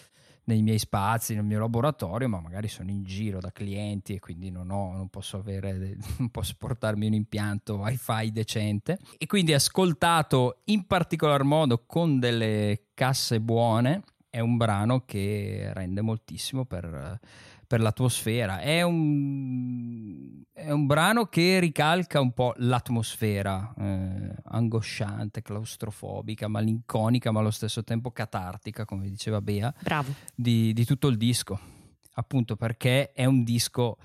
nei 0.47 0.63
miei 0.63 0.79
spazi, 0.79 1.35
nel 1.35 1.45
mio 1.45 1.59
laboratorio, 1.59 2.29
ma 2.29 2.41
magari 2.41 2.69
sono 2.69 2.91
in 2.91 3.05
giro 3.05 3.41
da 3.41 3.53
clienti 3.53 4.15
e 4.15 4.19
quindi 4.19 4.51
non, 4.51 4.71
ho, 4.71 4.93
non 4.93 5.09
posso 5.09 5.37
avere, 5.39 5.97
non 6.19 6.31
posso 6.31 6.55
portarmi 6.59 7.07
un 7.07 7.15
impianto 7.15 7.77
wifi 7.77 8.31
decente. 8.33 8.99
E 9.19 9.27
quindi 9.27 9.53
ascoltato 9.53 10.61
in 10.65 10.87
particolar 10.87 11.43
modo 11.43 11.85
con 11.87 12.19
delle 12.19 12.89
casse 12.95 13.41
buone, 13.41 14.03
è 14.31 14.41
un 14.41 14.57
brano 14.57 15.05
che 15.05 15.71
rende 15.73 16.01
moltissimo 16.01 16.65
per 16.65 17.19
per 17.67 17.81
l'atmosfera. 17.81 18.61
È 18.61 18.83
un, 18.83 20.43
è 20.53 20.71
un 20.71 20.87
brano 20.87 21.27
che 21.27 21.59
ricalca 21.59 22.21
un 22.21 22.33
po' 22.33 22.55
l'atmosfera 22.57 23.75
eh, 23.79 24.35
angosciante, 24.45 25.43
claustrofobica, 25.43 26.49
malinconica, 26.49 27.31
ma 27.31 27.41
allo 27.41 27.51
stesso 27.51 27.85
tempo 27.85 28.11
catartica, 28.11 28.85
come 28.85 29.09
diceva 29.09 29.41
Bea, 29.41 29.73
di, 30.35 30.73
di 30.73 30.85
tutto 30.85 31.09
il 31.09 31.17
disco. 31.17 31.59
Appunto 32.15 32.57
perché 32.57 33.13
è 33.13 33.25
un 33.27 33.45
disco 33.45 33.99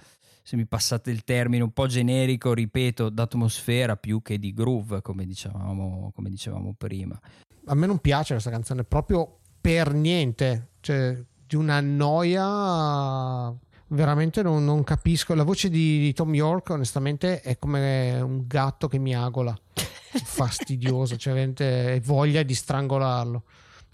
se 0.43 0.55
mi 0.55 0.66
passate 0.66 1.12
il 1.12 1.24
termine, 1.24 1.64
un 1.64 1.72
po' 1.72 1.86
generico, 1.86 2.53
ripeto, 2.53 3.09
d'atmosfera 3.09 3.95
più 3.95 4.22
che 4.22 4.39
di 4.39 4.53
groove, 4.53 5.01
come 5.01 5.26
dicevamo, 5.26 6.12
come 6.14 6.30
dicevamo 6.30 6.74
prima. 6.78 7.18
A 7.66 7.76
me 7.76 7.86
non 7.86 7.99
piace 7.99 8.34
questa 8.34 8.49
canzone 8.49 8.84
proprio 8.84 9.39
per 9.62 9.93
niente. 9.93 10.72
Cioè, 10.80 11.24
di 11.51 11.57
una 11.57 11.81
noia 11.81 13.53
veramente 13.87 14.41
non, 14.41 14.63
non, 14.63 14.85
capisco. 14.85 15.33
La 15.33 15.43
voce 15.43 15.69
di, 15.69 15.99
di, 15.99 16.13
Tom 16.13 16.33
York, 16.33 16.69
onestamente, 16.69 17.41
è 17.41 17.57
come 17.57 18.21
un 18.21 18.43
gatto 18.47 18.87
che 18.87 18.97
miagola. 18.97 19.53
Fastidioso, 19.73 21.17
cioè 21.17 21.33
veramente 21.33 22.01
voglia 22.05 22.43
di 22.43 22.53
strangolarlo. 22.53 23.43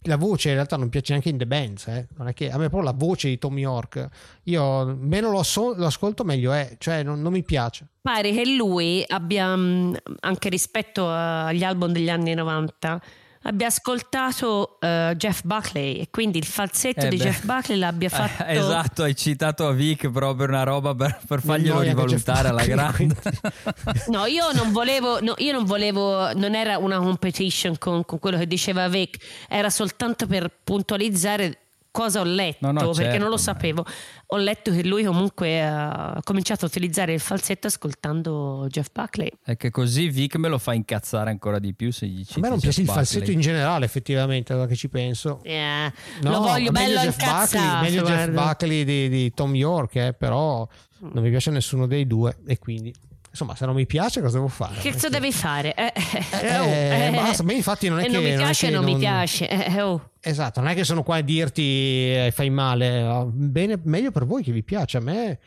La 0.03 0.17
voce 0.17 0.49
in 0.49 0.53
realtà 0.53 0.77
non 0.77 0.89
piace 0.89 1.07
neanche 1.09 1.29
in 1.29 1.37
The 1.37 1.47
Bands, 1.47 1.87
eh. 1.87 2.07
non 2.17 2.27
è 2.27 2.33
che 2.33 2.51
a 2.51 2.57
me 2.57 2.69
proprio 2.69 2.91
la 2.91 2.95
voce 2.95 3.29
di 3.29 3.39
Tom 3.39 3.57
York, 3.57 4.07
io 4.43 4.85
meno 4.95 5.31
lo, 5.31 5.41
so, 5.41 5.73
lo 5.75 5.87
ascolto 5.87 6.23
meglio 6.23 6.53
è, 6.53 6.75
cioè 6.77 7.01
non, 7.01 7.19
non, 7.19 7.31
mi 7.31 7.43
piace. 7.43 7.87
Pare 8.01 8.31
che 8.31 8.45
lui 8.45 9.03
abbia, 9.07 9.47
anche 9.47 10.49
rispetto 10.49 11.09
agli 11.09 11.63
album 11.63 11.91
degli 11.91 12.09
anni 12.09 12.35
90, 12.35 13.01
abbia 13.47 13.67
ascoltato 13.67 14.77
uh, 14.81 15.13
Jeff 15.15 15.41
Buckley 15.43 15.99
e 15.99 16.09
quindi 16.11 16.37
il 16.37 16.45
falsetto 16.45 17.05
eh 17.05 17.09
di 17.09 17.17
Jeff 17.17 17.43
Buckley 17.43 17.77
l'abbia 17.77 18.09
fatto. 18.09 18.43
Eh, 18.43 18.57
esatto, 18.57 19.03
hai 19.03 19.15
citato 19.15 19.67
a 19.67 19.71
Vic 19.71 20.09
proprio 20.09 20.47
una 20.47 20.63
roba 20.63 20.93
per, 20.93 21.19
per 21.25 21.41
farglielo 21.41 21.79
rivalutare 21.79 22.49
alla 22.49 22.65
grande. 22.65 23.15
no, 24.07 24.25
io 24.25 24.51
non 24.51 24.71
volevo, 24.71 25.21
no, 25.21 25.33
io 25.37 25.53
non 25.53 25.63
volevo, 25.63 26.33
non 26.33 26.55
era 26.55 26.77
una 26.77 26.97
competition 26.97 27.77
con, 27.77 28.03
con 28.03 28.19
quello 28.19 28.37
che 28.37 28.47
diceva 28.47 28.87
Vic, 28.89 29.17
era 29.47 29.69
soltanto 29.69 30.27
per 30.27 30.51
puntualizzare 30.63 31.66
cosa 31.97 32.19
ho 32.19 32.23
letto, 32.23 32.57
no, 32.67 32.71
no, 32.71 32.79
perché 32.91 33.03
certo, 33.03 33.17
non 33.17 33.29
lo 33.29 33.37
sapevo. 33.37 33.83
Ho 34.27 34.37
letto 34.37 34.71
che 34.71 34.83
lui 34.83 35.03
comunque 35.03 35.63
ha 35.63 36.19
cominciato 36.23 36.65
a 36.65 36.67
utilizzare 36.67 37.11
il 37.13 37.19
falsetto 37.19 37.65
ascoltando 37.65 38.67
Jeff 38.69 38.89
Buckley. 38.93 39.31
E 39.43 39.57
che 39.57 39.71
così 39.71 40.07
Vic 40.09 40.35
me 40.35 40.47
lo 40.47 40.59
fa 40.59 40.73
incazzare 40.73 41.31
ancora 41.31 41.57
di 41.57 41.73
più 41.73 41.91
se 41.91 42.05
gli 42.05 42.23
A 42.35 42.39
me 42.39 42.49
non 42.49 42.59
piace 42.59 42.81
il 42.81 42.87
falsetto 42.87 43.31
in 43.31 43.39
generale, 43.39 43.85
effettivamente, 43.85 44.53
ora 44.53 44.67
che 44.67 44.75
ci 44.75 44.89
penso. 44.89 45.41
Yeah. 45.43 45.91
No, 46.21 46.29
lo 46.29 46.41
voglio 46.41 46.71
bello 46.71 46.99
Jeff 46.99 47.17
Buckley, 47.17 47.81
meglio 47.81 48.03
Jeff 48.03 48.29
Buckley 48.29 48.83
di, 48.83 49.09
di 49.09 49.33
Tom 49.33 49.55
York, 49.55 49.95
eh, 49.95 50.13
però 50.13 50.67
non 50.99 51.23
mi 51.23 51.29
piace 51.31 51.49
nessuno 51.49 51.87
dei 51.87 52.05
due 52.05 52.37
e 52.45 52.59
quindi 52.59 52.93
insomma, 53.38 53.55
se 53.55 53.67
non 53.67 53.75
mi 53.75 53.85
piace, 53.85 54.19
cosa 54.19 54.38
devo 54.38 54.47
fare? 54.47 54.79
Che 54.79 54.93
cosa 54.93 55.09
devi 55.09 55.31
fare? 55.31 55.75
Eh, 55.75 55.93
eh, 55.93 56.47
eh, 56.47 56.57
oh, 56.57 56.65
eh, 56.65 57.11
basta. 57.13 57.43
Ma 57.43 57.53
infatti 57.53 57.88
non 57.88 57.99
è 57.99 58.05
che. 58.05 58.09
Non 58.09 58.23
mi 58.23 58.35
piace, 58.35 58.69
non, 58.71 58.83
non 58.83 58.93
mi 58.93 58.99
piace. 58.99 59.47
Eh, 59.47 59.81
oh. 59.81 60.11
Esatto, 60.19 60.59
non 60.59 60.69
è 60.69 60.73
che 60.73 60.83
sono 60.83 61.03
qua 61.03 61.17
a 61.17 61.21
dirti 61.21 61.61
eh, 61.61 62.31
fai 62.33 62.49
male. 62.49 63.25
Bene, 63.27 63.79
meglio 63.83 64.09
per 64.09 64.25
voi 64.25 64.41
che 64.41 64.51
vi 64.51 64.63
piace. 64.63 64.97
A 64.97 65.01
me 65.01 65.39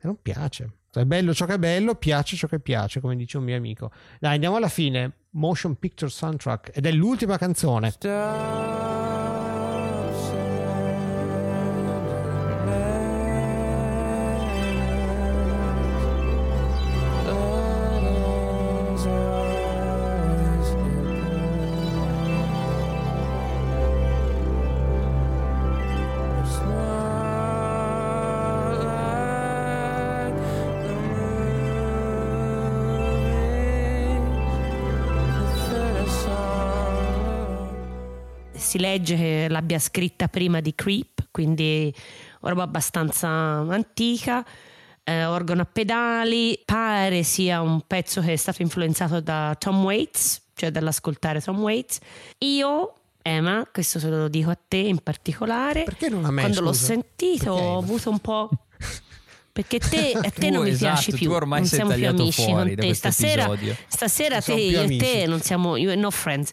non 0.00 0.16
piace. 0.22 0.70
È 0.90 1.04
bello 1.04 1.34
ciò 1.34 1.44
che 1.44 1.54
è 1.54 1.58
bello, 1.58 1.96
piace 1.96 2.36
ciò 2.36 2.46
che 2.46 2.58
piace, 2.58 3.00
come 3.00 3.16
dice 3.16 3.36
un 3.36 3.44
mio 3.44 3.56
amico. 3.56 3.90
Dai, 4.18 4.32
andiamo 4.32 4.56
alla 4.56 4.68
fine. 4.68 5.12
Motion 5.32 5.78
Picture 5.78 6.10
Soundtrack 6.10 6.70
ed 6.72 6.86
è 6.86 6.90
l'ultima 6.92 7.36
canzone. 7.36 7.90
Stop. 7.90 9.15
Si 38.66 38.78
legge 38.78 39.16
che 39.16 39.46
l'abbia 39.48 39.78
scritta 39.78 40.28
prima 40.28 40.60
di 40.60 40.74
Creep, 40.74 41.28
quindi 41.30 41.92
roba 42.40 42.64
abbastanza 42.64 43.28
antica. 43.28 44.44
eh, 45.08 45.24
organo 45.24 45.62
a 45.62 45.66
pedali, 45.66 46.60
pare 46.64 47.22
sia 47.22 47.60
un 47.62 47.80
pezzo 47.86 48.20
che 48.20 48.32
è 48.32 48.36
stato 48.36 48.60
influenzato 48.62 49.20
da 49.20 49.54
Tom 49.58 49.82
Waits, 49.84 50.42
cioè 50.54 50.70
dall'ascoltare 50.70 51.40
Tom 51.40 51.60
Waits. 51.60 51.98
Io 52.38 52.92
Emma, 53.22 53.66
questo 53.72 53.98
se 53.98 54.08
lo 54.08 54.28
dico 54.28 54.50
a 54.50 54.58
te 54.68 54.76
in 54.78 54.98
particolare. 54.98 55.82
Perché 55.84 56.08
non 56.08 56.24
a 56.24 56.30
me? 56.30 56.42
Quando 56.42 56.58
scusa? 56.58 56.70
l'ho 56.70 56.72
sentito 56.76 57.54
Perché? 57.54 57.66
ho 57.68 57.78
avuto 57.78 58.10
un 58.10 58.18
po'. 58.20 58.50
Perché 59.52 59.78
te, 59.78 60.12
a 60.12 60.30
te 60.30 60.48
Tu, 60.48 60.52
non 60.52 60.64
mi 60.64 60.70
esatto, 60.70 60.92
piaci 60.92 61.10
tu 61.12 61.16
più. 61.16 61.30
ormai 61.32 61.60
non 61.60 61.68
sei 61.68 61.78
siamo 61.78 61.94
più 61.94 62.08
amici 62.08 62.42
fuori 62.42 62.74
con 62.76 62.84
te. 62.84 62.94
Stasera, 62.94 63.50
stasera 63.86 64.40
te 64.42 64.52
io 64.52 64.82
e 64.82 64.96
te 64.96 65.24
non 65.26 65.40
siamo 65.40 65.76
you're 65.76 65.98
no 65.98 66.10
friends. 66.10 66.50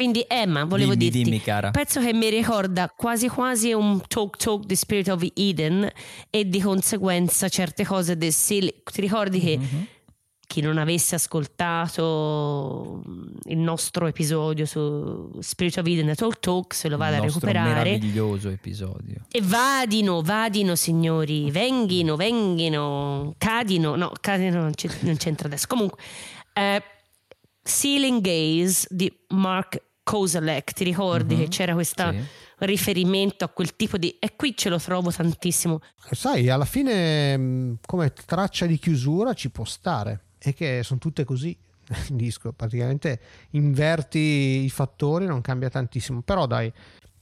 Quindi 0.00 0.24
Emma, 0.26 0.64
volevo 0.64 0.94
Dimmi, 0.94 1.10
dirti, 1.10 1.22
dimmi, 1.24 1.42
cara. 1.42 1.66
un 1.66 1.72
pezzo 1.72 2.00
che 2.00 2.14
mi 2.14 2.30
ricorda 2.30 2.90
quasi 2.96 3.28
quasi 3.28 3.72
un 3.74 4.00
talk 4.08 4.38
talk 4.38 4.64
di 4.64 4.74
Spirit 4.74 5.08
of 5.08 5.22
Eden 5.34 5.86
e 6.30 6.48
di 6.48 6.58
conseguenza 6.62 7.50
certe 7.50 7.84
cose 7.84 8.16
del 8.16 8.32
Seal. 8.32 8.72
Ti 8.82 8.98
ricordi 9.02 9.40
che 9.40 9.58
Mhm. 9.58 9.86
chi 10.46 10.62
non 10.62 10.78
avesse 10.78 11.16
ascoltato 11.16 13.02
il 13.44 13.58
nostro 13.58 14.06
episodio 14.06 14.64
su 14.64 15.32
Spirit 15.40 15.76
of 15.76 15.86
Eden 15.86 16.08
e 16.08 16.14
Talk 16.14 16.40
Talk 16.40 16.72
se 16.72 16.88
lo 16.88 16.96
vada 16.96 17.18
a 17.18 17.20
recuperare. 17.20 17.90
meraviglioso 17.90 18.48
episodio. 18.48 19.26
E 19.30 19.42
vadino, 19.42 20.22
vadino 20.22 20.76
signori, 20.76 21.50
venghino, 21.50 22.16
venghino, 22.16 23.34
cadino, 23.36 23.96
no, 23.96 24.12
cadino 24.18 24.60
non 24.62 24.72
c'entra 25.18 25.46
adesso. 25.46 25.66
Comunque, 25.68 25.98
eh, 26.54 26.82
Ceiling 27.62 28.22
Gaze 28.22 28.86
di 28.90 29.12
Mark 29.28 29.82
Kozelek, 30.02 30.72
ti 30.72 30.84
ricordi 30.84 31.34
Mhm, 31.34 31.40
che 31.42 31.48
c'era 31.48 31.74
questo 31.74 32.10
sì. 32.10 32.24
riferimento 32.58 33.44
a 33.44 33.48
quel 33.48 33.76
tipo 33.76 33.96
di... 33.98 34.16
E 34.18 34.34
qui 34.36 34.56
ce 34.56 34.68
lo 34.68 34.78
trovo 34.78 35.10
tantissimo. 35.10 35.80
Sai, 36.12 36.48
alla 36.48 36.64
fine 36.64 37.36
mh, 37.36 37.78
come 37.86 38.12
traccia 38.12 38.66
di 38.66 38.78
chiusura 38.78 39.34
ci 39.34 39.50
può 39.50 39.64
stare. 39.64 40.24
È 40.38 40.54
che 40.54 40.82
sono 40.82 40.98
tutte 40.98 41.24
così. 41.24 41.56
Il 42.08 42.16
disco 42.16 42.52
praticamente 42.52 43.20
inverti 43.50 44.18
i 44.64 44.70
fattori, 44.70 45.26
non 45.26 45.40
cambia 45.40 45.68
tantissimo. 45.68 46.22
Però 46.22 46.46
dai, 46.46 46.72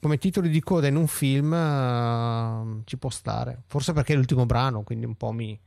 come 0.00 0.18
titoli 0.18 0.48
di 0.48 0.60
coda 0.60 0.86
in 0.86 0.96
un 0.96 1.06
film 1.06 1.52
eh, 1.52 2.82
ci 2.84 2.96
può 2.96 3.10
stare. 3.10 3.62
Forse 3.66 3.92
perché 3.92 4.12
è 4.12 4.16
l'ultimo 4.16 4.46
brano, 4.46 4.82
quindi 4.82 5.04
un 5.06 5.14
po' 5.16 5.32
mi 5.32 5.58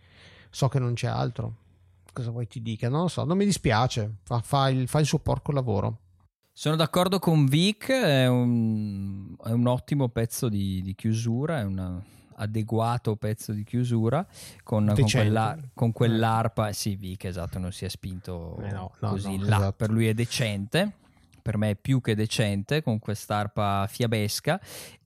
so 0.49 0.67
che 0.69 0.79
non 0.79 0.93
c'è 0.93 1.07
altro. 1.07 1.55
Cosa 2.13 2.29
vuoi 2.31 2.47
ti 2.47 2.61
dica? 2.61 2.89
Non 2.89 3.01
lo 3.03 3.07
so, 3.07 3.23
non 3.25 3.37
mi 3.37 3.45
dispiace. 3.45 4.15
Fa, 4.23 4.39
fa 4.41 4.69
il, 4.69 4.87
fa 4.87 4.99
il 4.99 5.05
suo 5.05 5.19
porco 5.19 5.51
lavoro. 5.51 5.97
Sono 6.53 6.75
d'accordo 6.75 7.17
con 7.19 7.45
Vic, 7.45 7.89
è 7.91 8.27
un, 8.27 9.35
è 9.43 9.51
un 9.51 9.67
ottimo 9.67 10.09
pezzo 10.09 10.49
di, 10.49 10.81
di 10.81 10.93
chiusura, 10.95 11.59
è 11.59 11.63
un 11.63 12.01
adeguato 12.35 13.15
pezzo 13.15 13.51
di 13.51 13.63
chiusura 13.63 14.25
con, 14.63 14.91
con, 14.93 15.09
quella- 15.09 15.57
con 15.73 15.91
quell'arpa. 15.91 16.71
Sì, 16.73 16.95
Vic, 16.95 17.23
esatto, 17.25 17.57
non 17.57 17.71
si 17.71 17.85
è 17.85 17.89
spinto 17.89 18.57
Eh 18.63 18.71
no, 18.71 18.91
no, 18.99 19.09
così 19.09 19.37
no, 19.37 19.45
là. 19.45 19.55
esatto. 19.57 19.73
Per 19.73 19.89
lui 19.91 20.07
è 20.07 20.13
decente, 20.13 20.93
per 21.41 21.57
me 21.57 21.71
è 21.71 21.75
più 21.75 22.01
che 22.01 22.15
decente 22.15 22.81
con 22.81 22.99
quest'arpa 22.99 23.87
fiabesca. 23.89 24.59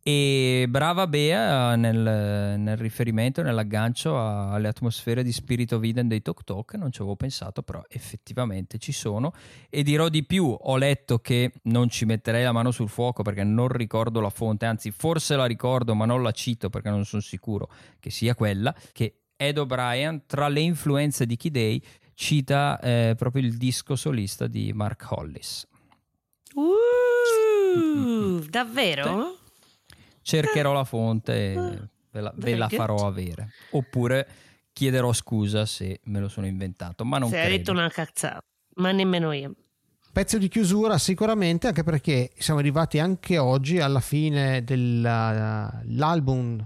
E 0.07 0.67
brava 0.69 1.07
Bea 1.07 1.75
nel, 1.75 2.59
nel 2.59 2.77
riferimento, 2.77 3.41
nell'aggancio 3.41 4.19
a- 4.19 4.51
alle 4.51 4.67
atmosfere 4.67 5.23
di 5.23 5.31
Spirit 5.31 5.71
of 5.71 5.83
Eden 5.83 6.07
dei 6.07 6.21
Tok 6.21 6.43
Tok. 6.43 6.75
Non 6.75 6.91
ci 6.91 7.01
avevo 7.01 7.15
pensato, 7.15 7.63
però 7.63 7.83
effettivamente 7.87 8.77
ci 8.77 8.91
sono. 8.91 9.33
E 9.67 9.81
dirò 9.81 10.07
di 10.09 10.23
più: 10.23 10.45
ho 10.45 10.77
letto 10.77 11.17
che 11.17 11.53
non 11.63 11.89
ci 11.89 12.05
metterei 12.05 12.43
la 12.43 12.51
mano 12.51 12.69
sul 12.69 12.87
fuoco 12.87 13.23
perché 13.23 13.43
non 13.43 13.67
ricordo 13.69 14.19
la 14.19 14.29
fonte, 14.29 14.67
anzi, 14.67 14.91
forse 14.91 15.35
la 15.35 15.47
ricordo, 15.47 15.95
ma 15.95 16.05
non 16.05 16.21
la 16.21 16.31
cito 16.31 16.69
perché 16.69 16.91
non 16.91 17.03
sono 17.05 17.23
sicuro 17.23 17.71
che 17.99 18.11
sia 18.11 18.35
quella. 18.35 18.75
Che 18.91 19.21
Ed 19.35 19.57
O'Brien, 19.57 20.23
tra 20.27 20.47
le 20.49 20.59
influenze 20.59 21.25
di 21.25 21.35
Key 21.35 21.49
Day, 21.49 21.81
cita 22.13 22.79
eh, 22.79 23.15
proprio 23.17 23.41
il 23.41 23.57
disco 23.57 23.95
solista 23.95 24.47
di 24.47 24.71
Mark 24.71 25.07
Hollis. 25.09 25.67
Uh, 26.55 28.39
davvero? 28.49 29.37
cercherò 30.21 30.71
la 30.73 30.83
fonte 30.85 31.53
e 31.53 31.79
ve 32.11 32.21
la, 32.21 32.31
ve 32.35 32.55
la 32.55 32.69
farò 32.69 33.07
avere. 33.07 33.51
Oppure 33.71 34.27
chiederò 34.73 35.11
scusa 35.13 35.65
se 35.65 35.99
me 36.05 36.19
lo 36.19 36.27
sono 36.27 36.45
inventato, 36.47 37.05
ma 37.05 37.17
non 37.19 37.29
Se 37.29 37.37
hai 37.37 37.43
credo. 37.45 37.57
detto 37.57 37.71
una 37.71 37.89
cazzata, 37.89 38.43
ma 38.75 38.91
nemmeno 38.91 39.31
io. 39.33 39.53
Pezzo 40.11 40.37
di 40.37 40.47
chiusura 40.47 40.97
sicuramente 40.97 41.67
anche 41.67 41.83
perché 41.83 42.31
siamo 42.37 42.61
arrivati 42.61 42.99
anche 42.99 43.37
oggi 43.37 43.79
alla 43.79 43.99
fine 43.99 44.63
dell'album 44.63 46.65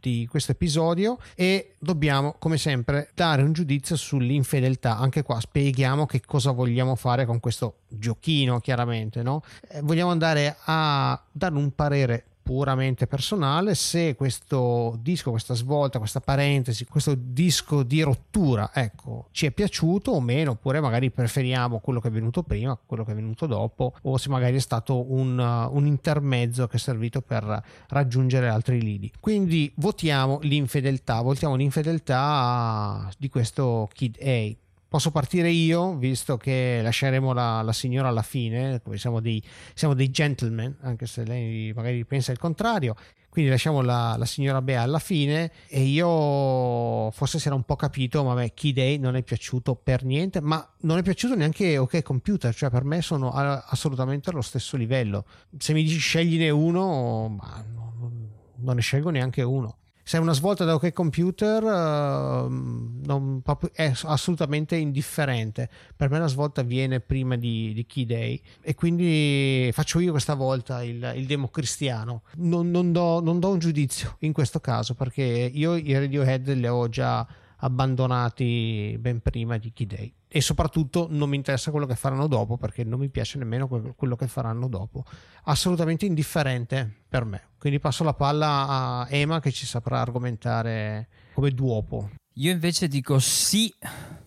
di 0.00 0.26
questo 0.28 0.52
episodio 0.52 1.18
e 1.34 1.74
dobbiamo 1.78 2.34
come 2.38 2.56
sempre 2.56 3.10
dare 3.14 3.42
un 3.42 3.52
giudizio 3.52 3.96
sull'infedeltà 3.96 4.96
anche 4.96 5.22
qua 5.22 5.38
spieghiamo 5.40 6.06
che 6.06 6.20
cosa 6.24 6.50
vogliamo 6.50 6.96
fare 6.96 7.26
con 7.26 7.40
questo 7.40 7.80
giochino 7.88 8.60
chiaramente 8.60 9.22
no? 9.22 9.42
Eh, 9.68 9.80
vogliamo 9.82 10.10
andare 10.10 10.56
a 10.64 11.22
dare 11.30 11.54
un 11.54 11.74
parere 11.74 12.24
puramente 12.50 13.06
personale 13.06 13.76
se 13.76 14.16
questo 14.16 14.98
disco, 15.00 15.30
questa 15.30 15.54
svolta, 15.54 16.00
questa 16.00 16.18
parentesi, 16.18 16.84
questo 16.84 17.14
disco 17.16 17.84
di 17.84 18.02
rottura, 18.02 18.72
ecco, 18.74 19.28
ci 19.30 19.46
è 19.46 19.52
piaciuto 19.52 20.10
o 20.10 20.20
meno, 20.20 20.50
oppure 20.50 20.80
magari 20.80 21.12
preferiamo 21.12 21.78
quello 21.78 22.00
che 22.00 22.08
è 22.08 22.10
venuto 22.10 22.42
prima, 22.42 22.76
quello 22.84 23.04
che 23.04 23.12
è 23.12 23.14
venuto 23.14 23.46
dopo, 23.46 23.94
o 24.02 24.16
se 24.16 24.30
magari 24.30 24.56
è 24.56 24.60
stato 24.60 25.12
un, 25.12 25.38
uh, 25.38 25.76
un 25.76 25.86
intermezzo 25.86 26.66
che 26.66 26.76
è 26.76 26.80
servito 26.80 27.20
per 27.20 27.62
raggiungere 27.86 28.48
altri 28.48 28.82
lidi. 28.82 29.12
Quindi 29.20 29.72
votiamo 29.76 30.40
l'infedeltà, 30.42 31.20
votiamo 31.20 31.54
l'infedeltà 31.54 33.08
di 33.16 33.28
questo 33.28 33.88
Kid 33.92 34.16
A. 34.20 34.68
Posso 34.90 35.12
partire 35.12 35.50
io, 35.50 35.94
visto 35.96 36.36
che 36.36 36.80
lasceremo 36.82 37.32
la, 37.32 37.62
la 37.62 37.72
signora 37.72 38.08
alla 38.08 38.22
fine, 38.22 38.82
siamo 38.94 39.20
dei, 39.20 39.40
siamo 39.72 39.94
dei 39.94 40.10
gentleman, 40.10 40.78
anche 40.80 41.06
se 41.06 41.24
lei 41.24 41.72
magari 41.72 42.04
pensa 42.04 42.32
il 42.32 42.38
contrario. 42.38 42.96
Quindi 43.28 43.52
lasciamo 43.52 43.82
la, 43.82 44.16
la 44.18 44.24
signora 44.24 44.60
Bea 44.60 44.82
alla 44.82 44.98
fine 44.98 45.52
e 45.68 45.82
io 45.82 47.08
forse 47.12 47.38
si 47.38 47.46
era 47.46 47.54
un 47.54 47.62
po' 47.62 47.76
capito, 47.76 48.24
ma 48.24 48.34
me 48.34 48.52
Key 48.52 48.72
Day 48.72 48.98
non 48.98 49.14
è 49.14 49.22
piaciuto 49.22 49.76
per 49.76 50.02
niente, 50.02 50.40
ma 50.40 50.68
non 50.80 50.98
è 50.98 51.02
piaciuto 51.02 51.36
neanche 51.36 51.78
OK 51.78 52.02
Computer, 52.02 52.52
cioè 52.52 52.68
per 52.70 52.82
me 52.82 53.00
sono 53.00 53.30
assolutamente 53.30 54.30
allo 54.30 54.42
stesso 54.42 54.76
livello. 54.76 55.24
Se 55.56 55.72
mi 55.72 55.84
dici 55.84 55.98
scegliene 55.98 56.50
uno, 56.50 57.28
ma 57.28 57.64
no- 57.72 57.94
non- 57.96 58.28
non 58.56 58.74
ne 58.74 58.80
scelgo 58.80 59.10
neanche 59.10 59.42
uno. 59.42 59.76
Se 60.02 60.16
è 60.16 60.20
una 60.20 60.32
svolta 60.32 60.64
da 60.64 60.74
OK 60.74 60.92
Computer 60.92 61.62
ehm, 61.62 63.00
non- 63.04 63.42
è 63.72 63.92
assolutamente 64.04 64.76
indifferente. 64.76 65.68
Per 65.94 66.10
me 66.10 66.18
la 66.18 66.26
svolta 66.26 66.62
viene 66.62 67.00
prima 67.00 67.36
di, 67.36 67.72
di 67.72 67.86
Key 67.86 68.06
Day 68.06 68.40
e 68.62 68.74
quindi 68.74 69.70
faccio 69.72 70.00
io 70.00 70.10
questa 70.10 70.34
volta 70.34 70.82
il, 70.82 71.12
il 71.16 71.26
democristiano. 71.26 72.22
Non, 72.36 72.70
non 72.70 72.92
do, 72.92 73.20
non 73.20 73.38
do 73.38 73.50
un 73.50 73.58
giudizio 73.58 74.16
in 74.20 74.32
questo 74.32 74.60
caso 74.60 74.94
perché 74.94 75.22
io 75.22 75.76
i 75.76 75.92
Radiohead 75.92 76.52
li 76.54 76.66
ho 76.66 76.88
già 76.88 77.26
abbandonati 77.60 78.96
ben 78.98 79.20
prima 79.20 79.56
di 79.58 79.72
Key 79.72 79.86
Day. 79.86 80.14
E 80.28 80.40
soprattutto 80.40 81.06
non 81.10 81.28
mi 81.28 81.36
interessa 81.36 81.70
quello 81.70 81.86
che 81.86 81.96
faranno 81.96 82.26
dopo 82.26 82.56
perché 82.56 82.84
non 82.84 83.00
mi 83.00 83.08
piace 83.08 83.38
nemmeno 83.38 83.66
que- 83.66 83.94
quello 83.96 84.16
che 84.16 84.26
faranno 84.26 84.68
dopo. 84.68 85.04
Assolutamente 85.44 86.06
indifferente 86.06 86.88
per 87.08 87.24
me. 87.24 87.48
Quindi 87.58 87.78
passo 87.80 88.04
la 88.04 88.14
palla 88.14 88.66
a 88.66 89.06
Ema 89.10 89.40
che 89.40 89.50
ci 89.50 89.66
saprà 89.66 90.00
argomentare 90.00 91.08
come 91.34 91.50
duopo. 91.50 92.10
Io 92.34 92.52
invece 92.52 92.86
dico 92.88 93.18
sì 93.18 93.74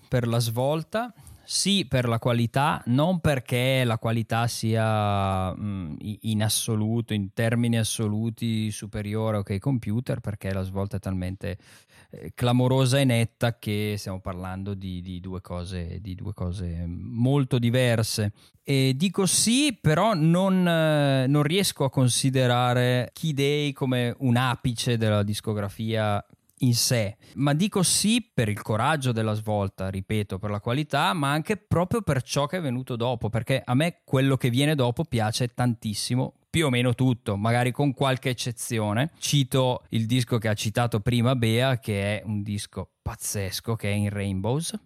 per 0.07 0.27
la 0.27 0.39
svolta, 0.39 1.13
sì 1.53 1.85
per 1.85 2.07
la 2.07 2.17
qualità, 2.17 2.81
non 2.87 3.19
perché 3.19 3.83
la 3.83 3.99
qualità 3.99 4.47
sia 4.47 5.51
i- 5.99 6.17
in 6.23 6.41
assoluto, 6.41 7.13
in 7.13 7.31
termini 7.31 7.77
assoluti 7.77 8.71
superiore 8.71 9.37
a 9.37 9.39
OK 9.41 9.59
Computer, 9.59 10.19
perché 10.19 10.51
la 10.51 10.63
svolta 10.63 10.97
è 10.97 10.99
talmente 10.99 11.57
eh, 12.09 12.31
clamorosa 12.33 12.99
e 12.99 13.03
netta 13.05 13.59
che 13.59 13.93
stiamo 13.97 14.19
parlando 14.19 14.73
di, 14.73 15.01
di 15.01 15.19
due 15.19 15.41
cose, 15.41 15.99
di 16.01 16.15
due 16.15 16.33
cose 16.33 16.85
molto 16.87 17.59
diverse. 17.59 18.31
E 18.63 18.93
dico 18.95 19.27
sì, 19.27 19.77
però 19.79 20.15
non, 20.15 20.67
eh, 20.67 21.27
non 21.27 21.43
riesco 21.43 21.83
a 21.83 21.91
considerare 21.91 23.11
Key 23.13 23.33
Day 23.33 23.71
come 23.73 24.15
un 24.19 24.37
apice 24.37 24.97
della 24.97 25.21
discografia 25.21 26.23
in 26.59 26.73
sé, 26.73 27.17
ma 27.35 27.53
dico 27.53 27.83
sì 27.83 28.29
per 28.33 28.49
il 28.49 28.61
coraggio 28.61 29.11
della 29.11 29.33
svolta, 29.33 29.89
ripeto, 29.89 30.39
per 30.39 30.49
la 30.49 30.59
qualità, 30.59 31.13
ma 31.13 31.31
anche 31.31 31.57
proprio 31.57 32.01
per 32.01 32.21
ciò 32.21 32.45
che 32.45 32.57
è 32.57 32.61
venuto 32.61 32.95
dopo, 32.95 33.29
perché 33.29 33.61
a 33.63 33.73
me 33.73 34.01
quello 34.03 34.37
che 34.37 34.49
viene 34.49 34.75
dopo 34.75 35.03
piace 35.03 35.53
tantissimo, 35.53 36.35
più 36.49 36.67
o 36.67 36.69
meno 36.69 36.93
tutto, 36.93 37.35
magari 37.35 37.71
con 37.71 37.93
qualche 37.93 38.29
eccezione. 38.29 39.11
Cito 39.17 39.83
il 39.89 40.05
disco 40.05 40.37
che 40.37 40.47
ha 40.47 40.53
citato 40.53 40.99
prima 40.99 41.35
Bea, 41.35 41.79
che 41.79 42.19
è 42.19 42.23
un 42.25 42.43
disco 42.43 42.91
pazzesco, 43.01 43.75
che 43.75 43.89
è 43.89 43.93
in 43.93 44.09
Rainbows. 44.09 44.79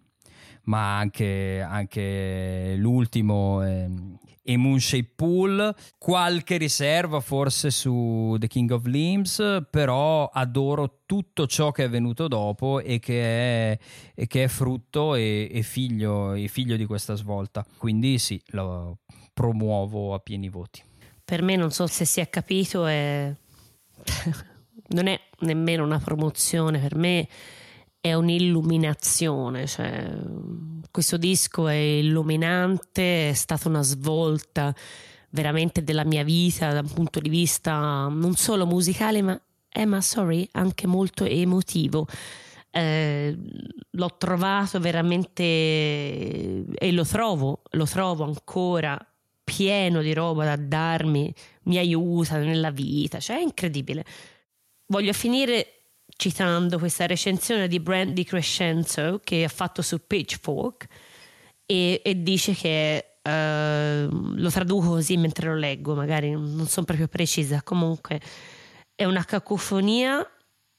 Ma 0.68 0.98
anche, 0.98 1.60
anche 1.66 2.74
l'ultimo 2.76 3.64
eh, 3.64 3.88
e 4.42 4.56
Moonshape 4.56 5.12
Pool, 5.14 5.74
qualche 5.98 6.56
riserva 6.56 7.20
forse 7.20 7.70
su 7.70 8.34
The 8.38 8.46
King 8.46 8.70
of 8.70 8.86
Limbs, 8.86 9.66
però 9.70 10.26
adoro 10.26 11.00
tutto 11.04 11.46
ciò 11.46 11.70
che 11.70 11.84
è 11.84 11.88
venuto 11.90 12.28
dopo 12.28 12.80
e 12.80 12.98
che 12.98 13.22
è, 13.72 13.78
e 14.14 14.26
che 14.26 14.44
è 14.44 14.48
frutto 14.48 15.14
e, 15.16 15.50
e, 15.52 15.62
figlio, 15.62 16.32
e 16.32 16.48
figlio 16.48 16.76
di 16.76 16.86
questa 16.86 17.14
svolta. 17.14 17.66
Quindi 17.76 18.18
sì, 18.18 18.40
lo 18.52 19.00
promuovo 19.34 20.14
a 20.14 20.18
pieni 20.18 20.48
voti. 20.48 20.82
Per 21.22 21.42
me 21.42 21.56
non 21.56 21.70
so 21.70 21.86
se 21.86 22.06
si 22.06 22.20
è 22.20 22.30
capito, 22.30 22.86
è... 22.86 23.34
non 24.88 25.06
è 25.08 25.20
nemmeno 25.40 25.84
una 25.84 25.98
promozione, 25.98 26.78
per 26.78 26.94
me 26.94 27.28
è 28.08 28.14
un'illuminazione, 28.14 29.66
cioè, 29.66 30.10
questo 30.90 31.16
disco 31.16 31.68
è 31.68 31.74
illuminante, 31.74 33.30
è 33.30 33.32
stata 33.34 33.68
una 33.68 33.82
svolta 33.82 34.74
veramente 35.30 35.84
della 35.84 36.04
mia 36.04 36.24
vita 36.24 36.72
da 36.72 36.80
un 36.80 36.90
punto 36.92 37.20
di 37.20 37.28
vista 37.28 38.08
non 38.08 38.34
solo 38.34 38.66
musicale 38.66 39.20
ma, 39.22 39.40
eh, 39.70 39.84
ma 39.84 40.00
sorry, 40.00 40.48
anche 40.52 40.86
molto 40.86 41.24
emotivo. 41.24 42.06
Eh, 42.70 43.36
l'ho 43.90 44.16
trovato 44.18 44.78
veramente 44.78 45.42
e 45.42 46.92
lo 46.92 47.04
trovo, 47.04 47.62
lo 47.70 47.86
trovo 47.86 48.24
ancora 48.24 48.98
pieno 49.42 50.02
di 50.02 50.12
roba 50.12 50.44
da 50.44 50.56
darmi, 50.56 51.32
mi 51.64 51.78
aiuta 51.78 52.36
nella 52.38 52.70
vita, 52.70 53.18
cioè 53.20 53.38
è 53.38 53.42
incredibile. 53.42 54.04
Voglio 54.86 55.12
finire 55.12 55.77
citando 56.18 56.78
questa 56.80 57.06
recensione 57.06 57.68
di 57.68 57.78
Brent 57.78 58.12
Di 58.12 58.24
Crescenzo 58.24 59.20
che 59.22 59.44
ha 59.44 59.48
fatto 59.48 59.82
su 59.82 60.04
Pitchfork 60.04 60.86
e, 61.64 62.02
e 62.04 62.22
dice 62.24 62.54
che 62.54 63.18
uh, 63.22 64.34
lo 64.34 64.50
traduco 64.50 64.88
così 64.88 65.16
mentre 65.16 65.46
lo 65.46 65.54
leggo, 65.54 65.94
magari 65.94 66.32
non 66.32 66.66
sono 66.66 66.86
proprio 66.86 67.06
precisa, 67.06 67.62
comunque 67.62 68.20
è 68.96 69.04
una 69.04 69.24
cacofonia 69.24 70.28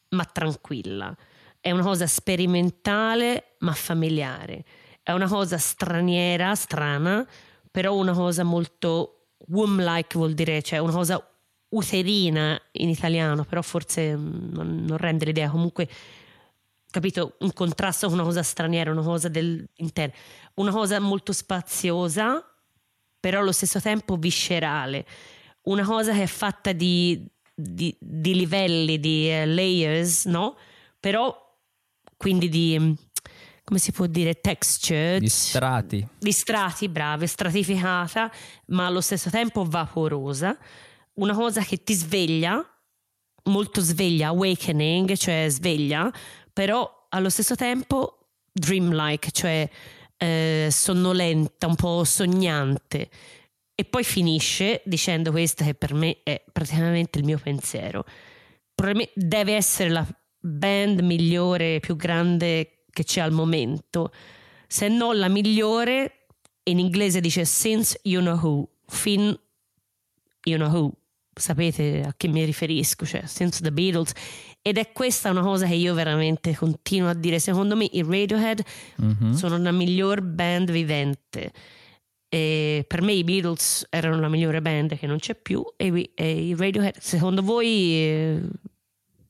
ma 0.09 0.25
tranquilla, 0.25 1.15
è 1.61 1.71
una 1.71 1.83
cosa 1.83 2.05
sperimentale 2.05 3.55
ma 3.59 3.71
familiare, 3.71 4.65
è 5.01 5.13
una 5.13 5.29
cosa 5.29 5.57
straniera, 5.57 6.53
strana, 6.53 7.25
però 7.71 7.95
una 7.95 8.13
cosa 8.13 8.43
molto 8.43 9.27
womb-like 9.47 10.17
vuol 10.17 10.33
dire, 10.33 10.61
cioè 10.61 10.79
una 10.79 10.91
cosa 10.91 11.25
uterina 11.69 12.59
in 12.73 12.89
italiano, 12.89 13.43
però 13.43 13.61
forse 13.61 14.15
mm, 14.15 14.51
non, 14.51 14.85
non 14.85 14.97
rende 14.97 15.25
l'idea. 15.25 15.49
Comunque, 15.49 15.87
capito, 16.89 17.35
un 17.39 17.53
contrasto 17.53 18.07
con 18.07 18.15
una 18.15 18.23
cosa 18.23 18.43
straniera, 18.43 18.91
una 18.91 19.03
cosa 19.03 19.27
dell'interno, 19.27 20.13
una 20.55 20.71
cosa 20.71 20.99
molto 20.99 21.33
spaziosa, 21.33 22.43
però 23.19 23.39
allo 23.39 23.51
stesso 23.51 23.79
tempo 23.81 24.15
viscerale, 24.15 25.05
una 25.63 25.83
cosa 25.83 26.13
che 26.13 26.23
è 26.23 26.27
fatta 26.27 26.71
di, 26.71 27.25
di, 27.53 27.95
di 27.99 28.33
livelli, 28.33 28.99
di 28.99 29.29
uh, 29.29 29.45
layers, 29.45 30.25
no? 30.25 30.57
Però 30.99 31.47
quindi 32.17 32.49
di 32.49 32.77
mm, 32.79 32.93
come 33.63 33.79
si 33.79 33.91
può 33.91 34.07
dire, 34.07 34.41
texture. 34.41 35.19
Di 35.19 35.29
strati. 35.29 36.07
Di 36.17 36.31
strati, 36.31 36.89
brave, 36.89 37.27
stratificata, 37.27 38.31
ma 38.67 38.87
allo 38.87 38.99
stesso 38.99 39.29
tempo 39.29 39.63
vaporosa 39.63 40.57
una 41.19 41.33
cosa 41.33 41.61
che 41.61 41.83
ti 41.83 41.93
sveglia, 41.93 42.63
molto 43.45 43.81
sveglia, 43.81 44.27
awakening, 44.29 45.15
cioè 45.15 45.47
sveglia, 45.49 46.11
però 46.51 47.07
allo 47.09 47.29
stesso 47.29 47.55
tempo 47.55 48.31
dreamlike, 48.51 49.31
cioè 49.31 49.69
eh, 50.17 50.67
sonnolenta, 50.71 51.67
un 51.67 51.75
po' 51.75 52.03
sognante. 52.03 53.09
E 53.75 53.85
poi 53.85 54.03
finisce 54.03 54.81
dicendo 54.85 55.31
questa 55.31 55.63
che 55.63 55.73
per 55.73 55.93
me 55.93 56.19
è 56.23 56.43
praticamente 56.51 57.19
il 57.19 57.25
mio 57.25 57.39
pensiero. 57.41 58.03
Deve 59.13 59.55
essere 59.55 59.89
la 59.89 60.05
band 60.37 60.99
migliore, 60.99 61.79
più 61.79 61.95
grande 61.95 62.83
che 62.91 63.03
c'è 63.03 63.21
al 63.21 63.31
momento. 63.31 64.11
Se 64.67 64.87
non 64.87 65.17
la 65.17 65.29
migliore, 65.29 66.27
in 66.63 66.79
inglese 66.79 67.21
dice 67.21 67.45
since 67.45 67.99
you 68.03 68.21
know 68.21 68.37
who, 68.37 68.69
fin 68.87 69.37
you 70.43 70.57
know 70.57 70.69
who 70.69 70.98
sapete 71.39 72.03
a 72.05 72.13
che 72.15 72.27
mi 72.27 72.43
riferisco, 72.43 73.05
cioè 73.05 73.25
senza 73.25 73.61
The 73.61 73.71
Beatles. 73.71 74.11
Ed 74.61 74.77
è 74.77 74.91
questa 74.91 75.29
una 75.29 75.41
cosa 75.41 75.65
che 75.65 75.75
io 75.75 75.93
veramente 75.93 76.55
continuo 76.55 77.09
a 77.09 77.13
dire. 77.13 77.39
Secondo 77.39 77.75
me 77.75 77.87
i 77.91 78.03
Radiohead 78.03 78.61
mm-hmm. 79.01 79.33
sono 79.33 79.57
la 79.57 79.71
miglior 79.71 80.21
band 80.21 80.71
vivente. 80.71 81.51
E 82.27 82.85
per 82.87 83.01
me 83.01 83.13
i 83.13 83.23
Beatles 83.23 83.87
erano 83.89 84.19
la 84.19 84.29
migliore 84.29 84.61
band 84.61 84.95
che 84.97 85.07
non 85.07 85.17
c'è 85.17 85.33
più 85.33 85.65
e, 85.75 86.11
e 86.13 86.31
i 86.31 86.55
Radiohead, 86.55 86.97
secondo 86.99 87.41
voi 87.41 87.67
eh, 87.93 88.41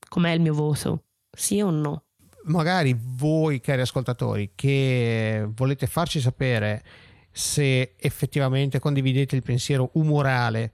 com'è 0.10 0.32
il 0.32 0.42
mio 0.42 0.54
voto? 0.54 1.04
Sì 1.32 1.62
o 1.62 1.70
no? 1.70 2.04
Magari 2.46 2.98
voi 3.00 3.62
cari 3.62 3.82
ascoltatori 3.82 4.52
che 4.54 5.48
volete 5.54 5.88
farci 5.88 6.20
sapere 6.20 6.84
se 7.32 7.94
effettivamente 7.98 8.80
condividete 8.80 9.36
il 9.36 9.44
pensiero 9.44 9.92
umorale 9.94 10.74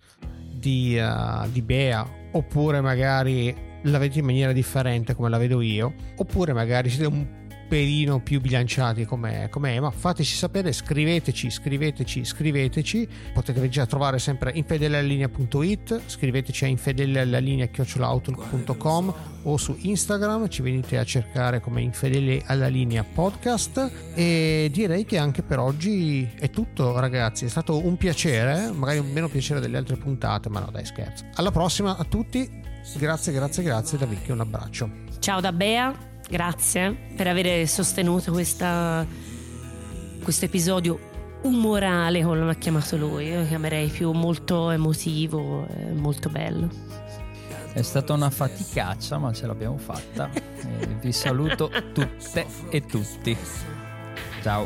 di, 0.65 0.97
uh, 0.97 1.47
di 1.51 1.61
Bea 1.61 2.07
oppure 2.31 2.81
magari 2.81 3.55
la 3.83 3.99
vedete 3.99 4.19
in 4.19 4.25
maniera 4.25 4.51
differente 4.51 5.13
come 5.13 5.29
la 5.29 5.37
vedo 5.37 5.61
io 5.61 5.93
oppure 6.17 6.53
magari 6.53 6.89
siete 6.89 7.05
un 7.05 7.44
pelino 7.67 8.19
più 8.19 8.41
bilanciati 8.41 9.05
come, 9.05 9.47
come 9.49 9.79
ma 9.79 9.91
fateci 9.91 10.35
sapere, 10.35 10.71
scriveteci, 10.71 11.49
scriveteci, 11.49 12.23
scriveteci. 12.23 13.07
Potete 13.33 13.67
già 13.69 13.85
trovare 13.85 14.19
sempre 14.19 14.51
infedeleallinea.it, 14.53 16.01
scriveteci 16.05 16.65
a 16.65 16.67
infedeleallinea.com 16.67 19.13
o 19.43 19.57
su 19.57 19.75
Instagram, 19.79 20.47
ci 20.49 20.61
venite 20.61 20.97
a 20.97 21.03
cercare 21.03 21.59
come 21.59 21.81
Infedele 21.81 22.41
alla 22.45 22.67
linea 22.67 23.03
podcast 23.03 23.91
e 24.15 24.69
direi 24.71 25.05
che 25.05 25.17
anche 25.17 25.43
per 25.43 25.59
oggi 25.59 26.27
è 26.39 26.49
tutto 26.49 26.97
ragazzi, 26.99 27.45
è 27.45 27.49
stato 27.49 27.85
un 27.85 27.97
piacere, 27.97 28.71
magari 28.71 28.99
un 28.99 29.11
meno 29.11 29.27
piacere 29.27 29.59
delle 29.59 29.77
altre 29.77 29.97
puntate, 29.97 30.49
ma 30.49 30.59
no 30.59 30.69
dai 30.71 30.85
scherzo. 30.85 31.25
Alla 31.35 31.51
prossima 31.51 31.97
a 31.97 32.03
tutti, 32.03 32.49
grazie, 32.97 33.33
grazie, 33.33 33.63
grazie 33.63 33.97
da 33.97 34.05
Vicky, 34.05 34.31
un 34.31 34.41
abbraccio. 34.41 34.89
Ciao 35.19 35.39
da 35.39 35.51
Bea. 35.51 36.14
Grazie 36.29 36.95
per 37.15 37.27
aver 37.27 37.67
sostenuto 37.67 38.31
questa, 38.31 39.05
questo 40.23 40.45
episodio 40.45 40.99
umorale, 41.43 42.23
come 42.23 42.43
l'ha 42.43 42.55
chiamato 42.55 42.97
lui. 42.97 43.27
Io 43.27 43.41
lo 43.41 43.47
chiamerei 43.47 43.87
più 43.89 44.11
molto 44.11 44.71
emotivo, 44.71 45.67
molto 45.93 46.29
bello. 46.29 46.69
È 47.73 47.81
stata 47.81 48.13
una 48.13 48.29
faticaccia, 48.29 49.17
ma 49.17 49.33
ce 49.33 49.45
l'abbiamo 49.45 49.77
fatta. 49.77 50.29
vi 51.01 51.11
saluto 51.11 51.69
tutte 51.93 52.45
e 52.69 52.85
tutti. 52.85 53.37
Ciao. 54.41 54.65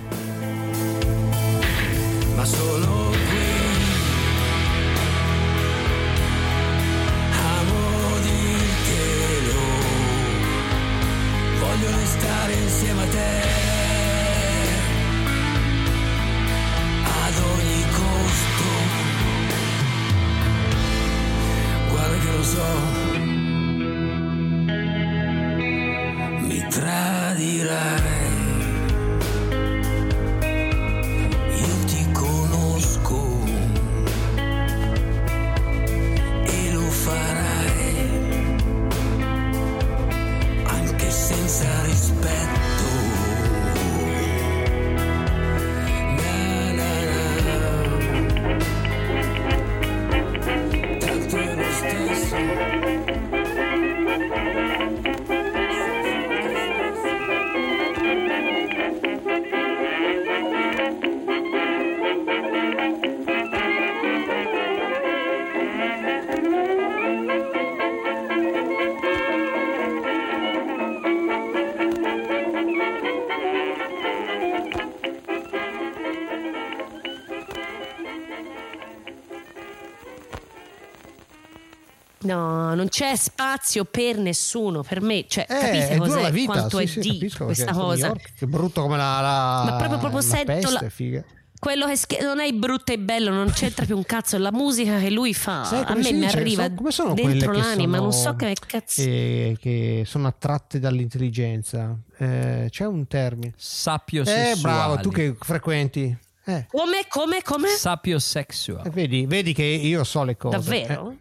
No, 82.34 82.76
non 82.76 82.88
c'è 82.89 83.15
spazio 83.15 83.85
per 83.85 84.18
nessuno, 84.18 84.84
per 84.84 85.01
me. 85.01 85.26
Cioè, 85.27 85.45
Eh, 85.49 85.60
capite 85.60 85.97
cos'è? 85.97 86.22
la 86.22 86.30
vita, 86.30 86.51
Quanto 86.51 86.77
sì, 86.77 86.84
è 86.84 86.85
sì, 86.88 86.99
deep 87.19 87.43
questa 87.45 87.72
cosa. 87.73 88.07
York, 88.07 88.34
che 88.38 88.45
brutto 88.45 88.81
come 88.81 88.97
la, 88.97 89.19
la 89.22 89.64
Ma 89.65 89.76
proprio- 89.77 89.97
proprio 89.97 90.19
la 90.19 90.26
sento 90.26 90.45
peste, 90.45 90.72
la- 90.84 90.89
figa. 90.89 91.23
Quello 91.60 91.88
che 91.88 91.97
sch- 91.97 92.22
non 92.22 92.39
è 92.39 92.49
brutto 92.53 92.93
e 92.93 92.97
bello, 92.99 93.31
non 93.31 93.51
c'entra 93.51 93.84
più 93.85 93.97
un 93.97 94.06
cazzo, 94.06 94.38
è 94.38 94.39
la 94.39 94.51
musica 94.53 94.97
che 94.97 95.10
lui 95.10 95.34
fa. 95.34 95.65
Sai 95.65 95.84
A 95.85 95.93
me 95.93 96.14
mi 96.14 96.19
dice? 96.22 96.38
arriva 96.38 96.64
So- 96.64 96.73
come 96.76 96.91
sono 96.91 97.14
dentro 97.14 97.51
l'anima, 97.51 97.97
non 97.97 98.14
sono- 98.14 98.31
so 98.31 98.35
che 98.38 98.56
cazzo. 98.65 99.01
eh, 99.01 99.57
che 99.60 100.03
sono 100.06 100.27
attratte 100.27 100.80
dall'intelligenza. 100.80 101.97
Eh, 102.18 102.68
c'è 102.69 102.85
un 102.85 103.07
termine. 103.07 103.53
Sapio 103.57 104.22
Eh, 104.22 104.26
sessuale. 104.26 104.61
bravo, 104.61 104.97
tu 105.01 105.10
che 105.10 105.35
frequenti. 105.38 106.15
Eh, 106.45 106.65
Come, 106.69 107.06
come, 107.10 107.41
come? 107.43 107.68
Sapio 107.68 108.15
eh, 108.15 108.19
sexual. 108.22 108.89
vedi, 108.91 109.26
vedi 109.26 109.53
che 109.53 109.64
io 109.64 110.03
so 110.06 110.23
le 110.23 110.38
cose. 110.38 110.56
Davvero? 110.57 111.15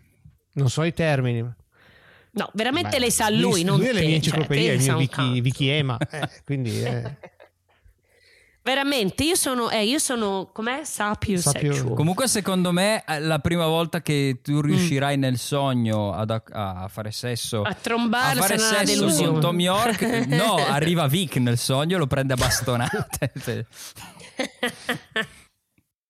Non 0.59 0.71
so 0.71 0.83
i 0.83 0.93
termini. 0.93 1.41
No, 2.31 2.51
veramente 2.53 2.91
Beh, 2.91 2.99
lei 2.99 3.11
sa 3.11 3.31
lui, 3.31 3.65
non 3.65 3.79
lui 3.79 3.87
è 3.87 3.93
te. 3.93 3.95
le 3.95 4.01
mie 4.01 4.09
cioè, 4.21 4.39
enciclopedie, 4.39 4.69
te 4.69 4.75
il 4.75 4.83
mio 4.83 4.97
wikiema. 5.43 5.97
Eh, 5.99 6.29
quindi 6.45 6.83
eh, 6.83 7.17
Veramente, 8.63 9.25
io 9.25 9.35
sono, 9.35 9.71
eh, 9.71 9.83
io 9.87 9.99
sono, 9.99 10.51
com'è? 10.53 10.85
Sapio, 10.85 11.39
Sapio-. 11.41 11.95
Comunque, 11.95 12.29
secondo 12.29 12.71
me, 12.71 13.03
eh, 13.09 13.19
la 13.19 13.39
prima 13.39 13.67
volta 13.67 14.03
che 14.03 14.35
Mm. 14.39 14.43
tu 14.43 14.61
riuscirai 14.61 15.17
nel 15.17 15.39
sogno 15.39 16.13
ad 16.13 16.29
a, 16.31 16.43
a 16.53 16.89
fare 16.89 17.11
sesso, 17.11 17.63
A 17.63 17.73
trombare 17.73 18.39
a 18.39 18.43
fare 18.43 18.59
sesso 18.59 19.07
con 19.31 19.41
Tom 19.41 19.59
York, 19.59 20.03
no, 20.29 20.57
arriva 20.57 21.07
Vic 21.07 21.37
nel 21.37 21.57
sogno, 21.57 21.97
lo 21.97 22.07
prende 22.07 22.35
a 22.35 22.37
bastonate. 22.37 23.67